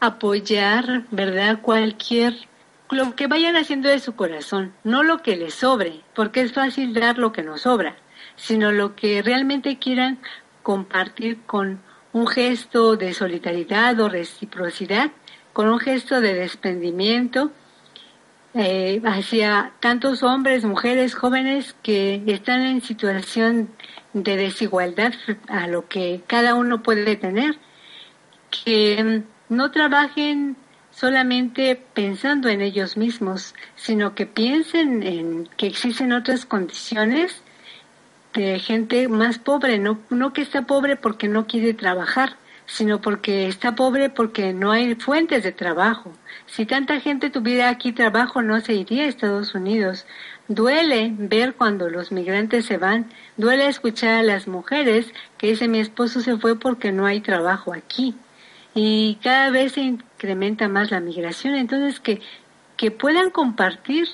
apoyar, 0.00 1.04
¿verdad? 1.10 1.60
Cualquier, 1.62 2.34
lo 2.90 3.14
que 3.14 3.26
vayan 3.26 3.56
haciendo 3.56 3.88
de 3.88 4.00
su 4.00 4.14
corazón, 4.14 4.72
no 4.84 5.02
lo 5.02 5.22
que 5.22 5.36
les 5.36 5.54
sobre, 5.54 6.00
porque 6.14 6.40
es 6.40 6.52
fácil 6.52 6.92
dar 6.92 7.18
lo 7.18 7.32
que 7.32 7.42
nos 7.42 7.62
sobra, 7.62 7.96
sino 8.36 8.72
lo 8.72 8.96
que 8.96 9.22
realmente 9.22 9.78
quieran 9.78 10.18
compartir 10.62 11.42
con 11.46 11.80
un 12.12 12.26
gesto 12.26 12.96
de 12.96 13.14
solidaridad 13.14 13.98
o 14.00 14.08
reciprocidad, 14.08 15.10
con 15.52 15.68
un 15.68 15.78
gesto 15.78 16.20
de 16.20 16.34
desprendimiento, 16.34 17.52
eh, 18.60 19.00
hacia 19.04 19.70
tantos 19.78 20.24
hombres, 20.24 20.64
mujeres, 20.64 21.14
jóvenes 21.14 21.76
que 21.80 22.24
están 22.26 22.62
en 22.62 22.80
situación 22.82 23.68
de 24.12 24.36
desigualdad 24.36 25.12
a 25.46 25.68
lo 25.68 25.86
que 25.86 26.22
cada 26.26 26.56
uno 26.56 26.82
puede 26.82 27.14
tener, 27.14 27.56
que 28.50 29.22
no 29.48 29.70
trabajen 29.70 30.56
solamente 30.90 31.80
pensando 31.94 32.48
en 32.48 32.60
ellos 32.60 32.96
mismos, 32.96 33.54
sino 33.76 34.16
que 34.16 34.26
piensen 34.26 35.04
en 35.04 35.48
que 35.56 35.68
existen 35.68 36.12
otras 36.12 36.44
condiciones 36.44 37.40
de 38.34 38.58
gente 38.58 39.06
más 39.06 39.38
pobre, 39.38 39.78
no, 39.78 40.00
no 40.10 40.32
que 40.32 40.42
está 40.42 40.62
pobre 40.62 40.96
porque 40.96 41.28
no 41.28 41.46
quiere 41.46 41.74
trabajar, 41.74 42.36
sino 42.68 43.00
porque 43.00 43.48
está 43.48 43.74
pobre 43.74 44.10
porque 44.10 44.52
no 44.52 44.70
hay 44.70 44.94
fuentes 44.94 45.42
de 45.42 45.52
trabajo. 45.52 46.12
Si 46.46 46.66
tanta 46.66 47.00
gente 47.00 47.30
tuviera 47.30 47.70
aquí 47.70 47.92
trabajo 47.92 48.42
no 48.42 48.60
se 48.60 48.74
iría 48.74 49.04
a 49.04 49.06
Estados 49.06 49.54
Unidos. 49.54 50.06
Duele 50.48 51.12
ver 51.16 51.54
cuando 51.54 51.88
los 51.88 52.12
migrantes 52.12 52.66
se 52.66 52.76
van, 52.76 53.06
duele 53.38 53.66
escuchar 53.66 54.14
a 54.14 54.22
las 54.22 54.46
mujeres 54.46 55.12
que 55.38 55.48
dicen 55.48 55.70
mi 55.70 55.80
esposo 55.80 56.20
se 56.20 56.36
fue 56.36 56.58
porque 56.58 56.92
no 56.92 57.06
hay 57.06 57.20
trabajo 57.20 57.72
aquí. 57.72 58.14
Y 58.74 59.18
cada 59.22 59.50
vez 59.50 59.72
se 59.72 59.80
incrementa 59.80 60.68
más 60.68 60.90
la 60.90 61.00
migración, 61.00 61.54
entonces 61.54 62.00
que, 62.00 62.20
que 62.76 62.90
puedan 62.90 63.30
compartir 63.30 64.08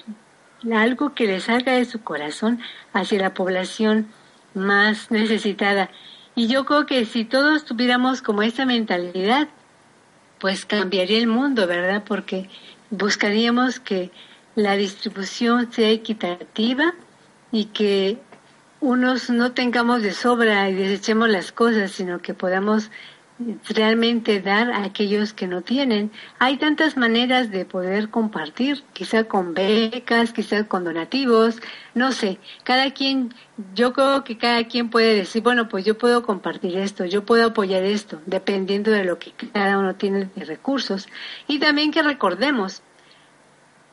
algo 0.72 1.12
que 1.12 1.26
les 1.26 1.44
salga 1.44 1.72
de 1.72 1.84
su 1.84 2.02
corazón 2.02 2.60
hacia 2.92 3.20
la 3.20 3.34
población 3.34 4.06
más 4.54 5.10
necesitada. 5.10 5.90
Y 6.36 6.48
yo 6.48 6.64
creo 6.64 6.86
que 6.86 7.04
si 7.04 7.24
todos 7.24 7.64
tuviéramos 7.64 8.20
como 8.20 8.42
esta 8.42 8.66
mentalidad, 8.66 9.48
pues 10.40 10.64
cambiaría 10.64 11.18
el 11.18 11.28
mundo, 11.28 11.66
¿verdad? 11.66 12.02
Porque 12.06 12.48
buscaríamos 12.90 13.78
que 13.78 14.10
la 14.56 14.76
distribución 14.76 15.72
sea 15.72 15.90
equitativa 15.90 16.94
y 17.52 17.66
que 17.66 18.18
unos 18.80 19.30
no 19.30 19.52
tengamos 19.52 20.02
de 20.02 20.12
sobra 20.12 20.68
y 20.68 20.74
desechemos 20.74 21.28
las 21.28 21.52
cosas, 21.52 21.92
sino 21.92 22.20
que 22.20 22.34
podamos 22.34 22.90
realmente 23.68 24.40
dar 24.40 24.70
a 24.70 24.84
aquellos 24.84 25.32
que 25.32 25.48
no 25.48 25.62
tienen. 25.62 26.12
Hay 26.38 26.56
tantas 26.56 26.96
maneras 26.96 27.50
de 27.50 27.64
poder 27.64 28.08
compartir, 28.08 28.84
quizá 28.92 29.24
con 29.24 29.54
becas, 29.54 30.32
quizá 30.32 30.64
con 30.64 30.84
donativos, 30.84 31.60
no 31.94 32.12
sé, 32.12 32.38
cada 32.62 32.92
quien, 32.92 33.34
yo 33.74 33.92
creo 33.92 34.22
que 34.24 34.38
cada 34.38 34.64
quien 34.64 34.88
puede 34.88 35.16
decir, 35.16 35.42
bueno, 35.42 35.68
pues 35.68 35.84
yo 35.84 35.98
puedo 35.98 36.22
compartir 36.22 36.76
esto, 36.76 37.04
yo 37.04 37.24
puedo 37.24 37.46
apoyar 37.46 37.82
esto, 37.82 38.20
dependiendo 38.26 38.90
de 38.92 39.04
lo 39.04 39.18
que 39.18 39.32
cada 39.52 39.78
uno 39.78 39.96
tiene 39.96 40.30
de 40.34 40.44
recursos. 40.44 41.08
Y 41.48 41.58
también 41.58 41.90
que 41.90 42.02
recordemos 42.02 42.82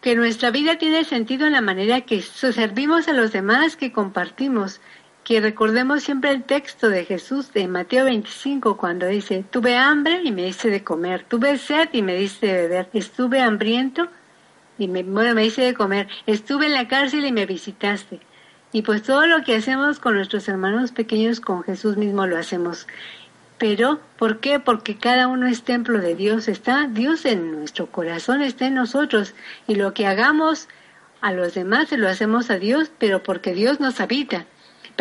que 0.01 0.15
nuestra 0.15 0.49
vida 0.49 0.77
tiene 0.77 1.03
sentido 1.03 1.45
en 1.45 1.53
la 1.53 1.61
manera 1.61 2.01
que 2.01 2.21
servimos 2.21 3.07
a 3.07 3.13
los 3.13 3.31
demás, 3.31 3.75
que 3.75 3.91
compartimos, 3.91 4.81
que 5.23 5.39
recordemos 5.39 6.03
siempre 6.03 6.31
el 6.31 6.43
texto 6.43 6.89
de 6.89 7.05
Jesús 7.05 7.53
de 7.53 7.67
Mateo 7.67 8.05
25 8.05 8.77
cuando 8.77 9.07
dice, 9.07 9.45
tuve 9.49 9.77
hambre 9.77 10.21
y 10.23 10.31
me 10.31 10.47
hice 10.47 10.69
de 10.69 10.83
comer, 10.83 11.25
tuve 11.27 11.57
sed 11.57 11.89
y 11.93 12.01
me 12.01 12.15
diste 12.15 12.47
de 12.47 12.53
beber, 12.53 12.89
estuve 12.93 13.41
hambriento 13.41 14.07
y 14.77 14.87
me, 14.87 15.03
bueno, 15.03 15.35
me 15.35 15.45
hice 15.45 15.61
de 15.61 15.73
comer, 15.73 16.07
estuve 16.25 16.65
en 16.65 16.73
la 16.73 16.87
cárcel 16.87 17.25
y 17.25 17.31
me 17.31 17.45
visitaste. 17.45 18.19
Y 18.73 18.81
pues 18.81 19.03
todo 19.03 19.27
lo 19.27 19.43
que 19.43 19.55
hacemos 19.55 19.99
con 19.99 20.15
nuestros 20.15 20.47
hermanos 20.47 20.91
pequeños, 20.91 21.39
con 21.39 21.61
Jesús 21.63 21.97
mismo 21.97 22.25
lo 22.25 22.37
hacemos. 22.37 22.87
Pero, 23.57 23.99
¿por 24.17 24.39
qué? 24.39 24.59
Porque 24.59 24.97
cada 24.97 25.27
uno 25.27 25.45
es 25.45 25.61
templo 25.63 25.99
de 25.99 26.15
Dios, 26.15 26.47
está 26.47 26.87
Dios 26.87 27.25
en 27.25 27.51
nuestro 27.51 27.85
corazón, 27.87 28.41
está 28.41 28.65
en 28.65 28.73
nosotros. 28.73 29.35
Y 29.67 29.75
lo 29.75 29.93
que 29.93 30.07
hagamos 30.07 30.67
a 31.19 31.31
los 31.31 31.53
demás 31.53 31.89
se 31.89 31.97
lo 31.97 32.09
hacemos 32.09 32.49
a 32.49 32.57
Dios, 32.57 32.91
pero 32.97 33.21
porque 33.21 33.53
Dios 33.53 33.79
nos 33.79 33.99
habita. 33.99 34.45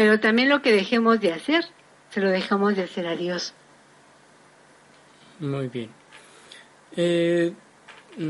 Pero 0.00 0.18
también 0.18 0.48
lo 0.48 0.62
que 0.62 0.72
dejemos 0.72 1.20
de 1.20 1.30
hacer, 1.30 1.62
se 2.08 2.20
lo 2.20 2.30
dejamos 2.30 2.74
de 2.74 2.84
hacer 2.84 3.06
a 3.06 3.16
Dios. 3.16 3.52
Muy 5.40 5.68
bien. 5.68 5.90
Eh, 6.96 7.52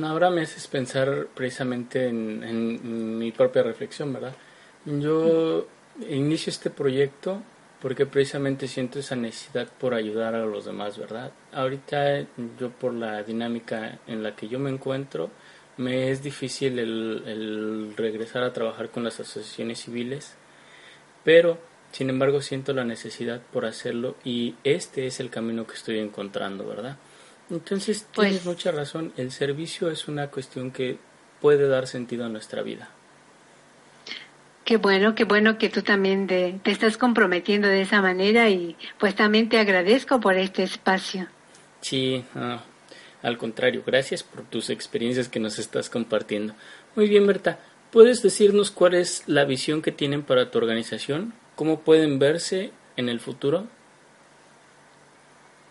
ahora 0.03 0.31
me 0.31 0.41
haces 0.41 0.67
pensar 0.67 1.29
precisamente 1.33 2.09
en, 2.09 3.17
mi 3.17 3.31
propia 3.31 3.63
reflexión, 3.63 4.13
¿verdad? 4.13 4.35
Yo 4.85 5.69
inicio 6.09 6.51
este 6.51 6.71
proyecto 6.71 7.41
porque 7.81 8.05
precisamente 8.05 8.67
siento 8.67 8.99
esa 8.99 9.15
necesidad 9.15 9.69
por 9.69 9.95
ayudar 9.95 10.35
a 10.35 10.45
los 10.45 10.65
demás, 10.65 10.99
¿verdad? 10.99 11.31
Ahorita 11.53 12.27
yo 12.59 12.71
por 12.81 12.95
la 12.95 13.23
dinámica 13.23 14.01
en 14.09 14.25
la 14.25 14.35
que 14.35 14.49
yo 14.49 14.59
me 14.59 14.71
encuentro, 14.71 15.31
me 15.77 16.11
es 16.11 16.21
difícil 16.21 16.81
el 16.81 17.95
regresar 17.97 18.43
a 18.43 18.53
trabajar 18.53 18.91
con 18.91 19.05
las 19.05 19.21
asociaciones 19.21 19.83
civiles 19.83 20.35
pero 21.25 21.59
sin 21.93 22.11
embargo 22.11 22.41
siento 22.41 22.73
la 22.73 22.85
necesidad 22.85 23.41
por 23.53 23.65
hacerlo 23.65 24.17
y 24.25 24.55
este 24.65 25.07
es 25.07 25.21
el 25.21 25.31
camino 25.31 25.67
que 25.67 25.75
estoy 25.75 25.99
encontrando, 25.99 26.67
¿verdad? 26.67 26.97
Entonces 27.51 28.07
tienes 28.13 28.41
pues 28.41 28.47
mucha 28.47 28.71
razón, 28.71 29.13
el 29.17 29.33
servicio 29.33 29.91
es 29.91 30.07
una 30.07 30.29
cuestión 30.29 30.71
que 30.71 30.99
puede 31.41 31.67
dar 31.69 31.87
sentido 31.87 32.25
a 32.25 32.29
nuestra 32.29 32.63
vida. 32.63 32.91
Qué 34.65 34.77
bueno, 34.77 35.17
qué 35.17 35.25
bueno 35.25 35.59
que 35.59 35.69
tú 35.69 35.83
también 35.83 36.29
te, 36.29 36.61
estás 36.65 36.97
comprometiendo 36.97 37.67
de 37.67 37.83
esa 37.83 38.01
manera 38.01 38.49
y 38.51 38.77
pues 39.01 39.17
también 39.17 39.49
te 39.49 39.59
agradezco 39.59 40.21
por 40.21 40.37
este 40.37 40.63
espacio. 40.63 41.27
Sí, 41.81 42.25
al 43.23 43.37
contrario, 43.37 43.83
gracias 43.85 44.23
por 44.23 44.45
tus 44.45 44.71
experiencias 44.71 45.29
que 45.29 45.41
nos 45.41 45.59
estás 45.59 45.91
compartiendo. 45.91 46.55
Muy 46.95 47.09
bien, 47.09 47.27
Berta. 47.27 47.59
¿Puedes 47.93 48.23
decirnos 48.23 48.71
cuál 48.71 48.95
es 48.95 49.25
la 49.27 49.45
visión 49.45 49.83
que 49.83 49.91
tienen 49.91 50.23
para 50.23 50.51
tu 50.51 50.59
organización? 50.59 51.35
¿Cómo 51.57 51.81
pueden 51.81 52.19
verse 52.19 52.73
en 52.97 53.09
el 53.09 53.19
futuro? 53.19 53.67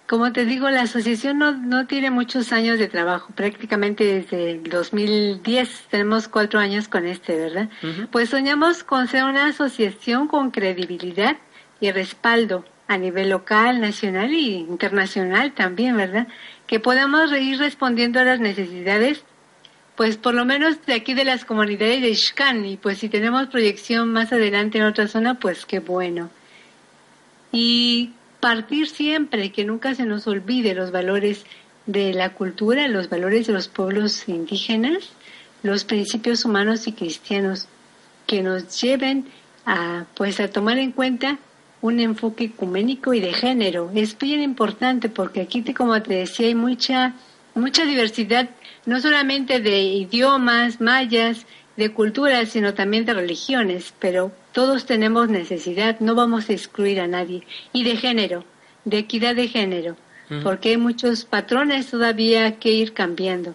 Como 0.05 0.33
te 0.33 0.43
digo, 0.43 0.69
la 0.69 0.81
asociación 0.81 1.37
no, 1.37 1.51
no 1.51 1.85
tiene 1.85 2.09
muchos 2.09 2.51
años 2.51 2.79
de 2.79 2.87
trabajo, 2.87 3.31
prácticamente 3.35 4.03
desde 4.03 4.51
el 4.51 4.63
2010, 4.63 5.85
tenemos 5.91 6.27
cuatro 6.27 6.59
años 6.59 6.87
con 6.87 7.05
este, 7.05 7.37
¿verdad? 7.37 7.69
Pues 8.11 8.29
soñamos 8.29 8.83
con 8.83 9.07
ser 9.07 9.23
una 9.23 9.45
asociación 9.45 10.27
con 10.27 10.49
credibilidad 10.49 11.37
y 11.79 11.91
respaldo 11.91 12.65
a 12.87 12.97
nivel 12.97 13.29
local, 13.29 13.79
nacional 13.79 14.31
e 14.31 14.39
internacional 14.39 15.53
también, 15.53 15.95
¿verdad? 15.95 16.27
Que 16.65 16.79
podamos 16.79 17.31
ir 17.31 17.59
respondiendo 17.59 18.19
a 18.19 18.23
las 18.23 18.39
necesidades 18.39 19.23
pues 19.99 20.15
por 20.15 20.33
lo 20.33 20.45
menos 20.45 20.85
de 20.85 20.93
aquí 20.93 21.13
de 21.13 21.25
las 21.25 21.43
comunidades 21.43 22.01
de 22.01 22.09
Ishkan, 22.11 22.65
y 22.65 22.77
pues 22.77 22.99
si 22.99 23.09
tenemos 23.09 23.47
proyección 23.47 24.13
más 24.13 24.31
adelante 24.31 24.77
en 24.77 24.85
otra 24.85 25.09
zona, 25.09 25.41
pues 25.41 25.65
qué 25.65 25.79
bueno. 25.79 26.29
Y 27.51 28.11
partir 28.39 28.87
siempre, 28.87 29.51
que 29.51 29.65
nunca 29.65 29.93
se 29.95 30.05
nos 30.05 30.25
olvide 30.25 30.73
los 30.73 30.91
valores 30.91 31.43
de 31.85 32.13
la 32.13 32.29
cultura, 32.29 32.87
los 32.87 33.09
valores 33.09 33.47
de 33.47 33.51
los 33.51 33.67
pueblos 33.67 34.29
indígenas, 34.29 35.09
los 35.63 35.83
principios 35.83 36.45
humanos 36.45 36.87
y 36.87 36.93
cristianos 36.93 37.67
que 38.25 38.41
nos 38.41 38.79
lleven 38.79 39.25
a 39.65 40.05
pues 40.13 40.39
a 40.39 40.47
tomar 40.47 40.77
en 40.77 40.93
cuenta 40.93 41.39
un 41.81 41.99
enfoque 41.99 42.45
ecuménico 42.45 43.13
y 43.13 43.19
de 43.19 43.33
género. 43.33 43.91
Es 43.93 44.17
bien 44.17 44.39
importante 44.39 45.09
porque 45.09 45.41
aquí, 45.41 45.61
como 45.73 46.01
te 46.01 46.13
decía, 46.13 46.47
hay 46.47 46.55
mucha 46.55 47.15
mucha 47.53 47.83
diversidad 47.83 48.49
no 48.89 48.99
solamente 48.99 49.59
de 49.59 49.81
idiomas, 49.83 50.81
mayas, 50.81 51.45
de 51.77 51.93
culturas, 51.93 52.49
sino 52.49 52.73
también 52.73 53.05
de 53.05 53.13
religiones, 53.13 53.93
pero 53.99 54.31
todos 54.51 54.87
tenemos 54.87 55.29
necesidad, 55.29 55.99
no 55.99 56.15
vamos 56.15 56.49
a 56.49 56.53
excluir 56.53 56.99
a 56.99 57.05
nadie. 57.05 57.43
Y 57.71 57.83
de 57.83 57.97
género, 57.97 58.45
de 58.85 58.97
equidad 58.97 59.35
de 59.35 59.47
género, 59.47 59.95
porque 60.41 60.69
hay 60.69 60.77
muchos 60.77 61.23
patrones 61.23 61.85
todavía 61.85 62.57
que 62.57 62.71
ir 62.71 62.93
cambiando. 62.93 63.53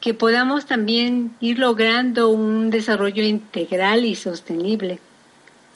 Que 0.00 0.14
podamos 0.14 0.64
también 0.64 1.32
ir 1.40 1.58
logrando 1.58 2.30
un 2.30 2.70
desarrollo 2.70 3.22
integral 3.22 4.06
y 4.06 4.14
sostenible 4.14 4.98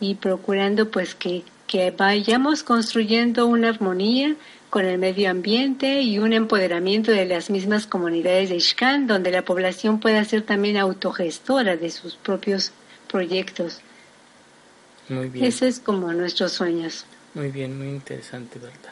y 0.01 0.15
procurando 0.15 0.91
pues 0.91 1.15
que, 1.15 1.43
que 1.67 1.91
vayamos 1.91 2.63
construyendo 2.63 3.47
una 3.47 3.69
armonía 3.69 4.35
con 4.75 4.87
el 4.87 4.99
medio 4.99 5.31
ambiente 5.31 6.01
y 6.01 6.19
un 6.19 6.33
empoderamiento 6.33 7.13
de 7.13 7.27
las 7.27 7.49
mismas 7.49 7.87
comunidades 7.87 8.49
de 8.49 8.57
Ishkan, 8.57 9.07
donde 9.07 9.31
la 9.31 9.45
población 9.45 10.01
pueda 10.01 10.25
ser 10.25 10.43
también 10.43 10.79
autogestora 10.79 11.77
de 11.77 11.93
sus 11.93 12.17
propios 12.17 12.73
proyectos. 13.07 13.83
Muy 15.09 15.29
bien. 15.29 15.45
Ese 15.45 15.69
es 15.69 15.79
como 15.79 16.13
nuestros 16.13 16.51
sueños. 16.51 17.07
Muy 17.35 17.53
bien, 17.53 17.79
muy 17.79 17.87
interesante, 17.87 18.59
¿verdad? 18.59 18.91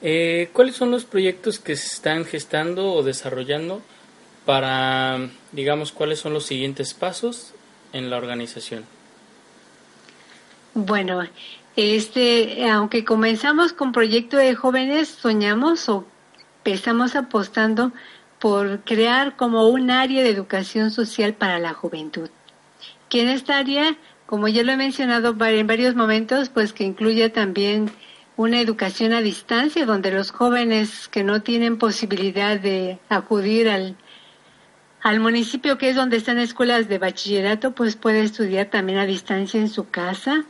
Eh, 0.00 0.48
¿Cuáles 0.54 0.76
son 0.76 0.90
los 0.90 1.04
proyectos 1.04 1.58
que 1.58 1.76
se 1.76 1.88
están 1.88 2.24
gestando 2.24 2.90
o 2.90 3.02
desarrollando 3.02 3.82
para, 4.46 5.28
digamos, 5.52 5.92
cuáles 5.92 6.18
son 6.18 6.32
los 6.32 6.46
siguientes 6.46 6.94
pasos 6.94 7.52
en 7.92 8.08
la 8.08 8.16
organización? 8.16 8.86
Bueno, 10.72 11.20
este, 11.76 12.68
aunque 12.68 13.04
comenzamos 13.04 13.72
con 13.72 13.92
proyecto 13.92 14.36
de 14.36 14.54
jóvenes, 14.54 15.08
soñamos 15.08 15.88
o 15.88 16.04
estamos 16.64 17.16
apostando 17.16 17.92
por 18.38 18.80
crear 18.80 19.36
como 19.36 19.68
un 19.68 19.90
área 19.90 20.22
de 20.22 20.30
educación 20.30 20.90
social 20.90 21.34
para 21.34 21.58
la 21.58 21.74
juventud. 21.74 22.30
Que 23.08 23.22
en 23.22 23.28
esta 23.28 23.58
área, 23.58 23.96
como 24.26 24.48
ya 24.48 24.62
lo 24.62 24.72
he 24.72 24.76
mencionado 24.76 25.36
en 25.38 25.66
varios 25.66 25.94
momentos, 25.94 26.48
pues 26.48 26.72
que 26.72 26.84
incluya 26.84 27.32
también 27.32 27.90
una 28.36 28.60
educación 28.60 29.12
a 29.12 29.20
distancia 29.20 29.84
donde 29.84 30.10
los 30.10 30.30
jóvenes 30.30 31.08
que 31.08 31.22
no 31.22 31.42
tienen 31.42 31.76
posibilidad 31.76 32.58
de 32.58 32.98
acudir 33.10 33.68
al, 33.68 33.96
al 35.02 35.20
municipio 35.20 35.76
que 35.76 35.90
es 35.90 35.96
donde 35.96 36.16
están 36.16 36.38
escuelas 36.38 36.88
de 36.88 36.98
bachillerato, 36.98 37.72
pues 37.72 37.96
puede 37.96 38.22
estudiar 38.22 38.70
también 38.70 38.98
a 38.98 39.06
distancia 39.06 39.60
en 39.60 39.68
su 39.68 39.90
casa 39.90 40.46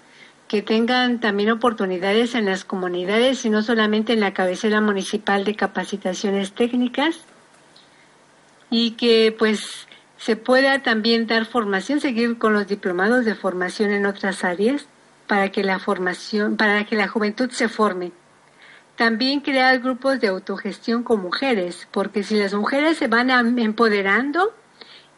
que 0.51 0.62
tengan 0.62 1.20
también 1.20 1.53
oportunidades 1.53 2.34
en 2.34 2.46
las 2.46 2.64
comunidades 2.64 3.44
y 3.44 3.51
no 3.51 3.62
solamente 3.62 4.14
en 4.14 4.18
la 4.18 4.34
cabecera 4.34 4.80
municipal 4.80 5.44
de 5.44 5.55
capacitaciones 5.55 6.55
técnicas 6.55 7.20
y 8.68 8.96
que 8.96 9.32
pues 9.38 9.86
se 10.16 10.34
pueda 10.34 10.82
también 10.82 11.28
dar 11.28 11.46
formación, 11.46 12.01
seguir 12.01 12.36
con 12.36 12.53
los 12.53 12.66
diplomados 12.66 13.24
de 13.24 13.36
formación 13.36 13.92
en 13.92 14.07
otras 14.07 14.42
áreas 14.42 14.86
para 15.28 15.53
que 15.53 15.62
la 15.62 15.78
formación, 15.78 16.57
para 16.57 16.84
que 16.84 16.96
la 16.96 17.07
juventud 17.07 17.51
se 17.53 17.68
forme. 17.68 18.11
También 18.96 19.42
crear 19.42 19.78
grupos 19.78 20.18
de 20.18 20.26
autogestión 20.26 21.05
con 21.05 21.22
mujeres, 21.22 21.86
porque 21.92 22.24
si 22.24 22.34
las 22.34 22.55
mujeres 22.55 22.98
se 22.98 23.07
van 23.07 23.30
empoderando, 23.57 24.53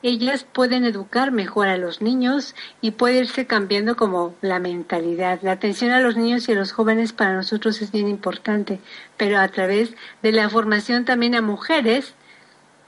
ellas 0.03 0.45
pueden 0.45 0.85
educar 0.85 1.31
mejor 1.31 1.69
a 1.69 1.77
los 1.77 2.03
niños 2.03 2.55
y 2.81 2.93
puede 2.93 3.21
irse 3.21 3.47
cambiando 3.47 3.97
como 3.97 4.35
la 4.41 4.59
mentalidad. 4.59 5.39
La 5.43 5.53
atención 5.53 5.93
a 5.93 6.01
los 6.01 6.17
niños 6.17 6.49
y 6.49 6.53
a 6.53 6.57
los 6.57 6.73
jóvenes 6.73 7.13
para 7.13 7.35
nosotros 7.35 7.81
es 7.83 7.93
bien 7.93 8.09
importante, 8.09 8.81
pero 9.17 9.39
a 9.39 9.49
través 9.49 9.95
de 10.23 10.33
la 10.33 10.49
formación 10.49 11.05
también 11.05 11.35
a 11.35 11.43
mujeres, 11.43 12.15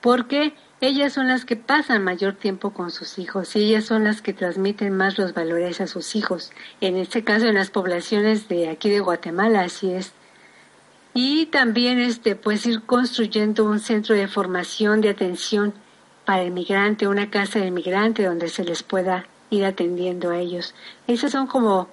porque 0.01 0.55
ellas 0.81 1.13
son 1.13 1.29
las 1.29 1.45
que 1.45 1.57
pasan 1.57 2.03
mayor 2.03 2.35
tiempo 2.35 2.71
con 2.71 2.91
sus 2.91 3.19
hijos 3.19 3.55
y 3.55 3.61
ellas 3.61 3.85
son 3.85 4.05
las 4.05 4.21
que 4.21 4.35
transmiten 4.35 4.95
más 4.97 5.17
los 5.17 5.33
valores 5.33 5.81
a 5.81 5.87
sus 5.87 6.17
hijos. 6.17 6.51
En 6.81 6.97
este 6.97 7.23
caso, 7.23 7.47
en 7.47 7.55
las 7.55 7.71
poblaciones 7.71 8.49
de 8.49 8.69
aquí 8.69 8.91
de 8.91 9.01
Guatemala, 9.01 9.63
así 9.63 9.93
es. 9.93 10.13
Y 11.15 11.47
también 11.47 12.01
este, 12.01 12.35
pues 12.35 12.67
ir 12.67 12.83
construyendo 12.83 13.65
un 13.65 13.79
centro 13.79 14.17
de 14.17 14.27
formación, 14.27 15.01
de 15.01 15.11
atención 15.11 15.73
para 16.25 16.43
el 16.43 16.51
migrante, 16.51 17.09
una 17.09 17.31
casa 17.31 17.59
del 17.59 17.71
migrante 17.71 18.25
donde 18.25 18.49
se 18.49 18.65
les 18.65 18.83
pueda 18.83 19.27
ir 19.51 19.65
atendiendo 19.65 20.31
a 20.31 20.39
ellos. 20.39 20.75
Esas 21.07 21.33
son 21.33 21.47
como 21.47 21.89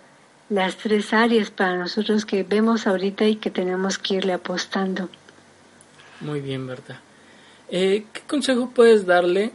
las 0.49 0.77
tres 0.77 1.13
áreas 1.13 1.49
para 1.49 1.77
nosotros 1.77 2.25
que 2.25 2.43
vemos 2.43 2.87
ahorita 2.87 3.25
y 3.25 3.35
que 3.37 3.51
tenemos 3.51 3.97
que 3.97 4.15
irle 4.15 4.33
apostando. 4.33 5.09
Muy 6.19 6.41
bien, 6.41 6.67
¿verdad? 6.67 6.99
Eh, 7.69 8.05
¿Qué 8.11 8.21
consejo 8.27 8.69
puedes 8.69 9.05
darle 9.05 9.53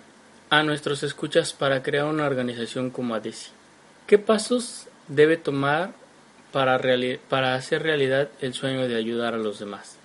a 0.48 0.62
nuestros 0.62 1.02
escuchas 1.02 1.52
para 1.52 1.82
crear 1.82 2.06
una 2.06 2.24
organización 2.24 2.90
como 2.90 3.14
ADESI? 3.14 3.50
¿Qué 4.06 4.18
pasos 4.18 4.88
debe 5.08 5.36
tomar 5.36 5.92
para, 6.52 6.80
para 7.28 7.54
hacer 7.54 7.82
realidad 7.82 8.30
el 8.40 8.54
sueño 8.54 8.88
de 8.88 8.96
ayudar 8.96 9.34
a 9.34 9.38
los 9.38 9.58
demás? 9.58 9.98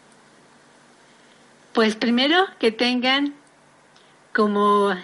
Pues 1.74 1.96
primero 1.96 2.46
que 2.60 2.72
tengan 2.72 3.34
como 4.34 4.96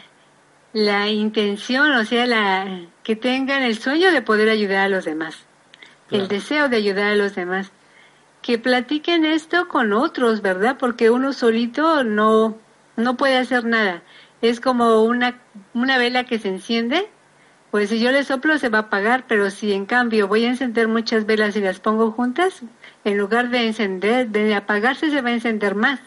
la 0.73 1.09
intención, 1.09 1.91
o 1.91 2.05
sea, 2.05 2.25
la 2.25 2.81
que 3.03 3.15
tengan 3.15 3.63
el 3.63 3.77
sueño 3.77 4.11
de 4.11 4.21
poder 4.21 4.49
ayudar 4.49 4.85
a 4.85 4.89
los 4.89 5.05
demás, 5.05 5.45
el 6.11 6.27
deseo 6.27 6.69
de 6.69 6.77
ayudar 6.77 7.11
a 7.11 7.15
los 7.15 7.35
demás, 7.35 7.71
que 8.41 8.57
platiquen 8.57 9.25
esto 9.25 9.67
con 9.67 9.93
otros, 9.93 10.41
¿verdad? 10.41 10.77
Porque 10.79 11.09
uno 11.09 11.33
solito 11.33 12.03
no 12.03 12.57
no 12.95 13.15
puede 13.15 13.37
hacer 13.37 13.63
nada. 13.65 14.01
Es 14.41 14.59
como 14.59 15.03
una 15.03 15.39
una 15.73 15.97
vela 15.97 16.25
que 16.25 16.39
se 16.39 16.49
enciende, 16.49 17.09
pues 17.71 17.89
si 17.89 17.99
yo 17.99 18.11
le 18.11 18.23
soplo 18.23 18.57
se 18.57 18.69
va 18.69 18.79
a 18.79 18.81
apagar, 18.83 19.25
pero 19.27 19.49
si 19.49 19.73
en 19.73 19.85
cambio 19.85 20.27
voy 20.27 20.45
a 20.45 20.49
encender 20.49 20.87
muchas 20.87 21.25
velas 21.25 21.55
y 21.55 21.61
las 21.61 21.79
pongo 21.79 22.11
juntas, 22.11 22.61
en 23.03 23.17
lugar 23.17 23.49
de 23.49 23.67
encender, 23.67 24.29
de 24.29 24.55
apagarse 24.55 25.09
se 25.11 25.21
va 25.21 25.29
a 25.29 25.33
encender 25.33 25.75
más. 25.75 25.99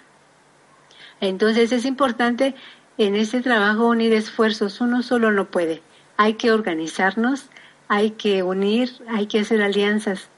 Entonces 1.21 1.71
es 1.73 1.85
importante 1.85 2.55
en 2.99 3.17
este 3.17 3.41
trabajo 3.41 3.89
unir 3.89 4.13
esfuerzos, 4.13 4.81
uno 4.81 5.03
solo 5.03 5.33
no 5.33 5.47
puede. 5.47 5.83
Hay 6.17 6.35
que 6.35 6.53
organizarnos, 6.53 7.47
hay 7.89 8.11
que 8.11 8.43
unir, 8.43 8.93
hay 9.09 9.27
que 9.27 9.41
hacer 9.41 9.63
alianzas 9.63 10.29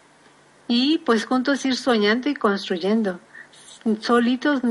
y 0.68 0.98
pues 0.98 1.26
juntos 1.26 1.64
ir 1.64 1.76
soñando 1.76 2.28
y 2.28 2.34
construyendo. 2.34 3.20
Solitos, 4.00 4.62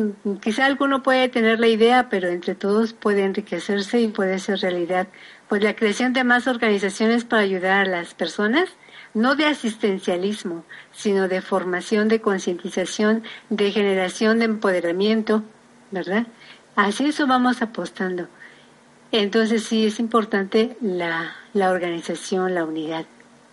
quizá 0.41 0.65
alguno 0.65 1.03
puede 1.03 1.27
tener 1.27 1.59
la 1.59 1.67
idea, 1.67 2.09
pero 2.09 2.29
entre 2.29 2.55
todos 2.55 2.93
puede 2.93 3.23
enriquecerse 3.23 3.99
y 3.99 4.07
puede 4.07 4.39
ser 4.39 4.59
realidad. 4.59 5.09
Pues 5.49 5.61
la 5.61 5.75
creación 5.75 6.13
de 6.13 6.23
más 6.23 6.47
organizaciones 6.47 7.25
para 7.25 7.41
ayudar 7.41 7.81
a 7.81 7.89
las 7.89 8.13
personas, 8.13 8.69
no 9.13 9.35
de 9.35 9.45
asistencialismo, 9.45 10.63
sino 10.93 11.27
de 11.27 11.41
formación, 11.41 12.07
de 12.07 12.21
concientización, 12.21 13.23
de 13.49 13.71
generación 13.71 14.39
de 14.39 14.45
empoderamiento, 14.45 15.43
¿verdad? 15.91 16.25
Así 16.75 17.05
eso 17.05 17.27
vamos 17.27 17.61
apostando. 17.61 18.27
Entonces 19.11 19.63
sí 19.63 19.85
es 19.85 19.99
importante 19.99 20.77
la, 20.81 21.35
la 21.53 21.71
organización, 21.71 22.55
la 22.55 22.63
unidad. 22.63 23.05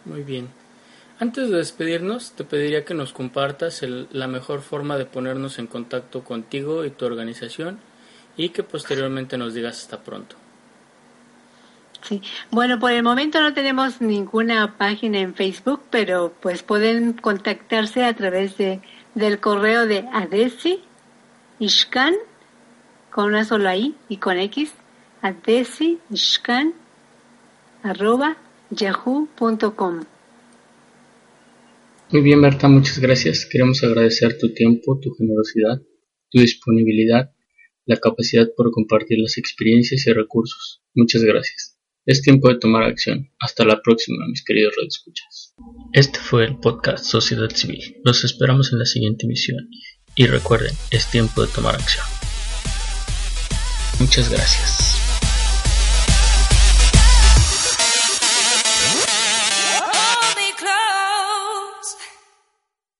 Muy 0.04 0.22
bien. 0.22 0.48
Antes 1.20 1.50
de 1.50 1.56
despedirnos, 1.56 2.32
te 2.32 2.44
pediría 2.44 2.84
que 2.84 2.94
nos 2.94 3.12
compartas 3.12 3.82
la 3.82 4.28
mejor 4.28 4.60
forma 4.60 4.96
de 4.96 5.04
ponernos 5.04 5.58
en 5.58 5.66
contacto 5.66 6.22
contigo 6.22 6.84
y 6.84 6.90
tu 6.90 7.06
organización 7.06 7.80
y 8.36 8.50
que 8.50 8.62
posteriormente 8.62 9.36
nos 9.36 9.52
digas 9.52 9.82
hasta 9.82 10.00
pronto. 10.00 10.36
Sí, 12.02 12.22
bueno, 12.52 12.78
por 12.78 12.92
el 12.92 13.02
momento 13.02 13.40
no 13.40 13.52
tenemos 13.52 14.00
ninguna 14.00 14.78
página 14.78 15.18
en 15.18 15.34
Facebook, 15.34 15.82
pero 15.90 16.32
pues 16.40 16.62
pueden 16.62 17.14
contactarse 17.14 18.04
a 18.04 18.14
través 18.14 18.56
de 18.56 18.80
del 19.14 19.40
correo 19.40 19.86
de 19.86 20.08
Adesi 20.12 20.80
Ishkan 21.58 22.14
con 23.18 23.30
una 23.30 23.44
sola 23.44 23.76
I 23.76 23.96
y 24.08 24.18
con 24.18 24.38
X, 24.38 24.70
a 25.22 25.34
yahoo.com. 28.70 30.04
Muy 32.12 32.22
bien, 32.22 32.40
Berta, 32.40 32.68
muchas 32.68 33.00
gracias. 33.00 33.44
Queremos 33.50 33.82
agradecer 33.82 34.38
tu 34.38 34.54
tiempo, 34.54 35.00
tu 35.00 35.12
generosidad, 35.16 35.82
tu 36.30 36.40
disponibilidad, 36.40 37.32
la 37.86 37.96
capacidad 37.96 38.46
por 38.56 38.70
compartir 38.70 39.18
las 39.18 39.36
experiencias 39.36 40.06
y 40.06 40.12
recursos. 40.12 40.84
Muchas 40.94 41.24
gracias. 41.24 41.76
Es 42.06 42.22
tiempo 42.22 42.48
de 42.48 42.60
tomar 42.60 42.84
acción. 42.84 43.32
Hasta 43.40 43.64
la 43.64 43.82
próxima, 43.82 44.28
mis 44.28 44.44
queridos 44.44 44.76
redescuchas. 44.76 45.56
Este 45.92 46.20
fue 46.20 46.44
el 46.44 46.60
podcast 46.60 47.04
Sociedad 47.04 47.50
Civil. 47.50 47.96
Los 48.04 48.22
esperamos 48.22 48.72
en 48.72 48.78
la 48.78 48.86
siguiente 48.86 49.26
emisión. 49.26 49.68
Y 50.14 50.26
recuerden, 50.26 50.76
es 50.92 51.10
tiempo 51.10 51.44
de 51.44 51.48
tomar 51.48 51.74
acción. 51.74 52.04
Muchas 53.98 54.28
gracias. 54.28 54.97